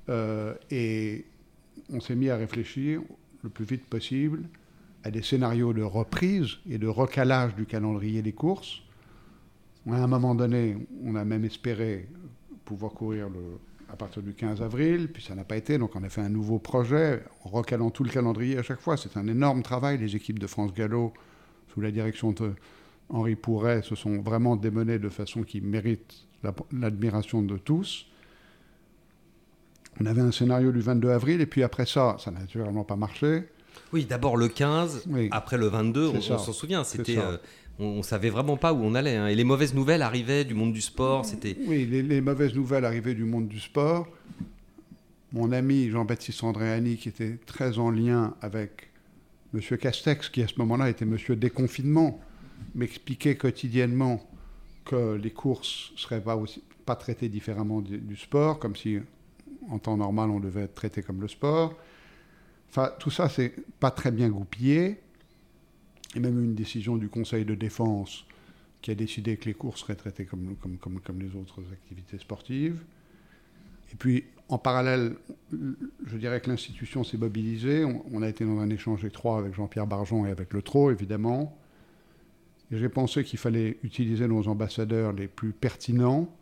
euh, 0.10 0.53
et 0.69 1.25
on 1.91 1.99
s'est 1.99 2.15
mis 2.15 2.30
à 2.30 2.38
réfléchir 2.38 3.01
le 3.43 3.49
plus 3.49 3.65
vite 3.65 3.86
possible 3.86 4.43
à 5.03 5.12
des 5.12 5.21
scénarios 5.21 5.73
de 5.73 5.84
reprise 5.84 6.58
et 6.69 6.77
de 6.77 6.88
recalage 6.88 7.56
du 7.56 7.65
calendrier 7.65 8.21
des 8.21 8.34
courses. 8.34 8.82
À 9.89 9.95
un 9.95 10.08
moment 10.08 10.36
donné, 10.36 10.75
on 11.03 11.15
a 11.15 11.23
même 11.23 11.45
espéré 11.45 12.10
pouvoir 12.65 12.92
courir 12.92 13.29
le, 13.29 13.58
à 13.90 13.96
partir 13.96 14.21
du 14.21 14.33
15 14.33 14.62
avril, 14.62 15.12
puis 15.12 15.23
ça 15.23 15.33
n'a 15.35 15.44
pas 15.44 15.56
été, 15.58 15.77
donc 15.77 15.96
on 15.96 16.04
a 16.04 16.10
fait 16.10 16.21
un 16.21 16.29
nouveau 16.29 16.60
projet 16.60 17.23
en 17.46 17.50
recalant 17.50 17.90
tout 17.90 18.04
le 18.04 18.10
calendrier 18.10 18.58
à 18.58 18.63
chaque 18.63 18.81
fois. 18.81 18.98
C'est 18.98 19.15
un 19.17 19.27
énorme 19.27 19.63
travail. 19.63 19.98
Les 19.98 20.15
équipes 20.15 20.40
de 20.40 20.48
France 20.48 20.73
Gallo, 20.73 21.13
sous 21.73 21.79
la 21.81 21.92
direction 21.92 22.31
de 22.33 22.54
Henri 23.10 23.35
Pourret, 23.35 23.81
se 23.83 23.96
sont 23.96 24.21
vraiment 24.21 24.56
démenées 24.58 25.00
de 25.00 25.10
façon 25.10 25.44
qui 25.44 25.62
mérite 25.62 26.15
la- 26.44 26.54
l'admiration 26.73 27.42
de 27.42 27.58
tous. 27.58 28.08
On 30.00 30.06
avait 30.06 30.21
un 30.21 30.31
scénario 30.31 30.71
du 30.71 30.79
22 30.81 31.10
avril, 31.10 31.42
et 31.42 31.46
puis 31.46 31.63
après 31.63 31.85
ça, 31.85 32.17
ça 32.19 32.29
n'a 32.29 32.40
naturellement 32.42 32.83
pas 32.83 32.96
marché. 32.96 33.44
Oui, 33.94 34.06
d'abord 34.06 34.38
le 34.38 34.48
15, 34.48 35.04
Oui. 35.10 35.29
après 35.31 35.58
le 35.58 35.67
22, 35.67 36.12
C'est 36.21 36.33
on, 36.33 36.38
s'en 36.40 36.52
souvient. 36.54 36.83
C'était, 36.83 37.17
euh, 37.17 37.38
on, 37.80 37.86
on 37.86 38.04
savait 38.04 38.30
vraiment 38.30 38.58
pas 38.58 38.73
où 38.73 38.78
on 38.84 38.96
allait. 38.96 39.15
hein. 39.15 39.28
Et 39.28 39.36
les 39.36 39.44
mauvaises 39.44 39.73
nouvelles 39.73 40.02
arrivaient 40.02 40.46
du 40.46 40.54
monde 40.54 40.73
du 40.73 40.82
sport. 40.82 41.25
C'était 41.25 41.56
Oui, 41.67 41.86
les, 41.86 42.21
mauvaises 42.21 42.54
nouvelles 42.56 42.86
arrivaient 42.86 43.13
du 43.15 43.23
monde 43.23 43.48
du 43.48 43.60
sport. 43.60 44.08
Mon 45.34 45.52
ami 45.52 45.90
Jean-Baptiste 45.90 46.44
Andréani, 46.44 46.98
qui 46.98 47.10
était 47.10 47.38
très 47.46 47.80
en 47.80 47.92
lien 47.92 48.34
avec 48.42 48.90
M. 49.54 49.62
Castex, 49.78 50.30
qui 50.30 50.42
à 50.42 50.48
ce 50.48 50.54
moment-là 50.60 50.90
était 50.90 51.06
M. 51.06 51.17
Déconfinement, 51.36 52.19
m'expliquait 52.75 53.36
quotidiennement 53.36 54.21
que 54.86 55.15
les 55.15 55.32
courses 55.32 55.92
ne 55.94 55.98
seraient 56.00 56.21
pas, 56.21 56.38
pas 56.86 56.96
traitées 56.96 57.30
différemment 57.30 57.82
du, 57.82 57.98
du 57.98 58.15
sport, 58.15 58.58
comme 58.60 58.75
si 58.75 59.00
en 59.69 59.80
temps 59.80 59.98
normal 59.98 60.30
on 60.30 60.40
devait 60.40 60.63
être 60.63 60.75
traité 60.75 61.02
comme 61.02 61.19
le 61.21 61.28
sport. 61.28 61.73
Enfin, 62.69 62.92
tout 63.00 63.10
ça, 63.12 63.30
c'est 63.30 63.54
pas 63.80 63.92
très 63.92 64.12
bien 64.12 64.30
goupillé. 64.30 64.98
A 66.15 66.19
même 66.19 66.43
une 66.43 66.55
décision 66.55 66.97
du 66.97 67.10
Conseil 67.10 67.45
de 67.45 67.55
défense 67.55 68.25
qui 68.81 68.91
a 68.91 68.95
décidé 68.95 69.37
que 69.37 69.45
les 69.45 69.53
courses 69.53 69.81
seraient 69.81 69.95
traitées 69.95 70.25
comme, 70.25 70.55
comme, 70.62 70.77
comme, 70.77 70.99
comme 70.99 71.19
les 71.19 71.35
autres 71.35 71.62
activités 71.71 72.17
sportives. 72.17 72.83
Et 73.91 73.95
puis, 73.95 74.25
en 74.49 74.58
parallèle, 74.58 75.15
je 75.51 76.17
dirais 76.17 76.39
que 76.41 76.49
l'institution 76.49 77.03
s'est 77.03 77.17
mobilisée. 77.17 77.83
On, 77.83 78.21
a 78.21 78.29
été 78.29 78.45
dans 78.45 78.60
un 78.60 78.69
échange 78.69 79.03
étroit 79.03 79.39
avec 79.39 79.53
Jean-Pierre 79.53 79.87
Barjon 79.87 80.25
et 80.25 80.31
avec 80.31 80.53
le 80.53 80.62
TRO, 80.62 80.91
évidemment. 80.91 81.58
Et 82.71 82.77
j'ai 82.77 82.89
pensé 82.89 83.23
qu'il 83.23 83.39
fallait 83.39 83.77
utiliser 83.83 84.27
nos 84.27 84.47
ambassadeurs 84.47 85.13
les 85.13 85.27
plus 85.27 85.51
pertinents. 85.51 86.33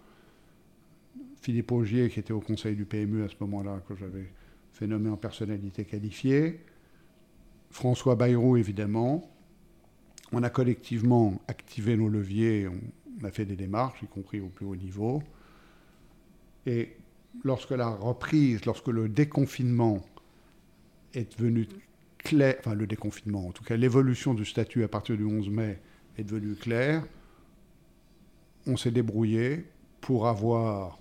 Philippe 1.41 1.71
Augier, 1.71 2.09
qui 2.09 2.19
était 2.19 2.33
au 2.33 2.39
conseil 2.39 2.75
du 2.75 2.85
PMU 2.85 3.23
à 3.23 3.29
ce 3.29 3.35
moment-là, 3.41 3.81
que 3.87 3.95
j'avais 3.95 4.27
fait 4.73 4.87
nommer 4.87 5.09
en 5.09 5.17
personnalité 5.17 5.85
qualifiée. 5.85 6.59
François 7.69 8.15
Bayrou, 8.15 8.57
évidemment. 8.57 9.34
On 10.31 10.43
a 10.43 10.49
collectivement 10.49 11.39
activé 11.47 11.95
nos 11.95 12.09
leviers, 12.09 12.67
on 12.67 13.25
a 13.25 13.31
fait 13.31 13.45
des 13.45 13.55
démarches, 13.55 14.01
y 14.03 14.07
compris 14.07 14.41
au 14.41 14.47
plus 14.47 14.65
haut 14.65 14.75
niveau. 14.75 15.21
Et 16.65 16.95
lorsque 17.43 17.71
la 17.71 17.89
reprise, 17.89 18.65
lorsque 18.65 18.87
le 18.87 19.07
déconfinement 19.07 20.03
est 21.13 21.37
devenu 21.37 21.67
clair, 22.17 22.55
enfin 22.59 22.73
le 22.73 22.87
déconfinement, 22.87 23.47
en 23.47 23.51
tout 23.51 23.63
cas 23.63 23.77
l'évolution 23.77 24.33
du 24.33 24.45
statut 24.45 24.83
à 24.83 24.87
partir 24.87 25.15
du 25.15 25.23
11 25.23 25.49
mai 25.49 25.79
est 26.17 26.23
devenue 26.23 26.55
claire, 26.55 27.05
on 28.67 28.77
s'est 28.77 28.91
débrouillé 28.91 29.65
pour 30.01 30.27
avoir 30.27 30.99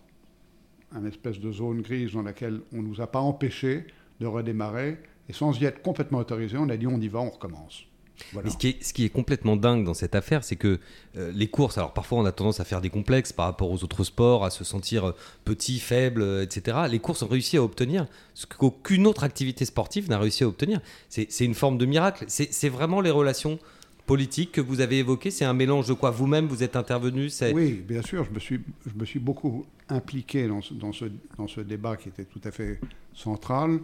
une 0.93 1.07
espèce 1.07 1.41
de 1.41 1.51
zone 1.51 1.81
grise 1.81 2.13
dans 2.13 2.23
laquelle 2.23 2.61
on 2.73 2.83
ne 2.83 2.89
nous 2.89 3.01
a 3.01 3.07
pas 3.07 3.21
empêché 3.21 3.87
de 4.21 4.27
redémarrer, 4.27 4.99
et 5.29 5.33
sans 5.33 5.59
y 5.61 5.65
être 5.65 5.83
complètement 5.83 6.19
autorisé, 6.19 6.57
on 6.59 6.69
a 6.69 6.77
dit 6.77 6.87
on 6.87 7.01
y 7.01 7.09
va, 7.09 7.21
on 7.21 7.31
recommence 7.31 7.87
ce, 8.33 8.57
qui 8.57 8.69
est, 8.69 8.85
ce, 8.85 8.93
qui 8.93 9.05
est, 9.05 9.09
complètement 9.09 9.57
dingue 9.57 9.85
dans 9.85 9.95
cette 9.95 10.15
affaire, 10.15 10.45
c'est 10.45 10.57
que 10.57 10.79
euh, 11.17 11.33
les 11.35 11.49
courses, 11.49 11.79
alors 11.79 11.93
parfois 11.93 12.19
on 12.19 12.25
a 12.25 12.33
tendance 12.33 12.61
à 12.61 12.65
faire 12.65 12.81
des 12.81 12.91
complexes 12.91 13.33
par 13.33 13.47
rapport 13.47 13.71
aux 13.71 13.83
autres 13.85 14.05
sports, 14.05 14.45
à 14.45 14.51
se 14.51 14.65
sentir 14.65 15.09
euh, 15.09 15.13
petit, 15.45 15.79
faible, 15.79 16.23
euh, 16.23 16.43
etc. 16.43 16.79
Les 16.91 16.99
courses 16.99 17.23
ont 17.23 17.29
réussi 17.29 17.57
à 17.57 17.63
obtenir 17.63 18.07
ce 18.35 18.47
qu'aucune 18.47 19.07
autre 19.07 19.25
activité 19.25 19.65
sportive 19.65 20.09
n'a 20.09 20.19
réussi 20.19 20.45
à 20.45 20.49
obtenir. 20.49 20.81
C'est 21.09 21.45
une 21.45 21.55
forme 21.55 21.79
de 21.79 21.87
miracle. 21.87 22.25
C'est 22.29 22.69
vraiment 22.69 23.01
les 23.01 23.11
relations 23.11 23.59
politiques 24.07 24.53
que 24.53 24.61
vous 24.61 24.81
avez 24.81 24.99
évoquées. 24.99 25.31
C'est 25.31 25.45
un 25.45 25.55
mélange 25.55 25.87
de 25.87 25.95
quoi? 25.95 26.11
Vous-même, 26.11 26.47
vous 26.47 26.63
êtes 26.63 26.77
intervenu 26.77 27.31
Oui, 27.53 27.85
bien 27.87 28.03
sûr. 28.03 28.25
Je 28.25 28.31
me 28.31 28.41
suis, 28.41 28.61
je 28.87 28.99
me 28.99 29.05
suis 29.05 29.21
beaucoup 29.21 29.65
impliqué 29.89 30.49
dans 30.49 30.61
dans, 30.73 30.93
ce, 30.93 31.07
dans 31.39 31.49
ce 31.49 31.61
débat 31.61 31.97
qui 31.97 32.09
était 32.09 32.25
tout 32.25 32.41
à 32.45 32.51
fait 32.51 32.81
central. 33.15 33.81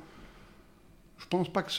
Je 1.20 1.26
ne 1.26 1.28
pense 1.28 1.52
pas 1.52 1.62
que 1.62 1.70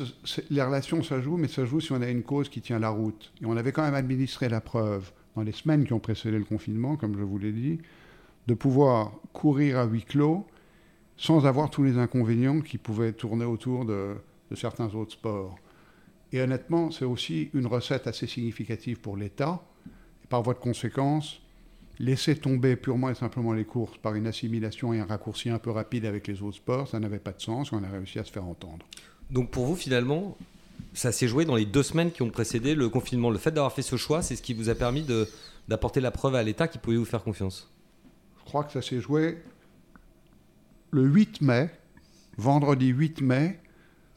les 0.51 0.61
relations, 0.61 1.01
ça 1.01 1.19
joue, 1.19 1.35
mais 1.35 1.47
ça 1.47 1.65
joue 1.65 1.81
si 1.81 1.91
on 1.91 2.01
a 2.01 2.07
une 2.07 2.21
cause 2.21 2.47
qui 2.47 2.61
tient 2.61 2.77
la 2.77 2.89
route. 2.89 3.33
Et 3.41 3.47
on 3.47 3.57
avait 3.57 3.71
quand 3.71 3.81
même 3.81 3.95
administré 3.95 4.49
la 4.49 4.61
preuve 4.61 5.11
dans 5.35 5.41
les 5.41 5.51
semaines 5.51 5.83
qui 5.83 5.93
ont 5.93 5.99
précédé 5.99 6.37
le 6.37 6.45
confinement, 6.45 6.95
comme 6.95 7.17
je 7.17 7.23
vous 7.23 7.39
l'ai 7.39 7.51
dit, 7.51 7.79
de 8.45 8.53
pouvoir 8.53 9.13
courir 9.33 9.79
à 9.79 9.85
huis 9.85 10.03
clos 10.03 10.45
sans 11.17 11.47
avoir 11.47 11.71
tous 11.71 11.83
les 11.83 11.97
inconvénients 11.97 12.61
qui 12.61 12.77
pouvaient 12.77 13.13
tourner 13.13 13.45
autour 13.45 13.85
de, 13.85 14.15
certains 14.55 14.93
autres 14.93 15.13
sports. 15.13 15.55
Et 16.31 16.39
honnêtement, 16.39 16.91
c'est 16.91 17.05
aussi 17.05 17.49
une 17.55 17.65
recette 17.65 18.05
assez 18.05 18.27
significative 18.27 18.99
pour 18.99 19.17
l'État. 19.17 19.63
Et 20.23 20.27
par 20.27 20.43
voie 20.43 20.53
de 20.53 20.59
conséquence, 20.59 21.41
laisser 21.97 22.35
tomber 22.35 22.75
purement 22.75 23.09
et 23.09 23.15
simplement 23.15 23.53
les 23.53 23.65
courses 23.65 23.97
par 23.97 24.13
une 24.13 24.27
assimilation 24.27 24.93
et 24.93 24.99
un 24.99 25.05
raccourci 25.05 25.49
un 25.49 25.59
peu 25.59 25.71
rapide 25.71 26.05
avec 26.05 26.27
les 26.27 26.43
autres 26.43 26.57
sports, 26.57 26.87
ça 26.87 26.99
n'avait 26.99 27.19
pas 27.19 27.31
de 27.31 27.41
sens. 27.41 27.71
On 27.71 27.83
a 27.83 27.89
réussi 27.89 28.19
à 28.19 28.23
se 28.23 28.31
faire 28.31 28.45
entendre. 28.45 28.85
Donc 29.31 29.49
pour 29.49 29.65
vous, 29.65 29.75
finalement, 29.75 30.37
ça 30.93 31.11
s'est 31.11 31.27
joué 31.27 31.45
dans 31.45 31.55
les 31.55 31.65
deux 31.65 31.83
semaines 31.83 32.11
qui 32.11 32.21
ont 32.21 32.29
précédé 32.29 32.75
le 32.75 32.89
confinement. 32.89 33.29
Le 33.29 33.37
fait 33.37 33.51
d'avoir 33.51 33.71
fait 33.71 33.81
ce 33.81 33.95
choix, 33.95 34.21
c'est 34.21 34.35
ce 34.35 34.41
qui 34.41 34.53
vous 34.53 34.69
a 34.69 34.75
permis 34.75 35.05
d'apporter 35.67 36.01
la 36.01 36.11
preuve 36.11 36.35
à 36.35 36.43
l'État 36.43 36.67
qui 36.67 36.77
pouvait 36.77 36.97
vous 36.97 37.05
faire 37.05 37.23
confiance 37.23 37.71
Je 38.39 38.45
crois 38.45 38.63
que 38.63 38.73
ça 38.73 38.81
s'est 38.81 38.99
joué 38.99 39.37
le 40.91 41.03
8 41.03 41.41
mai, 41.41 41.69
vendredi 42.37 42.87
8 42.87 43.21
mai, 43.21 43.59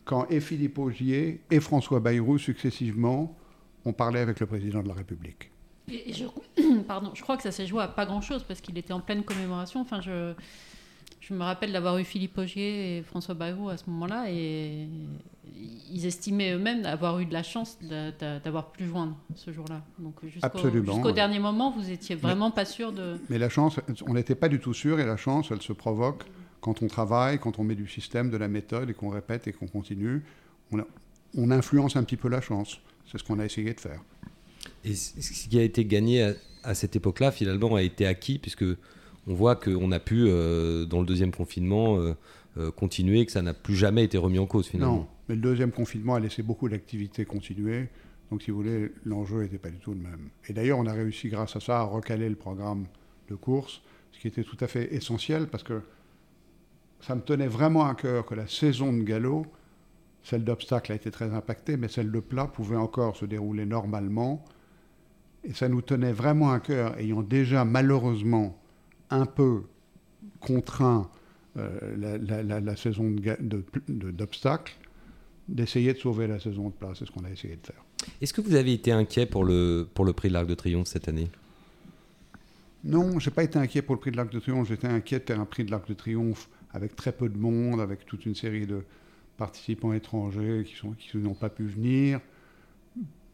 quand 0.04 0.26
et 0.28 0.40
Philippe 0.40 0.78
Augier 0.78 1.40
et 1.50 1.60
François 1.60 2.00
Bayrou, 2.00 2.36
successivement, 2.38 3.36
ont 3.84 3.92
parlé 3.92 4.20
avec 4.20 4.40
le 4.40 4.46
président 4.46 4.82
de 4.82 4.88
la 4.88 4.94
République. 4.94 5.50
je, 5.88 6.24
pardon, 6.88 7.12
je 7.14 7.22
crois 7.22 7.36
que 7.36 7.42
ça 7.44 7.52
s'est 7.52 7.66
joué 7.66 7.82
à 7.82 7.88
pas 7.88 8.04
grand-chose 8.04 8.42
parce 8.42 8.60
qu'il 8.60 8.76
était 8.76 8.92
en 8.92 9.00
pleine 9.00 9.22
commémoration. 9.22 9.80
Enfin, 9.80 10.00
je 10.00 10.34
je 11.26 11.32
me 11.32 11.42
rappelle 11.42 11.72
d'avoir 11.72 11.96
eu 11.98 12.04
Philippe 12.04 12.36
Augier 12.36 12.98
et 12.98 13.02
François 13.02 13.34
Bayrou 13.34 13.70
à 13.70 13.76
ce 13.76 13.88
moment-là, 13.88 14.30
et 14.30 14.86
ils 15.90 16.06
estimaient 16.06 16.52
eux-mêmes 16.52 16.84
avoir 16.84 17.18
eu 17.18 17.24
de 17.26 17.32
la 17.32 17.42
chance 17.42 17.78
d'avoir 18.42 18.72
pu 18.72 18.86
joindre 18.86 19.16
ce 19.34 19.52
jour-là. 19.52 19.82
Donc 19.98 20.16
jusqu'au 20.26 21.12
dernier 21.12 21.38
moment, 21.38 21.70
vous 21.70 21.90
étiez 21.90 22.14
vraiment 22.14 22.50
pas 22.50 22.64
sûr 22.64 22.92
de. 22.92 23.16
Mais 23.30 23.38
la 23.38 23.48
chance, 23.48 23.80
on 24.06 24.14
n'était 24.14 24.34
pas 24.34 24.48
du 24.48 24.60
tout 24.60 24.74
sûr, 24.74 25.00
et 25.00 25.06
la 25.06 25.16
chance, 25.16 25.48
elle 25.50 25.62
se 25.62 25.72
provoque 25.72 26.24
quand 26.60 26.82
on 26.82 26.88
travaille, 26.88 27.38
quand 27.38 27.58
on 27.58 27.64
met 27.64 27.74
du 27.74 27.88
système, 27.88 28.30
de 28.30 28.36
la 28.36 28.48
méthode, 28.48 28.90
et 28.90 28.94
qu'on 28.94 29.08
répète 29.08 29.46
et 29.48 29.52
qu'on 29.52 29.66
continue. 29.66 30.24
On, 30.72 30.78
on, 31.36 31.50
influence 31.50 31.96
un 31.96 32.04
petit 32.04 32.16
peu 32.16 32.28
la 32.28 32.40
chance. 32.40 32.80
C'est 33.10 33.18
ce 33.18 33.24
qu'on 33.24 33.38
a 33.38 33.44
essayé 33.44 33.72
de 33.72 33.80
faire. 33.80 34.00
Et 34.82 34.94
ce 34.94 35.48
qui 35.48 35.58
a 35.58 35.62
été 35.62 35.84
gagné 35.84 36.22
à, 36.22 36.32
à 36.64 36.74
cette 36.74 36.96
époque-là, 36.96 37.32
finalement, 37.32 37.74
a 37.74 37.82
été 37.82 38.06
acquis, 38.06 38.38
puisque 38.38 38.64
on 39.26 39.34
voit 39.34 39.56
qu'on 39.56 39.90
a 39.92 40.00
pu, 40.00 40.26
euh, 40.26 40.84
dans 40.84 41.00
le 41.00 41.06
deuxième 41.06 41.32
confinement, 41.32 41.98
euh, 41.98 42.14
euh, 42.58 42.70
continuer, 42.70 43.24
que 43.26 43.32
ça 43.32 43.42
n'a 43.42 43.54
plus 43.54 43.74
jamais 43.74 44.04
été 44.04 44.18
remis 44.18 44.38
en 44.38 44.46
cause 44.46 44.68
finalement. 44.68 44.96
Non, 44.96 45.08
mais 45.28 45.34
le 45.34 45.40
deuxième 45.40 45.72
confinement 45.72 46.14
a 46.14 46.20
laissé 46.20 46.42
beaucoup 46.42 46.68
d'activités 46.68 47.24
continuer. 47.24 47.88
Donc, 48.30 48.42
si 48.42 48.50
vous 48.50 48.58
voulez, 48.58 48.92
l'enjeu 49.04 49.42
n'était 49.42 49.58
pas 49.58 49.70
du 49.70 49.78
tout 49.78 49.92
le 49.92 50.00
même. 50.00 50.28
Et 50.48 50.52
d'ailleurs, 50.52 50.78
on 50.78 50.86
a 50.86 50.92
réussi, 50.92 51.28
grâce 51.28 51.56
à 51.56 51.60
ça, 51.60 51.80
à 51.80 51.82
recaler 51.82 52.28
le 52.28 52.36
programme 52.36 52.86
de 53.28 53.34
course, 53.34 53.82
ce 54.12 54.20
qui 54.20 54.28
était 54.28 54.44
tout 54.44 54.56
à 54.60 54.66
fait 54.66 54.94
essentiel 54.94 55.46
parce 55.48 55.62
que 55.62 55.80
ça 57.00 57.14
me 57.14 57.20
tenait 57.20 57.48
vraiment 57.48 57.86
à 57.86 57.94
cœur 57.94 58.24
que 58.24 58.34
la 58.34 58.46
saison 58.46 58.92
de 58.92 59.02
galop, 59.02 59.46
celle 60.22 60.44
d'obstacle 60.44 60.92
a 60.92 60.94
été 60.94 61.10
très 61.10 61.34
impactée, 61.34 61.76
mais 61.76 61.88
celle 61.88 62.10
de 62.10 62.20
plat 62.20 62.46
pouvait 62.46 62.76
encore 62.76 63.16
se 63.16 63.26
dérouler 63.26 63.66
normalement. 63.66 64.44
Et 65.42 65.52
ça 65.52 65.68
nous 65.68 65.82
tenait 65.82 66.12
vraiment 66.12 66.52
à 66.52 66.60
cœur, 66.60 66.98
ayant 66.98 67.22
déjà 67.22 67.64
malheureusement 67.64 68.58
un 69.10 69.26
peu 69.26 69.62
contraint 70.40 71.08
euh, 71.56 72.18
la, 72.60 72.76
saison 72.76 73.14
d'obstacles, 73.88 74.76
de, 75.48 75.54
d'essayer 75.54 75.92
de 75.92 75.98
sauver 75.98 76.26
la 76.26 76.40
saison 76.40 76.68
de 76.68 76.74
place. 76.74 76.98
C'est 76.98 77.06
ce 77.06 77.10
qu'on 77.12 77.24
a 77.24 77.30
essayé 77.30 77.56
de 77.56 77.66
faire. 77.66 77.82
Est-ce 78.20 78.32
que 78.32 78.40
vous 78.40 78.54
avez 78.54 78.72
été 78.72 78.92
inquiet 78.92 79.26
pour 79.26 79.44
le, 79.44 79.88
pour 79.94 80.04
le 80.04 80.12
prix 80.12 80.28
de 80.28 80.34
l'Arc 80.34 80.46
de 80.46 80.54
Triomphe 80.54 80.88
cette 80.88 81.08
année? 81.08 81.30
Non, 82.82 83.18
je 83.18 83.30
n'ai 83.30 83.34
pas 83.34 83.44
été 83.44 83.58
inquiet 83.58 83.82
pour 83.82 83.94
le 83.94 84.00
prix 84.00 84.10
de 84.10 84.16
l'Arc 84.16 84.30
de 84.30 84.40
Triomphe. 84.40 84.68
J'étais 84.68 84.88
inquiet 84.88 85.20
de 85.20 85.24
faire 85.24 85.40
un 85.40 85.46
prix 85.46 85.64
de 85.64 85.70
l'Arc 85.70 85.88
de 85.88 85.94
Triomphe 85.94 86.48
avec 86.72 86.96
très 86.96 87.12
peu 87.12 87.28
de 87.28 87.38
monde, 87.38 87.80
avec 87.80 88.04
toute 88.04 88.26
une 88.26 88.34
série 88.34 88.66
de 88.66 88.82
participants 89.36 89.92
étrangers 89.92 90.64
qui, 90.66 90.74
sont, 90.74 90.92
qui 90.92 91.16
n'ont 91.16 91.34
pas 91.34 91.48
pu 91.48 91.64
venir. 91.64 92.20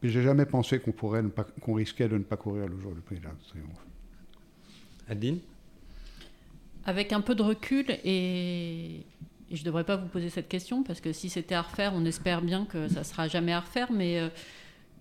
Mais 0.02 0.08
j'ai 0.08 0.22
jamais 0.22 0.46
pensé 0.46 0.78
qu'on 0.78 0.92
pourrait 0.92 1.22
qu'on 1.60 1.74
risquait 1.74 2.08
de 2.08 2.16
ne 2.16 2.22
pas 2.22 2.36
courir 2.36 2.68
le 2.68 2.78
jour 2.78 2.94
du 2.94 3.00
prix 3.00 3.18
de 3.18 3.24
l'Arc 3.24 3.36
de 3.38 3.48
Triomphe. 3.48 3.86
Adeline? 5.08 5.40
Avec 6.84 7.12
un 7.12 7.20
peu 7.20 7.34
de 7.34 7.42
recul, 7.42 7.86
et, 8.04 9.04
je 9.50 9.60
ne 9.60 9.64
devrais 9.64 9.84
pas 9.84 9.96
vous 9.96 10.06
poser 10.06 10.30
cette 10.30 10.48
question, 10.48 10.82
parce 10.82 11.00
que 11.00 11.12
si 11.12 11.28
c'était 11.28 11.54
à 11.54 11.62
refaire, 11.62 11.92
on 11.94 12.04
espère 12.04 12.40
bien 12.42 12.66
que 12.66 12.88
ça 12.88 13.04
sera 13.04 13.28
jamais 13.28 13.52
à 13.52 13.60
refaire, 13.60 13.90
mais 13.90 14.18
euh, 14.18 14.28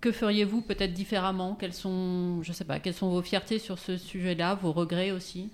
que 0.01 0.11
feriez-vous 0.11 0.61
peut-être 0.61 0.93
différemment? 0.93 1.55
Quelles 1.55 1.73
sont, 1.73 2.41
je 2.41 2.51
sais 2.51 2.65
pas, 2.65 2.79
quelles 2.79 2.93
sont 2.93 3.09
vos 3.09 3.21
fiertés 3.21 3.59
sur 3.59 3.77
ce 3.77 3.97
sujet-là, 3.97 4.55
vos 4.55 4.71
regrets 4.71 5.11
aussi? 5.11 5.49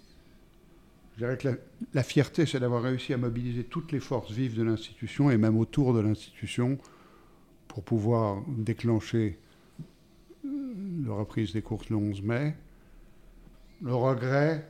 Je 1.16 1.24
dirais 1.24 1.38
que 1.38 1.60
la, 1.94 2.04
fierté, 2.04 2.46
c'est 2.46 2.60
d'avoir 2.60 2.84
réussi 2.84 3.14
à 3.14 3.18
mobiliser 3.18 3.64
toutes 3.64 3.92
les 3.92 4.02
forces 4.02 4.32
vives 4.32 4.56
de 4.56 4.64
l'institution 4.64 5.32
et 5.32 5.38
même 5.38 5.58
autour 5.58 5.94
de 5.94 6.02
l'institution 6.02 6.78
pour 7.70 7.84
pouvoir 7.84 8.44
déclencher 8.48 9.40
euh, 10.46 10.50
la 11.08 11.14
reprise 11.14 11.54
des 11.54 11.62
courses 11.62 11.90
le 11.90 11.96
11 11.96 12.22
mai. 12.22 12.56
Le 13.82 13.96
regret, 13.96 14.68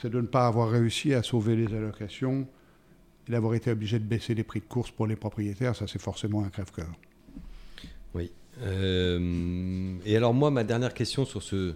c'est 0.00 0.10
de 0.10 0.20
ne 0.20 0.26
pas 0.26 0.46
avoir 0.46 0.70
réussi 0.70 1.14
à 1.14 1.22
sauver 1.22 1.56
les 1.56 1.74
allocations 1.74 2.46
et 3.28 3.32
d'avoir 3.32 3.54
été 3.54 3.70
obligé 3.70 3.98
de 3.98 4.04
baisser 4.04 4.34
les 4.34 4.44
prix 4.44 4.60
de 4.60 4.66
course 4.66 4.90
pour 4.90 5.06
les 5.06 5.16
propriétaires. 5.16 5.74
Ça, 5.74 5.86
c'est 5.86 6.00
forcément 6.00 6.44
un 6.44 6.48
crève-cœur. 6.48 6.92
Oui. 8.14 8.30
Euh, 8.62 9.94
et 10.04 10.16
alors, 10.16 10.34
moi, 10.34 10.50
ma 10.50 10.64
dernière 10.64 10.94
question 10.94 11.24
sur 11.24 11.42
ce, 11.42 11.74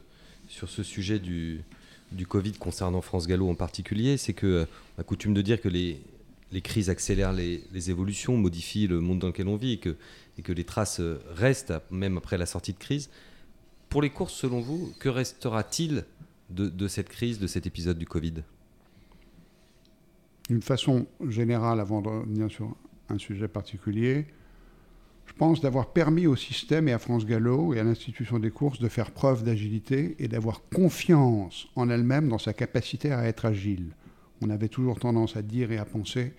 sur 0.49 0.68
ce 0.68 0.83
sujet 0.83 1.18
du, 1.18 1.62
du 2.12 2.27
Covid 2.27 2.53
concernant 2.53 3.01
France 3.01 3.27
Gallo 3.27 3.49
en 3.49 3.55
particulier, 3.55 4.16
c'est 4.16 4.33
que 4.33 4.47
euh, 4.47 4.64
on 4.97 5.01
a 5.01 5.05
coutume 5.05 5.35
de 5.35 5.43
dire 5.43 5.61
que 5.61 5.68
les, 5.68 6.01
les 6.53 6.61
crises 6.61 6.91
accélèrent 6.91 7.33
les, 7.33 7.64
les, 7.73 7.91
évolutions, 7.91 8.37
modifient 8.37 8.87
le 8.87 9.01
monde 9.01 9.18
dans 9.18 9.29
lequel 9.29 9.49
on 9.49 9.57
vit 9.57 9.73
et 9.73 9.79
que, 9.79 9.97
et 10.39 10.43
que 10.43 10.53
les 10.53 10.64
traces 10.64 11.01
restent 11.35 11.75
même 11.91 12.16
après 12.18 12.39
la 12.39 12.47
sortie 12.47 12.73
de 12.73 12.79
crise. 12.79 13.11
Pour 13.89 14.03
les 14.03 14.11
courses, 14.11 14.35
selon 14.35 14.61
vous, 14.61 14.95
que 15.01 15.09
restera-t-il 15.09 16.05
de, 16.51 16.89
cette 16.89 17.09
crise, 17.09 17.39
de 17.39 17.47
cet 17.47 17.67
épisode 17.67 17.99
du 17.99 18.07
Covid 18.07 18.43
D'une 20.49 20.63
façon 20.63 21.07
générale, 21.29 21.81
avant 21.81 22.03
de 22.03 22.09
revenir 22.09 22.51
sur 22.51 22.77
un 23.09 23.19
sujet 23.19 23.49
particulier, 23.49 24.27
je 25.27 25.33
pense, 25.33 25.61
d'avoir 25.61 25.93
permis 25.93 26.27
au 26.27 26.35
système 26.35 26.89
et 26.89 26.93
à 26.93 26.99
France 26.99 27.25
Gallo 27.25 27.73
et 27.73 27.81
à 27.81 27.85
l'institution 27.85 28.39
des 28.39 28.51
courses 28.51 28.81
de 28.81 28.89
faire 28.89 29.13
preuve 29.13 29.45
d'agilité 29.45 30.17
et 30.19 30.27
d'avoir 30.27 30.63
confiance 30.75 31.69
en 31.77 31.89
elle-même 31.89 32.29
dans 32.29 32.39
sa 32.39 32.53
capacité 32.53 33.13
à 33.13 33.25
être 33.25 33.45
agile. 33.45 33.95
On 34.43 34.51
avait 34.51 34.69
toujours 34.69 34.99
tendance 34.99 35.37
à 35.37 35.43
dire 35.43 35.71
et 35.71 35.79
à 35.79 35.85
penser 35.85 36.33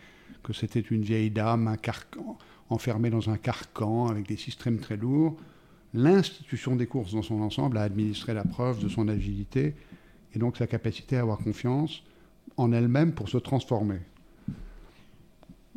que 0.43 0.53
c'était 0.53 0.80
une 0.82 1.03
vieille 1.03 1.32
dame 1.32 1.78
carcan, 1.82 2.38
enfermée 2.70 3.09
dans 3.09 3.30
un 3.30 3.38
carcan 3.38 4.07
avec 4.07 4.28
des 4.28 4.38
systèmes 4.38 4.80
très 4.80 4.97
lourds. 4.97 5.38
L'institution 5.93 6.76
des 6.76 6.88
courses 6.88 7.14
dans 7.14 7.22
son 7.22 7.41
ensemble 7.41 7.78
a 7.78 7.84
administré 7.84 8.34
la 8.34 8.43
preuve 8.43 8.84
de 8.84 8.89
son 8.89 9.07
agilité 9.07 9.76
et 10.34 10.39
donc 10.39 10.57
sa 10.57 10.67
capacité 10.67 11.17
à 11.17 11.21
avoir 11.21 11.38
confiance 11.39 12.03
en 12.57 12.71
elle-même 12.71 13.13
pour 13.13 13.29
se 13.29 13.38
transformer. 13.38 13.99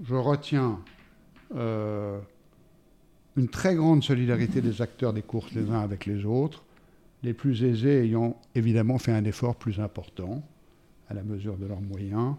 Je 0.03 0.15
retiens 0.15 0.81
euh, 1.55 2.19
une 3.37 3.49
très 3.49 3.75
grande 3.75 4.03
solidarité 4.03 4.61
des 4.61 4.83
acteurs 4.83 5.13
des 5.13 5.23
courses 5.23 5.53
les 5.53 5.71
uns 5.71 5.81
avec 5.81 6.07
les 6.07 6.25
autres, 6.25 6.65
les 7.23 7.35
plus 7.35 7.65
aisés 7.65 8.05
ayant 8.05 8.41
évidemment 8.55 8.99
fait 8.99 9.13
un 9.13 9.25
effort 9.25 9.57
plus 9.57 9.81
important 9.81 10.43
à 11.09 11.15
la 11.15 11.23
mesure 11.23 11.57
de 11.57 11.67
leurs 11.67 11.81
moyens. 11.81 12.35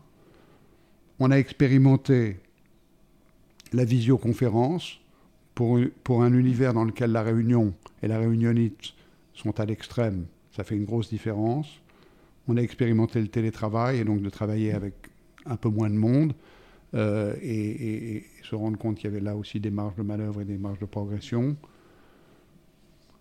On 1.20 1.32
a 1.32 1.38
expérimenté 1.38 2.40
la 3.74 3.86
visioconférence 3.86 5.00
pour, 5.54 5.80
pour 6.04 6.24
un 6.24 6.34
univers 6.34 6.74
dans 6.74 6.84
lequel 6.84 7.12
la 7.12 7.24
réunion 7.24 7.74
et 8.02 8.08
la 8.08 8.20
réunionite 8.20 8.94
sont 9.34 9.60
à 9.60 9.66
l'extrême. 9.66 10.26
Ça 10.52 10.64
fait 10.64 10.76
une 10.76 10.86
grosse 10.86 11.10
différence. 11.10 11.68
On 12.48 12.58
a 12.58 12.62
expérimenté 12.62 13.22
le 13.22 13.28
télétravail 13.28 14.00
et 14.00 14.04
donc 14.04 14.22
de 14.22 14.30
travailler 14.30 14.74
avec 14.74 14.94
un 15.46 15.56
peu 15.56 15.70
moins 15.70 15.90
de 15.90 15.96
monde 15.96 16.34
euh, 16.94 17.36
et, 17.42 18.24
se 18.44 18.56
rendre 18.56 18.78
compte 18.78 18.98
qu'il 18.98 19.10
y 19.10 19.14
avait 19.14 19.24
là 19.24 19.36
aussi 19.36 19.60
des 19.60 19.72
marges 19.72 19.96
de 19.96 20.04
manœuvre 20.04 20.42
et 20.42 20.46
des 20.46 20.58
marges 20.58 20.80
de 20.80 20.86
progression. 20.86 21.56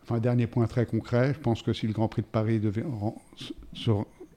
Enfin, 0.03 0.19
dernier 0.19 0.47
point 0.47 0.67
très 0.67 0.85
concret, 0.85 1.33
je 1.33 1.41
pense 1.41 1.63
que 1.63 1.73
si 1.73 1.87
le 1.87 1.95
Grand 1.95 2.09
Prix 2.09 2.23
de 2.23 2.27
Paris 2.27 2.61
devait, 2.61 2.85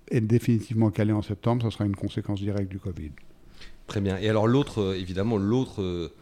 est 0.10 0.22
définitivement 0.22 0.92
calé 0.92 1.12
en 1.12 1.22
septembre, 1.22 1.64
ce 1.64 1.70
sera 1.70 1.86
une 1.86 1.96
conséquence 1.96 2.40
directe 2.40 2.72
du 2.72 2.80
Covid. 2.80 3.12
Très 3.86 4.00
bien. 4.00 4.18
Et 4.18 4.30
alors 4.30 4.48
l'autre, 4.48 4.82
euh, 4.82 4.98
évidemment, 4.98 5.36
l'autre, 5.36 5.82
euh, 5.82 6.14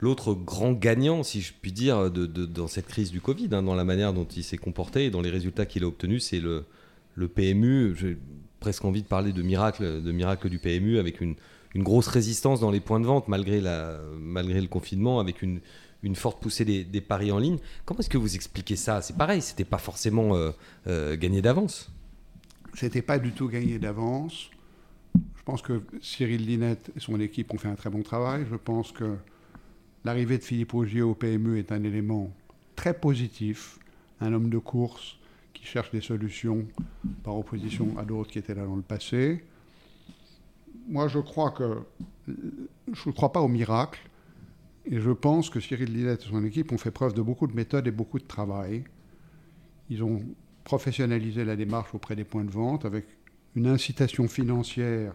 l'autre 0.00 0.34
grand 0.34 0.72
gagnant, 0.72 1.22
si 1.22 1.40
je 1.40 1.52
puis 1.60 1.72
dire, 1.72 2.10
dans 2.10 2.66
cette 2.66 2.86
crise 2.86 3.12
du 3.12 3.20
Covid, 3.20 3.48
hein, 3.52 3.62
dans 3.62 3.76
la 3.76 3.84
manière 3.84 4.12
dont 4.12 4.26
il 4.26 4.42
s'est 4.42 4.58
comporté 4.58 5.06
et 5.06 5.10
dans 5.10 5.20
les 5.20 5.30
résultats 5.30 5.64
qu'il 5.64 5.84
a 5.84 5.86
obtenus, 5.86 6.24
c'est 6.24 6.40
le, 6.40 6.64
le 7.16 7.28
PMU. 7.28 7.96
J'ai 7.96 8.16
presque 8.60 8.84
envie 8.84 9.02
de 9.02 9.08
parler 9.08 9.32
de 9.32 9.42
miracle, 9.42 10.02
de 10.02 10.12
miracle 10.12 10.48
du 10.48 10.58
PMU 10.58 10.98
avec 10.98 11.20
une, 11.20 11.34
grosse 11.74 12.06
résistance 12.06 12.60
dans 12.60 12.70
les 12.70 12.80
points 12.80 13.00
de 13.00 13.04
vente 13.04 13.28
malgré, 13.28 13.60
le 13.60 14.66
confinement, 14.68 15.20
avec 15.20 15.42
une, 15.42 15.60
forte 16.14 16.40
poussée 16.40 16.64
des, 16.64 17.00
paris 17.00 17.32
en 17.32 17.38
ligne. 17.38 17.58
Comment 17.84 18.00
est-ce 18.00 18.08
que 18.08 18.16
vous 18.16 18.34
expliquez 18.34 18.76
ça? 18.76 19.02
C'est 19.02 19.16
pareil, 19.16 19.42
c'était 19.42 19.64
pas 19.64 19.78
forcément 19.78 20.36
euh, 20.86 21.16
gagné 21.16 21.42
d'avance. 21.42 21.90
C'était 22.74 23.02
pas 23.02 23.18
du 23.18 23.32
tout 23.32 23.48
gagné 23.48 23.78
d'avance. 23.78 24.50
Je 25.14 25.42
pense 25.44 25.62
que 25.62 25.82
Cyril 26.00 26.46
Linette 26.46 26.90
et 26.96 27.00
son 27.00 27.20
équipe 27.20 27.52
ont 27.52 27.58
fait 27.58 27.68
un 27.68 27.74
très 27.74 27.90
bon 27.90 28.02
travail. 28.02 28.46
Je 28.50 28.56
pense 28.56 28.92
que 28.92 29.16
l'arrivée 30.04 30.38
de 30.38 30.42
Philippe 30.42 30.74
Augier 30.74 31.02
au 31.02 31.14
PME 31.14 31.58
est 31.58 31.72
un 31.72 31.82
élément 31.84 32.32
très 32.74 32.94
positif. 32.94 33.78
Un 34.20 34.32
homme 34.32 34.48
de 34.48 34.58
course 34.58 35.18
qui 35.66 35.72
cherche 35.72 35.90
des 35.90 36.00
solutions 36.00 36.64
par 37.24 37.36
opposition 37.36 37.98
à 37.98 38.04
d'autres 38.04 38.30
qui 38.30 38.38
étaient 38.38 38.54
là 38.54 38.64
dans 38.64 38.76
le 38.76 38.82
passé. 38.82 39.44
Moi, 40.88 41.08
je 41.08 41.18
crois 41.18 41.50
que 41.50 41.82
je 42.28 43.08
ne 43.08 43.12
crois 43.12 43.32
pas 43.32 43.40
au 43.40 43.48
miracle. 43.48 44.00
Et 44.84 45.00
je 45.00 45.10
pense 45.10 45.50
que 45.50 45.58
Cyril 45.58 45.92
Linette 45.92 46.22
et 46.22 46.28
son 46.28 46.44
équipe 46.44 46.70
ont 46.70 46.78
fait 46.78 46.92
preuve 46.92 47.12
de 47.12 47.22
beaucoup 47.22 47.48
de 47.48 47.54
méthode 47.54 47.88
et 47.88 47.90
beaucoup 47.90 48.20
de 48.20 48.24
travail. 48.24 48.84
Ils 49.90 50.04
ont 50.04 50.22
professionnalisé 50.62 51.44
la 51.44 51.56
démarche 51.56 51.92
auprès 51.92 52.14
des 52.14 52.24
points 52.24 52.44
de 52.44 52.50
vente 52.50 52.84
avec 52.84 53.04
une 53.56 53.66
incitation 53.66 54.28
financière 54.28 55.14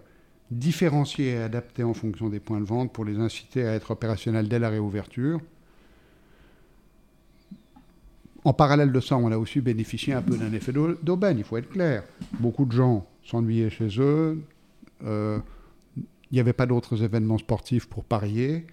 différenciée 0.50 1.30
et 1.30 1.38
adaptée 1.38 1.84
en 1.84 1.94
fonction 1.94 2.28
des 2.28 2.42
points 2.42 2.60
de 2.60 2.66
vente 2.66 2.92
pour 2.92 3.06
les 3.06 3.18
inciter 3.18 3.66
à 3.66 3.74
être 3.74 3.92
opérationnels 3.92 4.50
dès 4.50 4.60
la 4.60 4.70
réouverture. 4.70 5.40
En 8.44 8.54
parallèle 8.54 8.92
de 8.92 9.00
ça, 9.00 9.18
on 9.18 9.32
a 9.32 9.38
aussi 9.38 9.62
bénéficié 9.62 10.14
un 10.14 10.22
peu 10.22 10.36
d'un 10.36 10.52
effet 10.54 10.74
d'aubaine, 10.74 11.38
il 11.38 11.44
faut 11.44 11.58
être 11.58 11.70
clair. 11.70 12.04
Beaucoup 12.40 12.66
de 12.66 12.72
gens 12.72 13.08
s'ennuyaient 13.24 13.70
chez 13.70 13.90
eux. 14.00 14.42
Euh, 15.04 15.40
il 15.96 16.36
n'y 16.36 16.40
avait 16.40 16.54
pas 16.54 16.66
d'autres 16.66 17.04
événements 17.04 17.38
sportifs 17.38 17.88
pour 17.88 18.04
parier. 18.04 18.66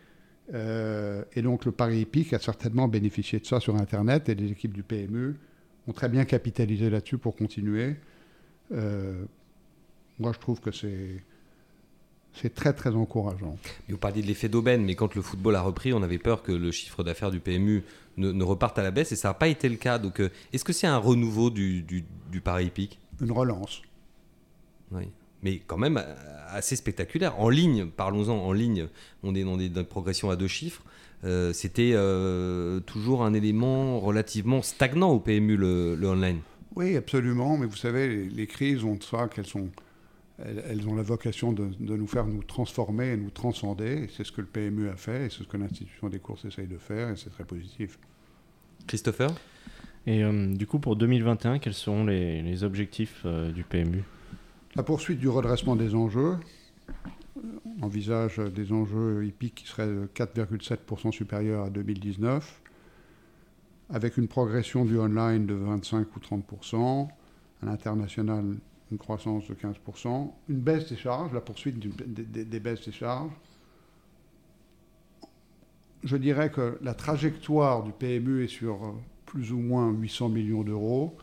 Euh, 0.54 1.22
et 1.34 1.42
donc 1.42 1.66
le 1.66 1.72
pari 1.72 2.00
épique 2.00 2.32
a 2.32 2.38
certainement 2.38 2.88
bénéficié 2.88 3.38
de 3.38 3.44
ça 3.44 3.60
sur 3.60 3.76
Internet 3.76 4.30
et 4.30 4.34
les 4.34 4.50
équipes 4.50 4.72
du 4.72 4.82
PMU 4.82 5.36
ont 5.86 5.92
très 5.92 6.08
bien 6.08 6.24
capitalisé 6.24 6.88
là-dessus 6.88 7.18
pour 7.18 7.36
continuer. 7.36 7.96
Euh, 8.72 9.24
moi, 10.18 10.32
je 10.32 10.38
trouve 10.38 10.60
que 10.60 10.72
c'est 10.72 11.22
c'est 12.34 12.54
très 12.54 12.72
très 12.72 12.94
encourageant. 12.94 13.58
Vous 13.88 13.96
parliez 13.96 14.22
de 14.22 14.26
l'effet 14.26 14.48
d'aubaine, 14.48 14.84
mais 14.84 14.94
quand 14.94 15.14
le 15.14 15.22
football 15.22 15.56
a 15.56 15.62
repris, 15.62 15.92
on 15.92 16.02
avait 16.02 16.18
peur 16.18 16.42
que 16.42 16.52
le 16.52 16.70
chiffre 16.70 17.02
d'affaires 17.02 17.30
du 17.30 17.40
PMU 17.40 17.82
ne, 18.18 18.44
reparte 18.44 18.78
à 18.78 18.82
la 18.82 18.90
baisse, 18.90 19.12
et 19.12 19.16
ça 19.16 19.28
n'a 19.28 19.34
pas 19.34 19.48
été 19.48 19.68
le 19.68 19.76
cas. 19.76 19.98
Donc, 19.98 20.20
euh, 20.20 20.30
est-ce 20.52 20.64
que 20.64 20.72
c'est 20.72 20.86
un 20.86 20.98
renouveau 20.98 21.50
du, 21.50 21.82
du, 21.82 22.04
du 22.30 22.40
pari 22.40 22.66
hippique? 22.66 22.98
Une 23.20 23.32
relance. 23.32 23.82
Oui, 24.92 25.04
mais 25.42 25.60
quand 25.66 25.78
même 25.78 25.98
euh, 25.98 26.14
assez 26.48 26.76
spectaculaire. 26.76 27.38
En 27.40 27.48
ligne, 27.48 27.86
parlons-en, 27.86 28.36
en 28.36 28.52
ligne, 28.52 28.88
on 29.22 29.34
est 29.34 29.44
dans 29.44 29.56
des, 29.56 29.84
progressions 29.84 30.30
à 30.30 30.36
deux 30.36 30.48
chiffres. 30.48 30.82
Euh, 31.24 31.52
c'était 31.52 31.94
toujours 32.86 33.24
un 33.24 33.34
élément 33.34 33.98
relativement 34.00 34.62
stagnant 34.62 35.10
au 35.10 35.18
PMU, 35.18 35.56
le, 35.56 35.94
le 35.96 36.08
online. 36.08 36.40
Oui, 36.76 36.96
absolument, 36.96 37.58
mais 37.58 37.66
vous 37.66 37.76
savez, 37.76 38.08
les, 38.08 38.28
les 38.28 38.46
crises 38.46 38.84
ont 38.84 39.00
ça 39.00 39.26
qu'elles 39.26 39.46
sont 39.46 39.68
elles, 40.44 40.88
ont 40.88 40.94
la 40.94 41.02
vocation 41.02 41.52
de, 41.52 41.70
nous 41.80 42.06
faire 42.06 42.26
nous 42.26 42.42
transformer 42.42 43.12
et 43.12 43.16
nous 43.16 43.30
transcender. 43.30 44.08
C'est 44.16 44.24
ce 44.24 44.32
que 44.32 44.40
le 44.40 44.46
PMU 44.46 44.88
a 44.88 44.96
fait 44.96 45.26
et 45.26 45.30
c'est 45.30 45.42
ce 45.42 45.48
que 45.48 45.56
l'institution 45.56 46.08
des 46.08 46.18
courses 46.18 46.44
essaye 46.44 46.68
de 46.68 46.78
faire 46.78 47.10
et 47.10 47.16
c'est 47.16 47.30
très 47.30 47.44
positif. 47.44 47.98
Christopher? 48.86 49.30
Et 50.06 50.22
euh, 50.22 50.54
du 50.54 50.66
coup, 50.66 50.78
pour 50.78 50.96
2021, 50.96 51.58
quels 51.58 51.74
seront 51.74 52.04
les, 52.04 52.64
objectifs 52.64 53.22
euh, 53.24 53.50
du 53.50 53.64
PMU 53.64 54.04
La 54.76 54.82
poursuite 54.82 55.18
du 55.18 55.28
redressement 55.28 55.76
des 55.76 55.94
enjeux. 55.94 56.36
On 57.36 57.84
envisage 57.84 58.38
des 58.38 58.72
enjeux 58.72 59.26
hippiques 59.26 59.56
qui 59.56 59.66
seraient 59.66 60.06
4,7% 60.14 61.12
supérieurs 61.12 61.64
à 61.64 61.70
2019, 61.70 62.62
avec 63.90 64.16
une 64.16 64.28
progression 64.28 64.84
du 64.84 64.98
online 64.98 65.46
de 65.46 65.54
25 65.54 66.06
ou 66.16 66.20
30%, 66.20 67.08
à 67.62 67.66
l'international 67.66 68.56
une 68.90 68.98
croissance 68.98 69.46
de 69.48 69.54
15%, 69.54 70.30
une 70.48 70.60
baisse 70.60 70.88
des 70.88 70.96
charges, 70.96 71.32
la 71.32 71.40
poursuite 71.40 71.78
des, 71.78 72.60
baisses 72.60 72.84
des 72.84 72.92
charges. 72.92 73.32
Je 76.04 76.16
dirais 76.16 76.50
que 76.50 76.78
la 76.80 76.94
trajectoire 76.94 77.82
du 77.82 77.92
PMU 77.92 78.44
est 78.44 78.48
sur 78.48 78.84
euh, 78.84 78.92
plus 79.26 79.52
ou 79.52 79.58
moins 79.58 79.90
800 79.90 80.28
millions 80.30 80.62
d'euros, 80.62 81.16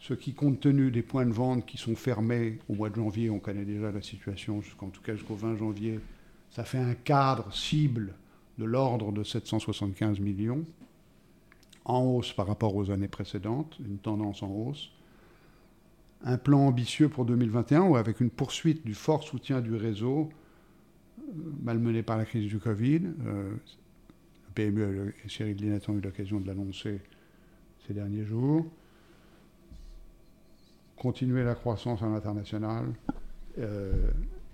ce 0.00 0.12
qui, 0.12 0.34
compte 0.34 0.60
tenu 0.60 0.90
des 0.90 1.02
points 1.02 1.24
de 1.24 1.32
vente 1.32 1.66
qui 1.66 1.78
sont 1.78 1.94
fermés 1.94 2.58
au 2.68 2.74
mois 2.74 2.90
de 2.90 2.96
janvier, 2.96 3.30
on 3.30 3.38
connaît 3.38 3.64
déjà 3.64 3.92
la 3.92 4.02
situation, 4.02 4.60
jusqu'en 4.60 4.88
tout 4.88 5.00
cas 5.00 5.14
jusqu'au 5.14 5.34
20 5.34 5.56
janvier, 5.56 6.00
ça 6.50 6.64
fait 6.64 6.78
un 6.78 6.94
cadre 6.94 7.54
cible 7.54 8.14
de 8.58 8.64
l'ordre 8.64 9.12
de 9.12 9.22
775 9.22 10.20
millions, 10.20 10.64
en 11.84 12.00
hausse 12.02 12.32
par 12.32 12.46
rapport 12.46 12.74
aux 12.74 12.90
années 12.90 13.08
précédentes, 13.08 13.78
une 13.80 13.98
tendance 13.98 14.42
en 14.42 14.48
hausse 14.48 14.90
un 16.22 16.38
plan 16.38 16.60
ambitieux 16.66 17.08
pour 17.08 17.24
2021 17.24 17.82
ou 17.82 17.96
avec 17.96 18.20
une 18.20 18.30
poursuite 18.30 18.84
du 18.84 18.94
fort 18.94 19.22
soutien 19.22 19.60
du 19.60 19.74
réseau, 19.74 20.30
euh, 21.18 21.32
malmené 21.62 22.02
par 22.02 22.16
la 22.16 22.24
crise 22.24 22.48
du 22.48 22.58
Covid. 22.58 23.02
Euh, 23.26 23.50
le 23.50 24.52
PMU 24.54 25.14
et 25.24 25.28
Cyril 25.28 25.56
Linette 25.56 25.88
ont 25.88 25.94
eu 25.94 26.00
l'occasion 26.00 26.40
de 26.40 26.46
l'annoncer 26.46 27.00
ces 27.86 27.94
derniers 27.94 28.24
jours. 28.24 28.66
Continuer 30.96 31.44
la 31.44 31.54
croissance 31.54 32.02
à 32.02 32.06
l'international 32.06 32.86
euh, 33.58 33.92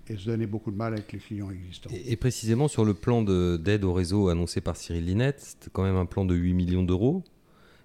et 0.09 0.17
se 0.17 0.27
donner 0.27 0.47
beaucoup 0.47 0.73
de 0.73 0.77
mal 0.77 0.95
avec 0.95 1.13
les 1.13 1.19
clients 1.19 1.51
existants. 1.51 1.91
Et, 1.93 2.17
précisément 2.17 2.67
sur 2.67 2.85
le 2.85 2.95
plan 2.95 3.23
d'aide 3.23 3.85
au 3.85 3.93
réseau 3.93 4.29
annoncé 4.29 4.61
par 4.61 4.77
Cyril 4.77 5.05
Linette, 5.05 5.41
c'était 5.41 5.71
quand 5.73 5.85
même 5.85 5.97
un 5.97 6.07
plan 6.07 6.25
de 6.25 6.35
8 6.35 6.55
millions 6.55 6.83
d'euros. 6.83 7.23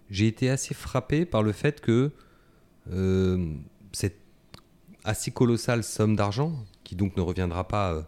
J'ai 0.10 0.28
été 0.28 0.50
assez 0.50 0.74
frappé 0.74 1.26
par 1.26 1.44
le 1.44 1.52
fait 1.52 1.82
que 1.82 2.12
cette 3.92 4.18
assez 5.06 5.32
colossale 5.32 5.84
somme 5.84 6.16
d'argent, 6.16 6.52
qui 6.84 6.96
donc 6.96 7.16
ne 7.16 7.22
reviendra 7.22 7.68
pas 7.68 7.94
euh, 7.94 8.02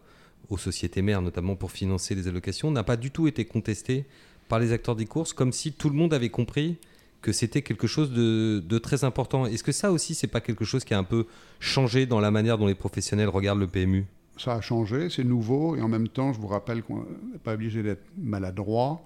aux 0.49 0.57
sociétés 0.57 1.01
mères, 1.01 1.21
notamment 1.21 1.55
pour 1.55 1.71
financer 1.71 2.15
les 2.15 2.27
allocations, 2.27 2.71
n'a 2.71 2.83
pas 2.83 2.97
du 2.97 3.11
tout 3.11 3.27
été 3.27 3.45
contestée 3.45 4.05
par 4.49 4.59
les 4.59 4.71
acteurs 4.71 4.95
des 4.95 5.05
courses, 5.05 5.33
comme 5.33 5.51
si 5.51 5.73
tout 5.73 5.89
le 5.89 5.95
monde 5.95 6.13
avait 6.13 6.29
compris 6.29 6.77
que 7.21 7.31
c'était 7.31 7.61
quelque 7.61 7.87
chose 7.87 8.11
de, 8.11 8.77
très 8.77 9.03
important. 9.03 9.45
Est-ce 9.45 9.63
que 9.63 9.71
ça 9.71 9.91
aussi, 9.91 10.15
c'est 10.15 10.27
pas 10.27 10.41
quelque 10.41 10.65
chose 10.65 10.83
qui 10.83 10.93
a 10.93 10.97
un 10.97 11.03
peu 11.03 11.25
changé 11.59 12.05
dans 12.05 12.19
la 12.19 12.31
manière 12.31 12.57
dont 12.57 12.67
les 12.67 12.75
professionnels 12.75 13.27
regardent 13.27 13.59
le 13.59 13.67
PMU 13.67 14.05
Ça 14.37 14.53
a 14.53 14.61
changé, 14.61 15.09
c'est 15.09 15.23
nouveau, 15.23 15.75
et 15.75 15.81
en 15.81 15.87
même 15.87 16.07
temps, 16.07 16.31
je 16.31 16.39
vous 16.39 16.47
rappelle 16.47 16.83
qu'on 16.83 16.99
n'est 16.99 17.39
pas 17.43 17.53
obligé 17.53 17.83
d'être 17.83 18.05
maladroit. 18.17 19.01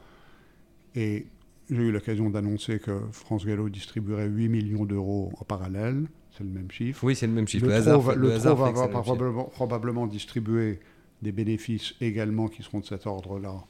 Et 0.95 1.25
j'ai 1.71 1.83
eu 1.83 1.91
l'occasion 1.91 2.29
d'annoncer 2.29 2.79
que 2.79 2.99
France 3.11 3.45
Gallo 3.45 3.69
distribuerait 3.69 4.27
8 4.27 4.49
millions 4.49 4.85
d'euros 4.85 5.31
en 5.39 5.45
parallèle. 5.45 6.05
C'est 6.37 6.43
le 6.43 6.49
même 6.49 6.69
chiffre. 6.69 7.01
Oui, 7.03 7.15
c'est 7.15 7.27
le 7.27 7.33
même 7.33 7.47
chiffre. 7.47 7.65
Le, 7.65 7.71
Le, 7.71 7.77
hasard, 7.77 8.01
va, 8.01 8.15
le 8.15 8.27
le 8.27 8.33
hasard 8.33 8.55
va 8.55 8.87
probablement, 8.87 9.45
probablement 9.45 10.07
distribuer 10.07 10.79
des 11.21 11.31
bénéfices 11.31 11.93
également 12.01 12.49
qui 12.49 12.61
seront 12.61 12.79
de 12.79 12.85
cet 12.85 13.07
ordre-là 13.07 13.63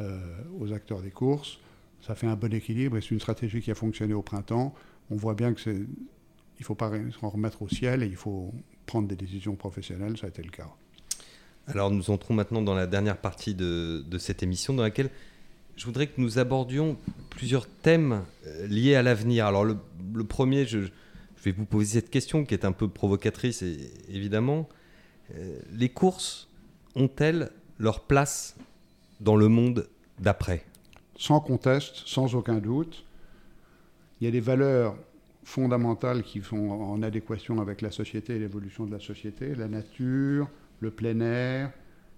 euh, 0.00 0.18
aux 0.58 0.72
acteurs 0.72 1.00
des 1.00 1.10
courses. 1.10 1.58
Ça 2.00 2.14
fait 2.16 2.26
un 2.26 2.36
bon 2.36 2.52
équilibre 2.52 2.96
et 2.96 3.00
c'est 3.00 3.12
une 3.12 3.20
stratégie 3.20 3.60
qui 3.60 3.70
a 3.70 3.74
fonctionné 3.74 4.14
au 4.14 4.22
printemps. 4.22 4.74
On 5.10 5.16
voit 5.16 5.34
bien 5.34 5.54
que 5.54 5.60
c'est, 5.60 5.74
il 5.74 6.60
ne 6.60 6.64
faut 6.64 6.74
pas 6.74 6.90
s'en 7.20 7.28
remettre 7.28 7.62
au 7.62 7.68
ciel 7.68 8.02
et 8.02 8.06
il 8.06 8.16
faut 8.16 8.52
prendre 8.84 9.06
des 9.06 9.16
décisions 9.16 9.54
professionnelles. 9.54 10.18
Ça 10.18 10.26
a 10.26 10.28
été 10.30 10.42
le 10.42 10.50
cas. 10.50 10.68
Alors 11.68 11.90
nous 11.90 12.10
entrons 12.10 12.34
maintenant 12.34 12.62
dans 12.62 12.74
la 12.74 12.86
dernière 12.86 13.16
partie 13.16 13.54
de, 13.54 14.04
de 14.06 14.18
cette 14.18 14.42
émission 14.42 14.74
dans 14.74 14.82
laquelle 14.82 15.10
je 15.76 15.84
voudrais 15.86 16.06
que 16.06 16.20
nous 16.20 16.38
abordions 16.38 16.96
plusieurs 17.30 17.66
thèmes 17.66 18.24
euh, 18.46 18.66
liés 18.66 18.94
à 18.94 19.02
l'avenir. 19.02 19.46
Alors 19.46 19.64
le, 19.64 19.76
premier, 20.24 20.66
je, 20.66 20.78
vais 21.44 21.52
vous 21.52 21.64
poser 21.64 22.00
cette 22.00 22.10
question 22.10 22.44
qui 22.44 22.54
est 22.54 22.64
un 22.64 22.72
peu 22.72 22.88
provocatrice 22.88 23.62
et- 23.62 23.90
évidemment. 24.08 24.68
Euh, 25.34 25.58
les 25.72 25.88
courses 25.88 26.48
ont-elles 26.94 27.50
leur 27.78 28.00
place 28.00 28.56
dans 29.20 29.36
le 29.36 29.48
monde 29.48 29.88
d'après? 30.18 30.64
Sans 31.16 31.40
conteste, 31.40 32.02
sans 32.06 32.34
aucun 32.34 32.58
doute, 32.58 33.04
il 34.20 34.24
y 34.24 34.28
a 34.28 34.30
des 34.30 34.40
valeurs 34.40 34.96
fondamentales 35.44 36.22
qui 36.22 36.40
sont 36.40 36.56
en 36.56 37.02
adéquation 37.02 37.60
avec 37.60 37.82
la 37.82 37.90
société 37.90 38.36
et 38.36 38.38
l'évolution 38.38 38.86
de 38.86 38.92
la 38.92 39.00
société. 39.00 39.54
La 39.54 39.68
nature, 39.68 40.48
le 40.80 40.90
plein 40.90 41.20
air, 41.20 41.72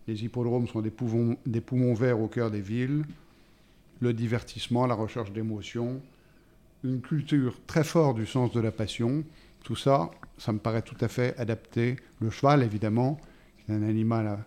les 0.07 0.25
hippodromes 0.25 0.69
sont 0.69 0.83
des 0.83 0.91
poumons 1.61 1.95
verts 1.95 2.21
au 2.21 2.29
cœur 2.29 2.51
des 2.51 2.61
villes, 2.61 3.05
le 4.01 4.13
divertissement, 4.13 4.87
la 4.87 4.95
recherche 4.95 5.33
d'émotions, 5.33 6.01
une 6.85 7.01
culture 7.01 7.59
très 7.67 7.85
forte 7.85 8.17
du 8.17 8.27
sens 8.27 8.53
de 8.53 8.61
la 8.61 8.73
passion. 8.73 9.25
Tout 9.65 9.77
ça, 9.77 10.11
ça 10.39 10.53
me 10.53 10.59
paraît 10.59 10.83
tout 10.83 10.97
à 11.01 11.09
fait 11.09 11.37
adapté. 11.39 11.97
Le 12.21 12.31
cheval, 12.31 12.63
évidemment, 12.63 13.19
qui 13.59 13.73
est 13.73 13.75
un 13.75 13.83
animal 13.83 14.39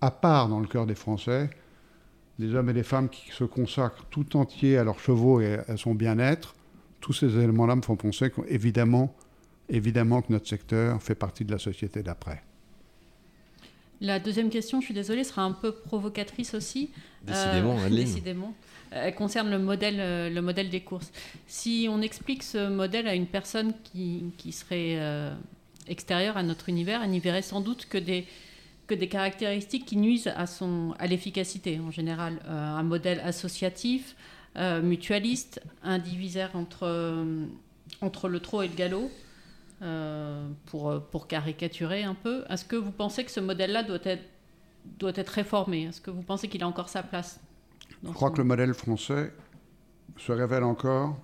à, 0.00 0.10
part 0.10 0.48
dans 0.48 0.60
le 0.60 0.66
cœur 0.66 0.86
des 0.86 0.94
Français. 0.94 1.50
Les 2.38 2.54
hommes 2.54 2.70
et 2.70 2.72
les 2.72 2.82
femmes 2.82 3.08
qui 3.08 3.30
se 3.32 3.44
consacrent 3.44 4.04
tout 4.10 4.36
entier 4.36 4.78
à 4.78 4.84
leurs 4.84 5.00
chevaux 5.00 5.40
et 5.40 5.58
à 5.66 5.76
son 5.76 5.94
bien-être, 5.94 6.54
tous 7.00 7.12
ces 7.12 7.36
éléments-là 7.36 7.76
me 7.76 7.82
font 7.82 7.96
penser 7.96 8.30
qu'évidemment, 8.30 9.14
évidemment 9.68 10.22
que 10.22 10.32
notre 10.32 10.48
secteur 10.48 11.02
fait 11.02 11.14
partie 11.14 11.44
de 11.44 11.52
la 11.52 11.58
société 11.58 12.02
d'après. 12.02 12.42
La 14.00 14.20
deuxième 14.20 14.48
question, 14.50 14.80
je 14.80 14.86
suis 14.86 14.94
désolée, 14.94 15.24
sera 15.24 15.42
un 15.42 15.52
peu 15.52 15.72
provocatrice 15.72 16.54
aussi. 16.54 16.90
Décidément, 17.26 17.76
Euh, 17.78 17.88
décidément. 17.88 18.54
Euh, 18.92 19.02
Elle 19.06 19.14
concerne 19.14 19.50
le 19.50 19.58
modèle, 19.58 19.96
euh, 19.98 20.30
le 20.30 20.40
modèle 20.40 20.70
des 20.70 20.80
courses. 20.80 21.10
Si 21.46 21.88
on 21.90 22.00
explique 22.00 22.42
ce 22.42 22.68
modèle 22.68 23.08
à 23.08 23.14
une 23.14 23.26
personne 23.26 23.72
qui, 23.84 24.24
qui 24.38 24.52
serait 24.52 24.96
euh, 24.98 25.34
extérieure 25.88 26.36
à 26.36 26.42
notre 26.42 26.68
univers, 26.68 27.02
elle 27.02 27.10
n'y 27.10 27.18
verrait 27.20 27.42
sans 27.42 27.60
doute 27.60 27.86
que 27.86 27.98
des, 27.98 28.24
que 28.86 28.94
des 28.94 29.08
caractéristiques 29.08 29.84
qui 29.84 29.96
nuisent 29.96 30.32
à, 30.36 30.46
son, 30.46 30.94
à 30.98 31.06
l'efficacité 31.08 31.80
en 31.80 31.90
général. 31.90 32.40
Euh, 32.46 32.50
un 32.50 32.82
modèle 32.84 33.20
associatif, 33.20 34.14
mutualiste, 34.82 35.60
indivisaire 35.84 36.50
entre, 36.54 37.24
entre 38.00 38.28
le 38.28 38.40
trot 38.40 38.62
et 38.62 38.68
le 38.68 38.74
galop. 38.74 39.08
Euh, 39.82 40.48
pour, 40.66 41.00
pour 41.10 41.26
caricaturer 41.26 42.02
un 42.02 42.14
peu, 42.14 42.44
est-ce 42.48 42.64
que 42.64 42.76
vous 42.76 42.90
pensez 42.90 43.24
que 43.24 43.30
ce 43.30 43.40
modèle-là 43.40 43.82
doit 43.82 43.98
être, 44.04 44.24
doit 44.98 45.12
être 45.14 45.28
réformé? 45.30 45.84
Est-ce 45.84 46.00
que 46.00 46.10
vous 46.10 46.22
pensez 46.22 46.48
qu'il 46.48 46.62
a 46.62 46.68
encore 46.68 46.88
sa 46.88 47.02
place 47.02 47.40
Je 48.04 48.10
crois 48.10 48.30
que 48.30 48.38
le 48.38 48.44
modèle 48.44 48.74
français 48.74 49.32
se 50.16 50.32
révèle 50.32 50.64
encore, 50.64 51.16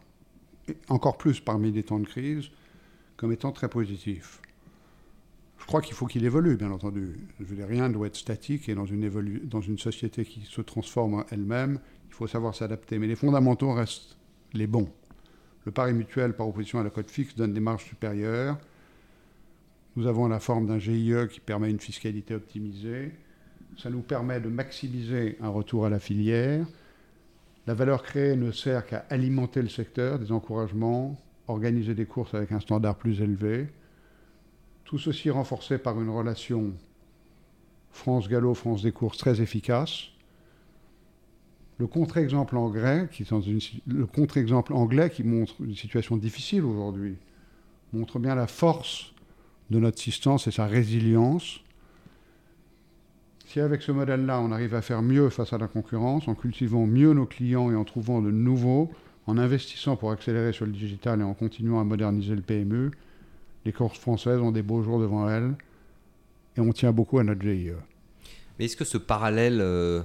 encore 0.89 1.17
plus 1.17 1.41
parmi 1.41 1.73
des 1.73 1.83
temps 1.83 1.99
de 1.99 2.07
crise, 2.07 2.51
comme 3.17 3.33
étant 3.33 3.53
très 3.53 3.69
positif. 3.69 4.41
Je 5.59 5.67
crois 5.67 5.81
qu'il 5.81 5.95
faut 5.95 6.07
qu'il 6.07 6.25
évolue, 6.25 6.57
bien 6.57 6.71
entendu. 6.71 7.17
Je 7.41 7.45
veux 7.45 7.57
dire, 7.57 7.67
rien 7.67 7.89
ne 7.89 7.95
doit 7.95 8.07
être 8.09 8.17
statique 8.17 8.69
et 8.69 8.75
dans 8.75 8.85
une, 8.85 9.03
évolu- 9.03 9.49
dans 9.49 9.63
une 9.63 9.79
société 9.79 10.25
qui 10.25 10.43
se 10.43 10.61
transforme 10.61 11.25
elle-même, 11.31 11.81
il 12.09 12.13
faut 12.13 12.27
savoir 12.27 12.55
s'adapter. 12.55 12.99
Mais 12.99 13.07
les 13.07 13.17
fondamentaux 13.17 13.73
restent 13.73 14.19
les 14.53 14.67
bons. 14.67 14.91
Le 15.65 15.73
pari 15.73 15.93
mutuel, 15.95 16.35
par 16.35 16.49
opposition 16.49 16.79
à 16.79 16.85
la 16.85 16.91
cote 16.91 17.11
fixe, 17.11 17.35
donne 17.35 17.55
des 17.55 17.61
marges 17.61 17.85
supérieures. 17.85 18.59
Nous 19.97 20.07
avons 20.07 20.29
la 20.29 20.41
forme 20.41 20.67
d'un 20.67 20.79
GIE 20.79 21.15
qui 21.31 21.41
permet 21.41 21.71
une 21.71 21.81
fiscalité 21.81 22.35
optimisée. 22.35 23.13
Ça 23.79 23.91
nous 23.91 24.03
permet 24.03 24.41
de 24.41 24.49
maximiser 24.49 25.37
un 25.41 25.49
retour 25.49 25.87
à 25.87 25.91
la 25.91 25.99
filière. 25.99 26.67
La 27.67 27.75
valeur 27.75 28.03
créée 28.03 28.37
ne 28.37 28.51
sert 28.53 28.87
qu'à 28.87 29.07
alimenter 29.09 29.63
le 29.63 29.69
secteur, 29.69 30.19
des 30.19 30.33
encouragements, 30.33 31.19
organiser 31.49 31.95
des 31.95 32.05
courses 32.05 32.35
avec 32.35 32.53
un 32.53 32.61
standard 32.61 32.97
plus 32.97 33.21
élevé. 33.23 33.69
Tout 34.85 34.99
ceci 34.99 35.31
renforcé 35.31 35.79
par 35.79 36.01
une 36.01 36.11
relation 36.11 36.73
France-Gallo, 37.93 38.55
France 38.55 38.83
des 38.83 38.93
courses 38.93 39.17
très 39.17 39.41
efficace. 39.41 40.09
Le 41.79 41.87
contre-exemple 41.87 42.57
anglais, 42.57 43.09
qui 43.11 43.25
montre 45.25 45.55
une 45.61 45.75
situation 45.75 46.17
difficile 46.17 46.65
aujourd'hui, 46.65 47.17
montre 47.93 48.19
bien 48.19 48.35
la 48.35 48.47
force 48.47 49.13
de 49.71 49.79
notre 49.79 49.99
assistance 49.99 50.47
et 50.47 50.51
sa 50.51 50.67
résilience. 50.67 51.61
Si 53.47 53.61
avec 53.61 53.83
ce 53.83 53.93
modèle-là, 53.93 54.41
on 54.41 54.53
arrive 54.53 54.75
à 54.75 54.83
faire 54.83 55.03
mieux 55.03 55.31
face 55.31 55.53
à 55.53 55.59
la 55.59 55.69
concurrence, 55.69 56.29
en 56.29 56.35
cultivant 56.35 56.87
mieux 56.87 57.13
nos 57.13 57.27
clients 57.27 57.71
et 57.71 57.77
en 57.77 57.85
trouvant 57.85 58.23
de 58.23 58.31
nouveaux, 58.31 58.91
en 59.27 59.39
investissant 59.39 59.97
pour 59.97 60.11
accélérer 60.11 60.53
sur 60.53 60.67
le 60.67 60.73
digital 60.73 61.21
et 61.21 61.25
en 61.25 61.35
continuant 61.35 61.81
à 61.81 61.85
moderniser 61.85 62.35
le 62.35 62.43
PMU, 62.43 62.91
les 63.65 63.73
courses 63.73 63.99
françaises 63.99 64.41
ont 64.41 64.53
des 64.53 64.63
beaux 64.63 64.83
jours 64.83 65.01
devant 65.01 65.29
elles 65.29 65.55
et 66.57 66.61
on 66.61 66.73
tient 66.73 66.93
beaucoup 66.93 67.19
à 67.19 67.25
notre 67.25 67.41
GIE. 67.41 67.73
Mais 68.59 68.67
est-ce 68.67 68.77
que 68.77 68.85
ce 68.85 68.99
parallèle, 68.99 69.61
euh, 69.61 70.03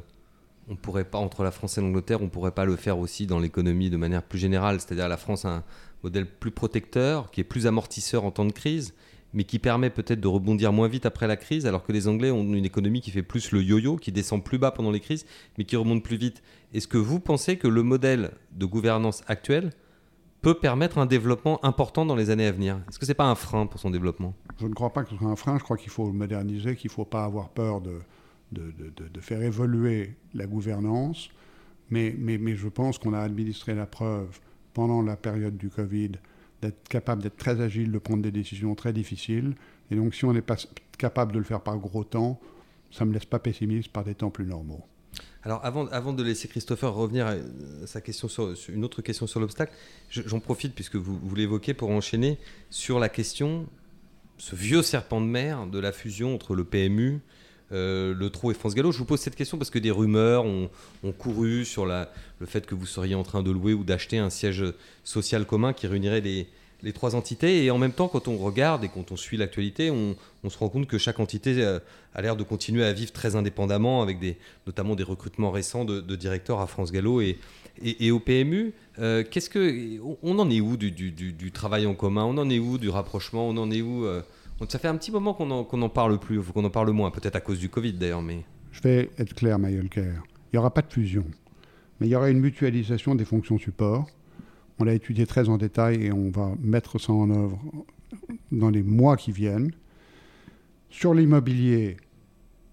on 0.70 0.76
pourrait 0.76 1.06
pas 1.06 1.18
entre 1.18 1.44
la 1.44 1.52
France 1.52 1.78
et 1.78 1.82
l'Angleterre, 1.82 2.22
on 2.22 2.30
pourrait 2.30 2.52
pas 2.52 2.66
le 2.66 2.76
faire 2.76 3.00
aussi 3.00 3.26
dans 3.26 3.40
l'économie 3.40 3.90
de 3.90 3.98
manière 3.98 4.24
plus 4.24 4.40
générale. 4.40 4.80
C'est-à-dire 4.80 5.08
la 5.08 5.18
France 5.18 5.46
a 5.46 5.50
un 5.50 5.64
modèle 6.04 6.28
plus 6.28 6.52
protecteur, 6.52 7.32
qui 7.32 7.42
est 7.42 7.46
plus 7.46 7.68
amortisseur 7.68 8.24
en 8.24 8.32
temps 8.32 8.46
de 8.46 8.52
crise, 8.52 8.94
mais 9.34 9.44
qui 9.44 9.60
permet 9.60 9.90
peut-être 9.90 10.22
de 10.22 10.28
rebondir 10.28 10.72
moins 10.72 10.88
vite 10.88 11.06
après 11.06 11.28
la 11.28 11.36
crise, 11.36 11.66
alors 11.66 11.84
que 11.84 11.92
les 11.92 12.08
Anglais 12.08 12.32
ont 12.32 12.54
une 12.54 12.66
économie 12.66 13.02
qui 13.02 13.12
fait 13.12 13.24
plus 13.24 13.52
le 13.52 13.62
yo-yo, 13.62 13.98
qui 13.98 14.12
descend 14.12 14.44
plus 14.44 14.58
bas 14.58 14.72
pendant 14.72 14.92
les 14.92 15.00
crises, 15.00 15.26
mais 15.58 15.66
qui 15.66 15.76
remonte 15.76 16.04
plus 16.04 16.18
vite. 16.18 16.42
Est-ce 16.74 16.88
que 16.88 16.98
vous 16.98 17.20
pensez 17.20 17.58
que 17.58 17.68
le 17.68 17.84
modèle 17.84 18.32
de 18.52 18.66
gouvernance 18.66 19.24
actuel 19.28 19.72
peut 20.42 20.54
permettre 20.54 21.00
un 21.00 21.06
développement 21.06 21.64
important 21.66 22.06
dans 22.06 22.16
les 22.16 22.30
années 22.30 22.46
à 22.46 22.52
venir? 22.52 22.80
Est-ce 22.90 22.98
que 22.98 23.06
c'est 23.06 23.14
pas 23.14 23.26
un 23.26 23.36
frein 23.36 23.66
pour 23.66 23.80
son 23.80 23.90
développement? 23.90 24.34
Je 24.60 24.68
ne 24.68 24.74
crois 24.74 24.92
pas 24.92 25.04
que 25.04 25.10
ce 25.10 25.18
soit 25.18 25.28
un 25.28 25.36
frein, 25.36 25.58
je 25.58 25.64
crois 25.64 25.78
qu'il 25.78 25.90
faut 25.90 26.08
le 26.08 26.14
moderniser, 26.14 26.76
qu'il 26.76 26.90
ne 26.90 26.94
faut 26.94 27.06
pas 27.06 27.26
avoir 27.26 27.50
peur 27.50 27.82
de, 27.82 28.00
de, 28.52 29.20
faire 29.22 29.42
évoluer 29.42 30.16
la 30.34 30.46
gouvernance. 30.46 31.30
Mais, 31.90 32.16
mais, 32.18 32.38
mais 32.38 32.56
je 32.56 32.68
pense 32.68 32.98
qu'on 32.98 33.14
a 33.14 33.20
administré 33.20 33.74
la 33.76 33.86
preuve 33.86 34.40
pendant 34.74 35.02
la 35.02 35.16
période 35.16 35.58
du 35.58 35.70
Covid 35.70 36.12
d'être 36.62 36.88
capable 36.88 37.24
d'être 37.24 37.38
très 37.38 37.62
agile, 37.62 37.92
de 37.92 37.98
prendre 38.00 38.22
des 38.22 38.32
décisions 38.32 38.76
très 38.76 38.94
difficiles. 38.94 39.56
Et 39.92 39.96
donc 39.96 40.14
si 40.14 40.26
on 40.26 40.34
n'est 40.34 40.42
pas 40.42 40.58
capable 40.98 41.32
de 41.32 41.38
le 41.40 41.46
faire 41.46 41.62
par 41.62 41.78
gros 41.78 42.04
temps, 42.04 42.40
ça 42.92 43.06
ne 43.06 43.10
me 43.10 43.14
laisse 43.14 43.26
pas 43.26 43.40
pessimiste 43.40 43.92
par 43.92 44.04
des 44.04 44.14
temps 44.14 44.30
plus 44.30 44.46
normaux. 44.46 44.84
Alors 45.44 45.64
avant, 45.66 45.88
avant 45.88 46.12
de 46.14 46.22
laisser 46.22 46.48
Christopher 46.48 46.94
revenir 46.94 47.26
à 47.26 47.32
euh, 47.32 47.86
sa 47.88 48.02
question 48.02 48.28
sur, 48.28 48.54
une 48.68 48.84
autre 48.84 49.02
question 49.02 49.26
sur 49.26 49.40
l'obstacle, 49.40 49.72
je- 50.10 50.22
j'en 50.26 50.40
profite 50.40 50.76
puisque 50.76 50.98
vous, 50.98 51.18
vous 51.18 51.36
l'évoquez 51.36 51.74
pour 51.74 51.90
enchaîner 51.90 52.38
sur 52.70 53.00
la 53.00 53.08
question, 53.10 53.66
ce 54.38 54.56
vieux 54.56 54.82
serpent 54.82 55.22
de 55.22 55.26
mer 55.26 55.66
de 55.66 55.80
la 55.80 55.92
fusion 55.94 56.36
entre 56.36 56.56
le 56.56 56.66
PMU, 56.66 57.20
euh, 57.72 58.14
le 58.16 58.30
Trot 58.30 58.52
et 58.52 58.54
France 58.54 58.74
Gallo. 58.74 58.92
Je 58.92 58.98
vous 58.98 59.06
pose 59.06 59.20
cette 59.20 59.36
question 59.36 59.58
parce 59.58 59.70
que 59.70 59.80
des 59.80 59.92
rumeurs 59.92 60.46
ont, 60.46 60.70
couru 61.18 61.66
sur 61.66 61.86
le 61.86 62.06
fait 62.46 62.66
que 62.66 62.76
vous 62.76 62.86
seriez 62.86 63.16
en 63.16 63.24
train 63.24 63.44
de 63.44 63.52
louer 63.52 63.74
ou 63.74 63.84
d'acheter 63.84 64.18
un 64.18 64.30
siège 64.30 64.64
social 65.04 65.46
commun 65.46 65.74
qui 65.74 65.88
réunirait 65.88 66.22
les, 66.22 66.48
trois 66.94 67.16
entités. 67.16 67.64
Et 67.64 67.72
en 67.72 67.78
même 67.78 67.92
temps, 67.92 68.08
quand 68.08 68.28
on 68.28 68.38
regarde 68.38 68.84
et 68.84 68.90
quand 68.90 69.12
on 69.12 69.18
suit 69.18 69.38
l'actualité, 69.38 69.92
on, 69.92 70.16
se 70.50 70.58
rend 70.58 70.70
compte 70.70 70.88
que 70.88 70.98
chaque 70.98 71.20
entité 71.20 71.56
euh, 71.62 71.80
a 72.16 72.22
l'air 72.22 72.36
de 72.36 72.44
continuer 72.44 72.84
à 72.84 72.94
vivre 72.94 73.12
très 73.12 73.36
indépendamment, 73.36 74.02
avec 74.02 74.18
notamment 74.66 74.96
des 74.96 75.04
recrutements 75.04 75.52
récents 75.52 75.86
de, 75.86 76.16
directeurs 76.16 76.62
à 76.62 76.68
France 76.68 76.92
Gallo 76.92 77.22
et, 77.22 77.38
et, 77.84 78.12
au 78.12 78.20
PMU. 78.20 78.74
Euh, 78.98 79.24
qu'est-ce 79.30 79.50
que, 79.50 80.00
on- 80.24 80.40
en 80.40 80.50
est 80.50 80.62
où 80.62 80.76
du, 80.78 81.52
travail 81.52 81.86
en 81.86 81.94
commun? 81.94 82.24
On 82.24 82.38
en 82.38 82.50
est 82.50 82.60
où 82.60 82.78
du 82.78 82.90
rapprochement? 82.90 83.48
On 83.48 83.58
en 83.58 83.70
est 83.72 83.82
où 83.82 84.06
Ça 84.68 84.78
fait 84.78 84.90
un 84.90 84.98
petit 84.98 85.12
moment 85.12 85.34
qu'on 85.34 85.50
en, 85.52 85.64
qu'on 85.64 85.82
en 85.82 85.90
parle 85.90 86.20
plus, 86.20 86.42
qu'on 86.42 86.66
en 86.66 86.70
parle 86.70 86.92
moins, 86.92 87.12
peut-être 87.12 87.36
à 87.36 87.40
cause 87.40 87.60
du 87.60 87.70
Covid 87.70 87.94
d'ailleurs, 87.94 88.24
Je 88.72 88.82
vais 88.82 89.10
être 89.18 89.34
clair, 89.34 89.58
Mayolker. 89.58 90.02
Il 90.02 90.56
n'y 90.56 90.60
aura 90.60 90.74
pas 90.74 90.82
de 90.82 90.92
fusion. 90.92 91.24
Mais 92.00 92.08
il 92.08 92.10
y 92.10 92.16
aura 92.16 92.30
une 92.30 92.40
mutualisation 92.40 93.16
des 93.16 93.26
fonctions 93.26 93.58
support. 93.58 94.08
On 94.78 94.84
l'a 94.84 94.94
étudié 94.94 95.26
très 95.26 95.50
en 95.50 95.58
détail 95.58 96.06
et 96.06 96.12
on 96.12 96.30
va 96.30 96.52
mettre 96.62 97.00
ça 97.00 97.14
en 97.14 97.30
œuvre 97.30 97.60
dans 98.52 98.70
les 98.70 98.84
mois 98.84 99.18
qui 99.18 99.32
viennent. 99.32 99.72
Sur 100.90 101.14
l'immobilier, 101.14 101.98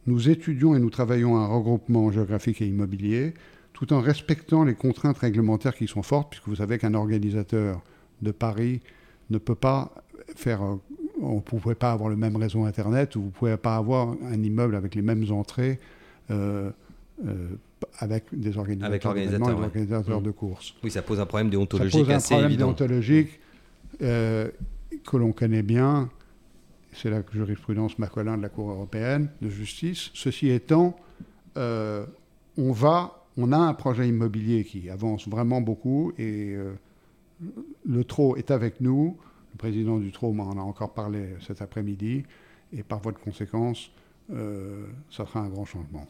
nous 0.07 0.29
étudions 0.29 0.75
et 0.75 0.81
nous 0.81 0.91
travaillons 0.91 1.37
un 1.37 1.47
regroupement 1.47 2.11
géographique 2.11 2.63
et 2.63 2.67
immobilier. 2.67 3.35
tout 3.73 3.93
en 3.93 4.01
respectant 4.01 4.65
les 4.65 4.75
contraintes 4.75 5.19
réglementaires 5.19 5.77
qui 5.77 5.87
sont 5.87 6.03
fortes, 6.03 6.31
puisque 6.31 6.49
vous 6.49 6.57
savez 6.57 6.79
qu'un 6.79 6.95
organisateur 6.95 7.83
de 8.23 8.31
Paris 8.33 8.81
ne 9.31 9.39
peut 9.39 9.55
pas 9.55 9.93
faire... 10.35 10.79
on 11.21 11.37
ne 11.37 11.41
pouvait 11.41 11.75
pas 11.75 11.93
avoir 11.93 12.09
le 12.11 12.17
même 12.17 12.37
réseau 12.37 12.65
Internet, 12.65 13.17
ou 13.17 13.21
vous 13.21 13.27
ne 13.27 13.33
pouvez 13.33 13.57
pas 13.57 13.77
avoir 13.77 14.15
un 14.25 14.43
immeuble 14.43 14.77
avec 14.77 14.95
les 14.95 15.03
mêmes 15.03 15.25
entrées 15.31 15.79
euh, 16.31 16.71
euh, 17.27 17.49
avec 17.99 18.25
des 18.33 18.57
organisateurs, 18.59 18.91
Avec 18.91 19.05
l'organisateur, 19.05 19.39
d'événements 19.39 19.63
et 19.63 19.67
ouais. 19.67 19.87
des 19.87 19.93
organisateurs 19.93 20.23
de 20.23 20.31
courses. 20.31 20.75
Oui, 20.83 20.91
ça 20.91 21.03
pose 21.03 21.21
un 21.21 21.27
problème 21.27 21.49
Ça 21.49 21.51
déontologique 21.53 22.01
pose 22.01 22.11
un 22.11 22.17
assez 22.17 22.35
problème 22.35 22.51
évident. 22.51 22.67
déontologique 22.67 23.41
euh, 24.03 24.49
que 25.05 25.17
l'on 25.17 25.33
connaît 25.33 25.63
bien. 25.63 26.11
C'est 26.93 27.11
la 27.11 27.23
jurisprudence 27.33 27.99
Macolin 27.99 28.39
de 28.39 28.43
la 28.43 28.49
Cour 28.49 28.71
européenne 28.71 29.29
de 29.43 29.49
justice. 29.51 30.11
Ceci 30.15 30.49
étant, 30.49 30.97
on 31.57 32.73
va, 32.73 33.25
on 33.37 33.53
a 33.53 33.59
un 33.59 33.75
projet 33.75 34.09
immobilier 34.09 34.65
qui 34.65 34.89
avance 34.89 35.29
vraiment 35.29 35.61
beaucoup 35.61 36.13
et 36.19 36.57
le 37.85 38.05
TRO 38.05 38.37
est 38.37 38.51
avec 38.51 38.81
nous. 38.81 39.19
Le 39.57 39.59
président 39.59 39.97
du 39.97 40.13
TRO 40.13 40.35
m'en 40.35 40.51
a 40.51 40.61
encore 40.61 40.93
parlé 40.93 41.29
cet 41.41 41.63
après-midi 41.63 42.25
et 42.77 42.83
par 42.83 43.01
voie 43.01 43.13
de 43.13 43.17
conséquence, 43.17 43.91
euh, 44.31 44.85
ça 45.11 45.25
sera 45.25 45.41
un 45.41 45.49
grand 45.49 45.65
changement. 45.65 46.07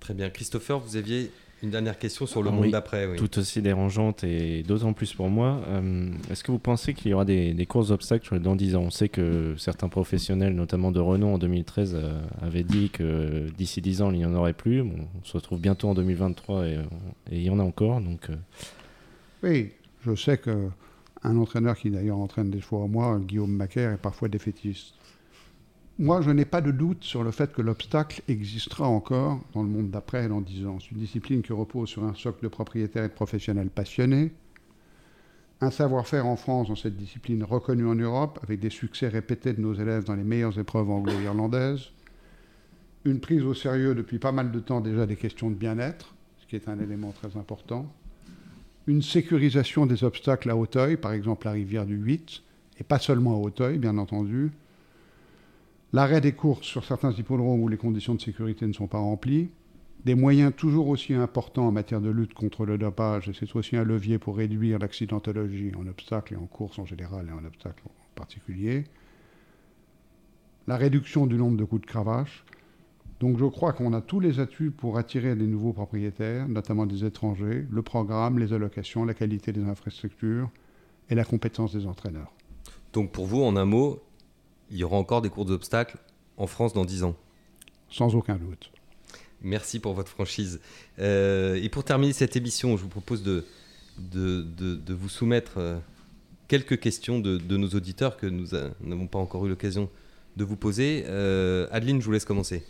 Très 0.00 0.14
bien. 0.14 0.30
Christopher, 0.30 0.78
vous 0.78 0.96
aviez 0.96 1.30
une 1.62 1.68
dernière 1.68 1.98
question 1.98 2.24
sur 2.24 2.42
le 2.42 2.48
Ah 2.48 2.52
monde 2.52 2.64
oui, 2.64 2.70
d'après. 2.70 3.06
Oui. 3.06 3.18
Tout 3.18 3.38
aussi 3.38 3.60
dérangeante 3.60 4.24
et 4.24 4.62
d'autant 4.62 4.94
plus 4.94 5.12
pour 5.12 5.28
moi. 5.28 5.60
Euh, 5.66 6.08
Est-ce 6.30 6.42
que 6.42 6.50
vous 6.50 6.58
pensez 6.58 6.94
qu'il 6.94 7.10
y 7.10 7.14
aura 7.14 7.26
des, 7.26 7.52
des 7.52 7.66
courses 7.66 7.88
d'obstacles 7.88 8.24
sur 8.24 8.34
les 8.34 8.40
dans 8.40 8.56
10 8.56 8.76
ans? 8.76 8.84
On 8.84 8.90
sait 8.90 9.10
que 9.10 9.54
certains 9.58 9.90
professionnels, 9.90 10.54
notamment 10.54 10.90
de 10.90 11.00
Renault 11.00 11.34
en 11.34 11.38
2013, 11.38 11.98
euh, 12.00 12.18
avaient 12.40 12.64
dit 12.64 12.88
que 12.88 13.46
d'ici 13.58 13.82
10 13.82 14.00
ans, 14.00 14.10
il 14.10 14.20
n'y 14.20 14.24
en 14.24 14.34
aurait 14.34 14.54
plus. 14.54 14.82
Bon, 14.82 15.06
on 15.20 15.24
se 15.26 15.34
retrouve 15.34 15.60
bientôt 15.60 15.90
en 15.90 15.94
2023 15.94 16.66
et, 16.66 16.76
et 17.30 17.36
il 17.36 17.42
y 17.42 17.50
en 17.50 17.58
a 17.58 17.62
encore. 17.62 18.00
Donc, 18.00 18.30
euh, 18.30 18.36
Oui, 19.42 19.72
je 20.06 20.14
sais 20.14 20.38
que 20.38 20.70
un 21.22 21.36
entraîneur 21.36 21.76
qui 21.76 21.90
d'ailleurs 21.90 22.18
entraîne 22.18 22.50
des 22.50 22.60
fois 22.60 22.84
à 22.84 22.86
moi, 22.86 23.18
Guillaume 23.18 23.52
Macaire, 23.52 23.92
est 23.92 23.98
parfois 23.98 24.28
défaitiste. 24.28 24.94
Moi, 25.98 26.20
je 26.20 26.30
n'ai 26.30 26.44
pas 26.44 26.60
de 26.60 26.70
doute 26.70 27.02
sur 27.02 27.24
le 27.24 27.32
fait 27.32 27.52
que 27.52 27.60
l'obstacle 27.60 28.22
existera 28.28 28.86
encore 28.86 29.40
dans 29.52 29.64
le 29.64 29.68
monde 29.68 29.90
d'après 29.90 30.26
et 30.26 30.28
dans 30.28 30.40
10 30.40 30.66
ans. 30.66 30.78
C'est 30.80 30.92
une 30.92 30.98
discipline 30.98 31.42
qui 31.42 31.52
repose 31.52 31.88
sur 31.88 32.04
un 32.04 32.14
socle 32.14 32.42
de 32.44 32.48
propriétaires 32.48 33.04
et 33.04 33.08
de 33.08 33.14
professionnels 33.14 33.68
passionnés, 33.68 34.32
un 35.60 35.72
savoir-faire 35.72 36.26
en 36.26 36.36
France 36.36 36.68
dans 36.68 36.76
cette 36.76 36.96
discipline 36.96 37.42
reconnu 37.42 37.84
en 37.84 37.96
Europe, 37.96 38.38
avec 38.44 38.60
des 38.60 38.70
succès 38.70 39.08
répétés 39.08 39.52
de 39.52 39.60
nos 39.60 39.74
élèves 39.74 40.04
dans 40.04 40.14
les 40.14 40.22
meilleures 40.22 40.56
épreuves 40.56 40.88
anglo-irlandaises, 40.88 41.90
une 43.04 43.18
prise 43.18 43.42
au 43.42 43.54
sérieux 43.54 43.96
depuis 43.96 44.20
pas 44.20 44.30
mal 44.30 44.52
de 44.52 44.60
temps 44.60 44.80
déjà 44.80 45.04
des 45.04 45.16
questions 45.16 45.50
de 45.50 45.56
bien-être, 45.56 46.14
ce 46.38 46.46
qui 46.46 46.54
est 46.54 46.68
un 46.68 46.78
élément 46.78 47.10
très 47.10 47.36
important, 47.36 47.92
une 48.88 49.02
sécurisation 49.02 49.84
des 49.84 50.02
obstacles 50.02 50.48
à 50.48 50.56
Hauteuil, 50.56 50.96
par 50.96 51.12
exemple 51.12 51.46
la 51.46 51.52
rivière 51.52 51.84
du 51.84 51.96
8, 51.96 52.42
et 52.80 52.84
pas 52.84 52.98
seulement 52.98 53.34
à 53.34 53.36
Hauteuil, 53.36 53.76
bien 53.76 53.98
entendu. 53.98 54.50
L'arrêt 55.92 56.22
des 56.22 56.32
courses 56.32 56.66
sur 56.66 56.84
certains 56.86 57.12
hippodromes 57.12 57.60
où 57.60 57.68
les 57.68 57.76
conditions 57.76 58.14
de 58.14 58.20
sécurité 58.20 58.66
ne 58.66 58.72
sont 58.72 58.86
pas 58.86 58.98
remplies. 58.98 59.50
Des 60.06 60.14
moyens 60.14 60.54
toujours 60.56 60.88
aussi 60.88 61.12
importants 61.12 61.68
en 61.68 61.72
matière 61.72 62.00
de 62.00 62.08
lutte 62.08 62.32
contre 62.32 62.64
le 62.64 62.78
dopage, 62.78 63.28
et 63.28 63.34
c'est 63.38 63.54
aussi 63.54 63.76
un 63.76 63.84
levier 63.84 64.18
pour 64.18 64.38
réduire 64.38 64.78
l'accidentologie 64.78 65.72
en 65.78 65.86
obstacle 65.86 66.32
et 66.32 66.36
en 66.36 66.46
course 66.46 66.78
en 66.78 66.86
général 66.86 67.28
et 67.28 67.32
en 67.32 67.44
obstacle 67.44 67.82
en 67.84 67.90
particulier. 68.14 68.84
La 70.66 70.78
réduction 70.78 71.26
du 71.26 71.36
nombre 71.36 71.58
de 71.58 71.64
coups 71.64 71.82
de 71.82 71.86
cravache. 71.86 72.42
Donc 73.20 73.36
je 73.38 73.44
crois 73.46 73.72
qu'on 73.72 73.92
a 73.94 74.00
tous 74.00 74.20
les 74.20 74.38
atouts 74.38 74.70
pour 74.70 74.96
attirer 74.96 75.34
des 75.34 75.46
nouveaux 75.46 75.72
propriétaires, 75.72 76.48
notamment 76.48 76.86
des 76.86 77.04
étrangers, 77.04 77.66
le 77.70 77.82
programme, 77.82 78.38
les 78.38 78.52
allocations, 78.52 79.04
la 79.04 79.14
qualité 79.14 79.52
des 79.52 79.64
infrastructures 79.64 80.48
et 81.10 81.14
la 81.16 81.24
compétence 81.24 81.72
des 81.72 81.86
entraîneurs. 81.86 82.32
Donc 82.92 83.10
pour 83.10 83.26
vous, 83.26 83.42
en 83.42 83.56
un 83.56 83.64
mot, 83.64 84.00
il 84.70 84.76
y 84.76 84.84
aura 84.84 84.96
encore 84.96 85.20
des 85.22 85.30
courses 85.30 85.48
d'obstacles 85.48 85.98
en 86.36 86.46
France 86.46 86.72
dans 86.74 86.84
10 86.84 87.02
ans? 87.04 87.16
Sans 87.90 88.14
aucun 88.14 88.36
doute. 88.36 88.70
Merci 89.42 89.80
pour 89.80 89.94
votre 89.94 90.08
franchise. 90.10 90.60
Euh, 90.98 91.54
et 91.60 91.68
pour 91.68 91.82
terminer 91.84 92.12
cette 92.12 92.36
émission, 92.36 92.76
je 92.76 92.82
vous 92.82 92.88
propose 92.88 93.22
de, 93.22 93.44
de, 93.98 94.42
de- 94.42 94.74
de 94.76 94.94
vous 94.94 95.08
soumettre 95.08 95.54
euh, 95.58 95.78
quelques 96.48 96.78
questions 96.78 97.18
de, 97.18 97.36
de 97.38 97.56
nos 97.56 97.68
auditeurs 97.70 98.16
que 98.16 98.26
nous 98.26 98.48
n'avons 98.80 99.06
pas 99.06 99.18
encore 99.18 99.44
eu 99.46 99.48
l'occasion 99.48 99.88
de 100.38 100.44
vous 100.44 100.56
poser. 100.56 101.04
Euh, 101.06 101.66
Adeline, 101.70 102.00
je 102.00 102.06
vous 102.06 102.12
laisse 102.12 102.24
commencer. 102.24 102.62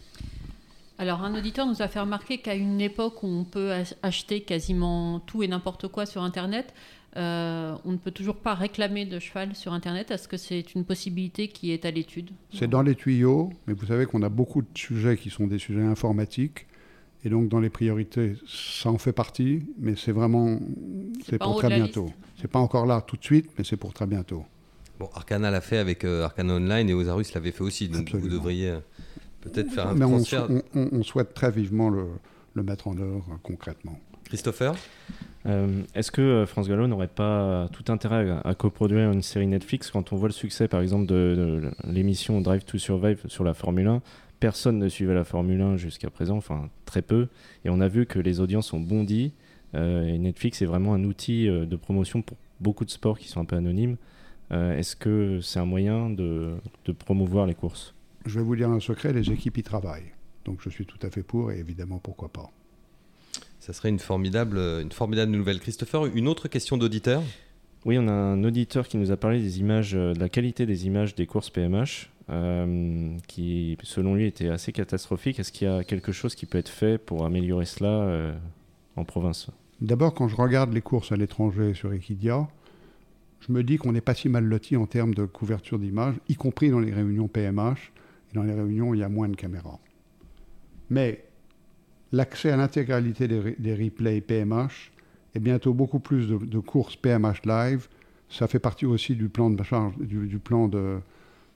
Alors, 0.99 1.23
un 1.23 1.39
auditeur 1.39 1.64
nous 1.66 1.81
a 1.81 1.87
fait 1.87 2.01
remarquer 2.01 2.39
qu'à 2.39 2.57
une 2.57 2.81
époque 2.81 3.23
où 3.23 3.29
on 3.29 3.45
peut 3.45 3.71
ach- 3.73 3.95
acheter 4.03 4.41
quasiment 4.41 5.21
tout 5.21 5.45
et 5.45 5.49
n'importe 5.49 5.87
quoi 5.87 6.07
sur 6.07 6.23
Internet, 6.23 6.75
euh, 7.16 7.77
on 7.85 7.93
ne 7.93 7.97
peut 7.97 8.11
toujours 8.11 8.37
pas 8.37 8.55
réclamer 8.55 9.05
de 9.07 9.19
cheval 9.21 9.55
sur 9.55 9.73
Internet. 9.73 10.11
Est-ce 10.11 10.27
que 10.27 10.37
c'est 10.37 10.75
une 10.75 10.85
possibilité 10.85 11.47
qui 11.49 11.71
est 11.71 11.85
à 11.85 11.93
l'étude? 11.93 12.31
C'est 12.53 12.69
dans 12.69 12.83
les 12.83 12.97
tuyaux, 12.97 13.51
mais 13.69 13.75
vous 13.75 13.87
savez 13.87 14.07
qu'on 14.07 14.23
a 14.23 14.29
beaucoup 14.29 14.62
de 14.62 14.66
sujets 14.75 15.16
qui 15.16 15.31
sont 15.31 15.47
des 15.47 15.59
sujets 15.59 15.83
informatiques. 15.85 16.66
Et 17.25 17.29
donc, 17.31 17.49
dans 17.49 17.61
les 17.61 17.71
priorités, 17.71 18.35
ça 18.47 18.91
en 18.91 18.99
fait 18.99 19.12
partie, 19.12 19.62
mais 19.79 19.95
c'est 19.97 20.12
vraiment. 20.12 20.59
C'est 21.27 21.39
pour 21.39 21.57
très 21.59 21.69
bientôt. 21.69 22.11
C'est 22.41 22.49
pas 22.51 22.61
encore 22.61 22.87
là 22.87 23.01
tout 23.03 23.16
de 23.16 23.25
suite, 23.25 23.51
mais 23.59 23.64
c'est 23.64 23.77
pour 23.77 23.93
très 23.93 24.07
bientôt. 24.07 24.45
Bon, 24.99 25.09
Arcana 25.14 25.51
l'a 25.51 25.61
fait 25.61 25.78
avec 25.78 26.05
euh, 26.05 26.24
Arcana 26.24 26.55
Online 26.55 26.88
et 26.90 26.94
Osarus 26.94 27.32
l'avait 27.34 27.53
fait 27.53 27.62
aussi. 27.62 27.88
Donc 27.88 28.03
Absolument. 28.03 28.28
vous 28.28 28.34
devriez 28.34 28.70
euh, 28.70 28.78
peut-être 29.42 29.70
faire 29.70 29.88
un 29.88 29.94
mais 29.94 30.05
on, 30.05 30.11
transfert. 30.16 30.46
on- 30.51 30.62
on- 30.74 30.88
on 30.92 31.03
souhaite 31.03 31.34
très 31.34 31.51
vivement 31.51 31.88
le, 31.90 32.07
le 32.55 32.62
mettre 32.62 32.88
en 32.88 32.96
œuvre 32.99 33.24
euh, 33.30 33.36
concrètement. 33.42 33.99
Christopher? 34.24 34.74
Euh, 35.46 35.82
Est-ce 35.94 36.11
que 36.11 36.44
France 36.46 36.68
Gallo 36.68 36.86
n'aurait 36.86 37.07
pas 37.09 37.68
tout 37.72 37.90
intérêt 37.90 38.28
à, 38.28 38.40
à 38.40 38.55
coproduire 38.55 39.11
une 39.12 39.22
série 39.22 39.46
Netflix 39.46 39.90
quand 39.90 40.12
on 40.12 40.16
voit 40.16 40.28
le 40.28 40.34
succès, 40.34 40.68
par 40.68 40.80
exemple, 40.80 41.07
de, 41.07 41.14
de 41.84 41.90
l'émission 41.90 42.40
Drive 42.40 42.64
to 42.64 42.76
Survive 42.78 43.20
sur 43.28 43.44
la 43.44 43.55
Formule 43.55 43.86
1 43.86 44.03
Personne 44.40 44.78
ne 44.78 44.88
suivait 44.88 45.14
la 45.14 45.24
Formule 45.24 45.61
1 45.61 45.76
jusqu'à 45.78 46.11
présent, 46.11 46.36
enfin 46.36 46.68
très 46.84 47.03
peu, 47.03 47.26
et 47.64 47.70
on 47.70 47.80
a 47.80 47.88
vu 47.88 48.07
que 48.07 48.18
les 48.20 48.38
audiences 48.40 48.72
ont 48.72 48.78
bondi. 48.80 49.32
euh, 49.74 50.05
et 50.07 50.16
Netflix 50.18 50.61
est 50.62 50.66
vraiment 50.66 50.94
un 50.94 51.03
outil 51.05 51.46
de 51.49 51.76
promotion 51.76 52.20
pour 52.22 52.36
beaucoup 52.61 52.84
de 52.84 52.90
sports 52.90 53.18
qui 53.18 53.28
sont 53.28 53.40
un 53.40 53.44
peu 53.44 53.57
anonymes. 53.57 53.96
Euh, 54.53 54.76
Est-ce 54.76 54.96
que 54.96 55.40
c'est 55.40 55.59
un 55.59 55.64
moyen 55.64 56.11
de, 56.11 56.57
de 56.84 56.92
promouvoir 56.92 57.46
les 57.46 57.55
courses? 57.55 57.94
Je 58.26 58.38
vais 58.38 58.44
vous 58.44 58.57
dire 58.57 58.70
un 58.70 58.80
secret, 58.80 59.12
les 59.12 59.30
équipes 59.30 59.59
y 59.59 59.62
travaillent. 59.62 60.12
Donc 60.44 60.61
je 60.62 60.70
suis 60.70 60.86
tout 60.86 60.99
à 61.03 61.11
fait 61.11 61.22
pour 61.22 61.53
et 61.53 61.59
évidemment 61.59 61.99
pourquoi 61.99 62.28
pas. 62.28 62.51
Ça 63.61 63.72
serait 63.72 63.90
une 63.90 63.99
formidable, 63.99 64.59
une 64.59 64.92
formidable 64.92 65.32
nouvelle. 65.32 65.61
Christopher, 65.61 66.07
une 66.07 66.28
autre 66.28 66.49
question 66.49 66.78
d'auditeur? 66.78 67.22
Oui, 67.84 67.99
on 67.99 68.09
a 68.09 68.12
un 68.12 68.42
auditeur 68.44 68.88
qui 68.88 68.96
nous 68.96 69.11
a 69.12 69.16
parlé 69.16 69.40
des 69.40 69.61
images, 69.61 69.94
euh, 69.94 70.12
de 70.12 70.18
la 70.18 70.28
qualité 70.28 70.66
des 70.66 70.86
images 70.86 71.14
des 71.14 71.26
courses 71.26 71.51
PMH, 71.51 72.11
euh, 72.30 73.16
qui, 73.26 73.78
selon 73.82 74.14
lui, 74.14 74.26
était 74.26 74.49
assez 74.49 74.72
catastrophique. 74.72 75.38
Est-ce 75.38 75.53
qu'il 75.53 75.68
y 75.68 75.70
a 75.70 75.84
quelque 75.84 76.12
chose 76.12 76.34
qui 76.34 76.46
peut 76.46 76.59
être 76.59 76.68
fait 76.68 76.99
pour 76.99 77.24
améliorer 77.24 77.66
cela 77.66 77.88
euh, 77.90 78.34
en 78.96 79.05
province? 79.05 79.51
D'abord, 79.80 80.12
quand 80.14 80.28
je 80.28 80.36
regarde 80.36 80.72
les 80.72 80.80
courses 80.80 81.12
à 81.12 81.16
l'étranger 81.16 81.72
sur 81.72 81.92
Equidia, 81.92 82.49
je 83.41 83.53
me 83.53 83.62
dis 83.62 83.76
qu'on 83.76 83.93
n'est 83.93 84.01
pas 84.01 84.14
si 84.14 84.28
mal 84.28 84.45
loti 84.45 84.76
en 84.76 84.86
termes 84.86 85.14
de 85.14 85.24
couverture 85.24 85.78
d'image, 85.78 86.14
y 86.28 86.34
compris 86.34 86.70
dans 86.70 86.80
les 86.80 86.93
réunions 86.93 87.28
PMH 87.28 87.93
et 88.30 88.34
dans 88.34 88.43
les 88.43 88.53
réunions 88.55 88.95
il 88.95 89.01
y 89.01 89.03
a 89.03 89.09
moins 89.09 89.28
de 89.28 89.36
caméras. 89.36 89.78
Mais 90.91 91.24
l'accès 92.12 92.51
à 92.51 92.57
l'intégralité 92.57 93.28
des, 93.28 93.41
re- 93.41 93.61
des 93.61 93.74
replays 93.74 94.20
PMH 94.20 94.93
et 95.34 95.41
bientôt 95.41 95.74
beaucoup 95.74 96.01
plus 96.01 96.28
de, 96.28 96.59
courses 96.59 96.97
PMH 96.97 97.43
live, 97.45 97.89
ça 98.28 98.49
fait 98.49 98.59
partie 98.59 98.86
aussi 98.86 99.14
du 99.14 99.28
plan 99.28 99.51
de 99.51 99.62
charge, 99.62 99.97
du, 99.99 100.39
plan 100.39 100.68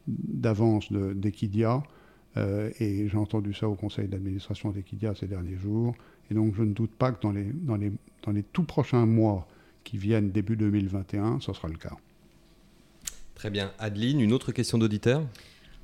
d'avance 0.06 0.90
de- 0.92 1.12
d'Equidia. 1.12 1.82
Euh, 2.38 2.70
et 2.80 3.08
j'ai 3.08 3.16
entendu 3.18 3.52
ça 3.52 3.68
au 3.68 3.74
conseil 3.74 4.08
d'administration 4.08 4.70
d'Equidia 4.70 5.14
ces 5.14 5.26
derniers 5.26 5.56
jours. 5.58 5.94
Et 6.30 6.34
donc 6.34 6.54
je 6.54 6.62
ne 6.62 6.72
doute 6.72 6.92
pas 6.92 7.12
que 7.12 7.20
dans 7.20 7.32
les, 7.32 7.44
dans 7.44 7.78
dans 8.22 8.32
les 8.32 8.42
tout 8.42 8.64
prochains 8.64 9.04
mois 9.04 9.46
qui 9.84 9.96
viennent, 9.96 10.30
début 10.30 10.56
2021, 10.56 11.40
ce 11.40 11.52
sera 11.52 11.68
le 11.68 11.76
cas. 11.76 11.96
Très 13.34 13.50
bien. 13.50 13.72
Adeline, 13.78 14.20
une 14.20 14.32
autre 14.32 14.52
question 14.52 14.78
d'auditeur? 14.78 15.22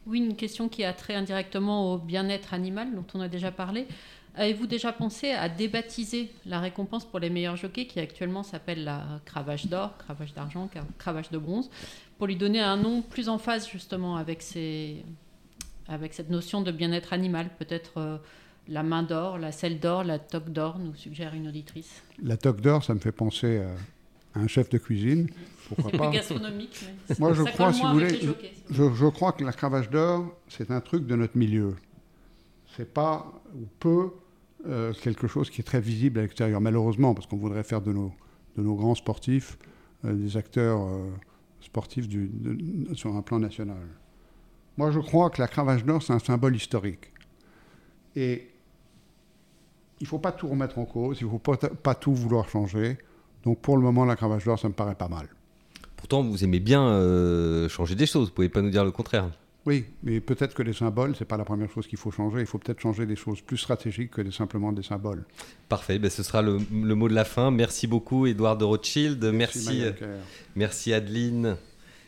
Oui, 0.07 0.21
une 0.21 0.37
question 0.37 0.69
qui 0.69 0.85
a 0.85 0.93
trait 0.93 1.15
indirectement 1.15 1.93
au 1.93 1.99
bien-être 1.99 2.55
animal 2.55 2.95
dont 2.95 3.05
on 3.15 3.21
a 3.21 3.29
déjà 3.29 3.51
parlé. 3.51 3.87
Avez-vous 4.37 4.67
déjà 4.69 4.93
pensé 4.93 5.33
à 5.33 5.49
débaptiser 5.49 6.31
la 6.47 6.61
récompense 6.61 7.05
pour 7.05 7.19
les 7.19 7.29
meilleurs 7.29 7.57
jockeys 7.57 7.87
qui 7.87 7.99
actuellement 7.99 8.45
s'appelle 8.45 8.85
la 8.85 9.21
cravache 9.25 9.67
d'or, 9.67 9.99
cravache 9.99 10.33
d'argent, 10.33 10.71
cravache 10.97 11.31
de 11.31 11.39
bronze, 11.39 11.69
pour 12.19 12.29
lui 12.29 12.37
donner 12.37 12.61
un 12.61 12.77
nom 12.77 13.03
plus 13.03 13.29
en 13.29 13.39
phase 13.39 13.69
justement 13.69 14.17
avec 14.17 14.43
cette 14.43 16.31
notion 16.31 16.61
de 16.63 16.71
bien-être 16.71 17.13
animal 17.13 17.51
Peut-être 17.59 17.99
euh, 17.99 18.19
la 18.69 18.83
main 18.83 19.03
d'or, 19.03 19.39
la 19.39 19.53
selle 19.53 19.81
d'or, 19.81 20.05
la 20.05 20.19
toque 20.19 20.51
d'or, 20.51 20.79
nous 20.79 20.95
suggère 20.95 21.35
une 21.35 21.49
auditrice. 21.49 22.03
La 22.23 22.37
toque 22.37 22.61
d'or, 22.61 22.85
ça 22.85 22.95
me 22.95 23.01
fait 23.01 23.13
penser 23.13 23.63
à 24.35 24.41
un 24.41 24.47
chef 24.47 24.69
de 24.69 24.79
cuisine. 24.79 25.29
Pourquoi 25.69 25.91
C'est 25.91 25.99
pas? 25.99 26.11
gastronomique. 26.11 26.85
mais 27.09 27.17
Moi, 27.19 27.33
je 27.33 27.45
ça 27.45 27.51
crois, 27.53 27.73
si 27.73 27.83
vous 27.83 27.93
voulez, 27.93 28.21
je, 28.71 28.95
je 28.95 29.07
crois 29.07 29.33
que 29.33 29.45
la 29.45 29.53
cravache 29.53 29.91
d'or, 29.91 30.35
c'est 30.49 30.71
un 30.71 30.81
truc 30.81 31.07
de 31.07 31.17
notre 31.17 31.37
milieu. 31.37 31.75
C'est 32.77 32.93
pas 32.93 33.33
ou 33.55 33.67
peu 33.81 34.11
euh, 34.67 34.93
quelque 34.93 35.27
chose 35.27 35.51
qui 35.51 35.61
est 35.61 35.65
très 35.65 35.81
visible 35.81 36.19
à 36.19 36.23
l'extérieur, 36.23 36.61
malheureusement, 36.61 37.15
parce 37.15 37.27
qu'on 37.27 37.37
voudrait 37.37 37.65
faire 37.65 37.81
de 37.81 37.93
nos, 37.93 38.13
de 38.57 38.63
nos 38.63 38.75
grands 38.75 38.95
sportifs 38.95 39.57
euh, 40.05 40.13
des 40.13 40.37
acteurs 40.37 40.81
euh, 40.83 41.11
sportifs 41.61 42.09
du, 42.09 42.29
de, 42.33 42.95
sur 42.95 43.15
un 43.17 43.23
plan 43.23 43.39
national. 43.39 43.87
Moi, 44.77 44.91
je 44.91 45.01
crois 45.01 45.31
que 45.31 45.41
la 45.41 45.49
cravache 45.49 45.85
d'or, 45.85 46.03
c'est 46.03 46.13
un 46.13 46.19
symbole 46.19 46.55
historique. 46.55 47.13
Et 48.15 48.49
il 50.01 50.05
ne 50.05 50.09
faut 50.09 50.19
pas 50.19 50.33
tout 50.33 50.49
remettre 50.49 50.79
en 50.79 50.85
cause, 50.85 51.19
il 51.21 51.27
ne 51.27 51.31
faut 51.31 51.39
pas, 51.39 51.57
pas, 51.57 51.95
tout 51.95 52.15
vouloir 52.15 52.49
changer. 52.49 52.99
Donc 53.45 53.61
pour 53.61 53.77
le 53.77 53.83
moment, 53.83 54.05
la 54.05 54.17
cravache 54.17 54.45
d'or, 54.45 54.59
ça 54.59 54.69
me 54.69 54.75
paraît 54.75 54.95
pas 54.95 55.09
mal. 55.09 55.29
Pourtant, 55.97 56.23
vous 56.23 56.45
aimez 56.45 56.61
bien 56.61 56.87
euh, 56.89 57.69
changer 57.69 57.95
des 57.95 58.07
choses, 58.07 58.27
vous 58.27 58.31
ne 58.31 58.35
pouvez 58.35 58.49
pas 58.49 58.63
nous 58.63 58.71
dire 58.71 58.85
le 58.85 58.93
contraire. 58.93 59.29
Oui, 59.67 59.85
mais 60.03 60.21
peut-être 60.21 60.55
que 60.55 60.63
les 60.63 60.73
symboles, 60.73 61.15
ce 61.15 61.23
n'est 61.23 61.27
pas 61.27 61.37
la 61.37 61.45
première 61.45 61.71
chose 61.71 61.87
qu'il 61.87 61.99
faut 61.99 62.11
changer. 62.11 62.41
Il 62.41 62.47
faut 62.47 62.59
peut-être 62.59 62.81
changer 62.81 63.05
des 63.05 63.17
choses 63.17 63.43
plus 63.43 63.59
stratégiques 63.59 64.13
que 64.13 64.31
simplement 64.31 64.73
des 64.73 64.83
symboles. 64.83 65.25
Parfait, 65.69 65.99
ben, 65.99 66.11
ce 66.11 66.23
sera 66.23 66.41
le, 66.41 66.59
le, 66.73 66.95
mot 66.95 67.09
de 67.09 67.15
la 67.15 67.27
fin. 67.27 67.51
Merci 67.51 67.87
beaucoup, 67.87 68.27
Edouard 68.27 68.57
de 68.57 68.65
Rothschild. 68.65 69.23
Merci, 69.23 69.83
merci, 69.83 70.05
merci 70.57 70.93
Adeline. 70.95 71.57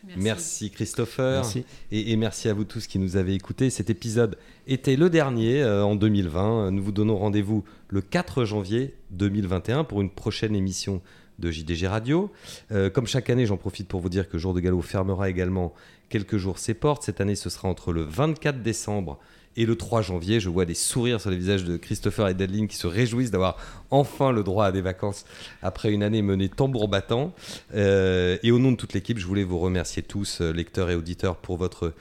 Merci, 0.07 0.23
merci 0.23 0.71
Christopher. 0.71 1.43
Merci. 1.43 1.65
Et, 1.93 2.13
et, 2.13 2.17
merci 2.17 2.49
à 2.49 2.55
vous 2.55 2.65
tous 2.65 2.87
qui 2.87 2.99
nous 2.99 3.17
avez 3.17 3.35
écoutés. 3.35 3.71
Cet 3.71 3.91
épisode 3.91 4.37
était 4.67 4.97
le 4.97 5.11
dernier 5.11 5.63
euh, 5.63 5.85
en 5.85 5.95
2020. 5.95 6.71
Nous 6.71 6.83
vous 6.83 6.93
donnons 6.93 7.17
rendez-vous 7.17 7.65
le 7.89 8.01
4 8.01 8.45
janvier 8.45 8.95
2021 9.11 9.85
pour 9.85 10.01
une 10.01 10.11
prochaine 10.11 10.57
émission 10.57 11.03
de 11.39 11.51
JDG 11.51 11.87
Radio. 11.87 12.31
Euh, 12.71 12.91
comme 12.91 13.07
chaque 13.07 13.31
année, 13.31 13.47
j'en 13.47 13.57
profite 13.57 13.89
pour 13.89 14.01
vous 14.01 14.09
dire 14.09 14.29
que 14.29 14.39
Jour 14.39 14.55
de 14.55 14.61
Galop 14.61 14.83
fermera 14.83 15.29
également 15.29 15.75
quelques 16.09 16.37
jours 16.37 16.59
ses 16.59 16.75
portes. 16.75 17.03
Cette 17.03 17.21
année, 17.21 17.35
ce 17.35 17.51
sera 17.51 17.69
entre 17.69 17.93
le 17.93 18.03
24 18.03 18.63
décembre 18.63 19.19
et 19.57 19.67
le 19.67 19.77
3 19.77 20.03
janvier. 20.03 20.41
Je 20.41 20.49
vois 20.49 20.65
des 20.65 20.75
sourires 20.75 21.21
sur 21.21 21.31
les 21.31 21.37
visages 21.37 21.65
de 21.65 21.77
Christopher 21.77 22.29
et 22.29 22.35
d'Adeline 22.35 22.69
qui 22.69 22.77
se 22.77 22.87
réjouissent 22.87 23.31
d'avoir 23.31 23.57
enfin 23.91 24.33
le 24.33 24.43
droit 24.43 24.67
à 24.67 24.73
des 24.73 24.81
vacances 24.81 25.25
après 25.63 25.93
une 25.93 26.03
année 26.03 26.23
menée 26.23 26.49
tambour 26.49 26.89
battant. 26.89 27.35
Euh, 27.75 28.39
et 28.43 28.51
au 28.51 28.59
nom 28.59 28.73
de 28.73 28.77
toute 28.77 28.93
l'équipe, 28.93 29.19
je 29.19 29.27
voulais 29.27 29.45
vous 29.45 29.59
remercier 29.59 30.03
tous, 30.03 30.41
lecteurs 30.41 30.91
et 30.91 30.95
auditeurs, 30.95 31.37
pour 31.37 31.57
votre 31.57 31.95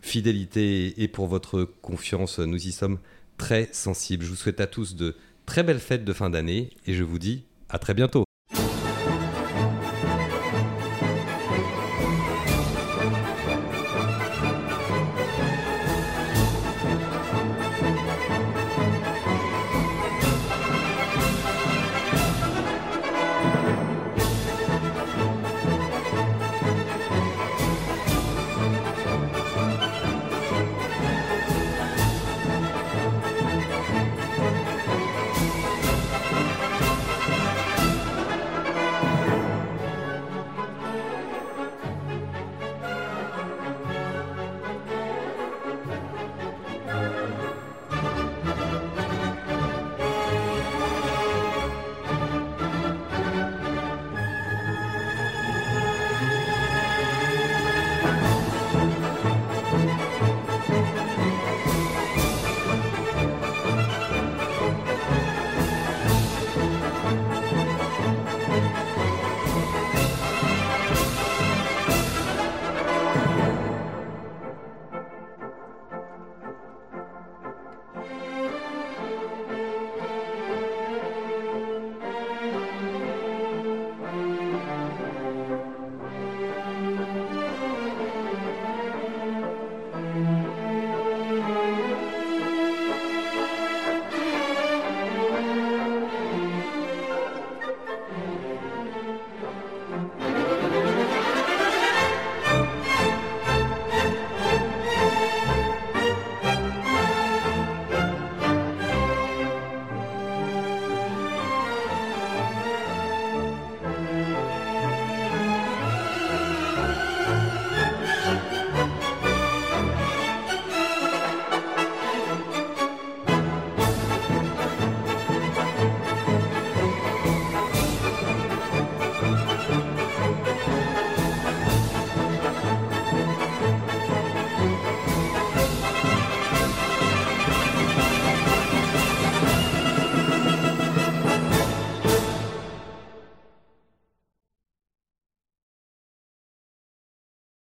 fidélité 0.00 1.02
et 1.02 1.08
pour 1.08 1.26
votre 1.26 1.64
confiance. 1.82 2.38
Nous 2.38 2.68
y 2.68 2.72
sommes 2.72 2.98
très 3.38 3.68
sensibles. 3.72 4.24
Je 4.24 4.30
vous 4.30 4.36
souhaite 4.36 4.60
à 4.60 4.66
tous 4.66 4.96
de 4.96 5.16
très 5.46 5.62
belles 5.62 5.80
fêtes 5.80 6.04
de 6.04 6.12
fin 6.12 6.30
d'année 6.30 6.70
et 6.86 6.94
je 6.94 7.04
vous 7.04 7.18
dis 7.18 7.44
à 7.68 7.78
très 7.78 7.94
bientôt. 7.94 8.25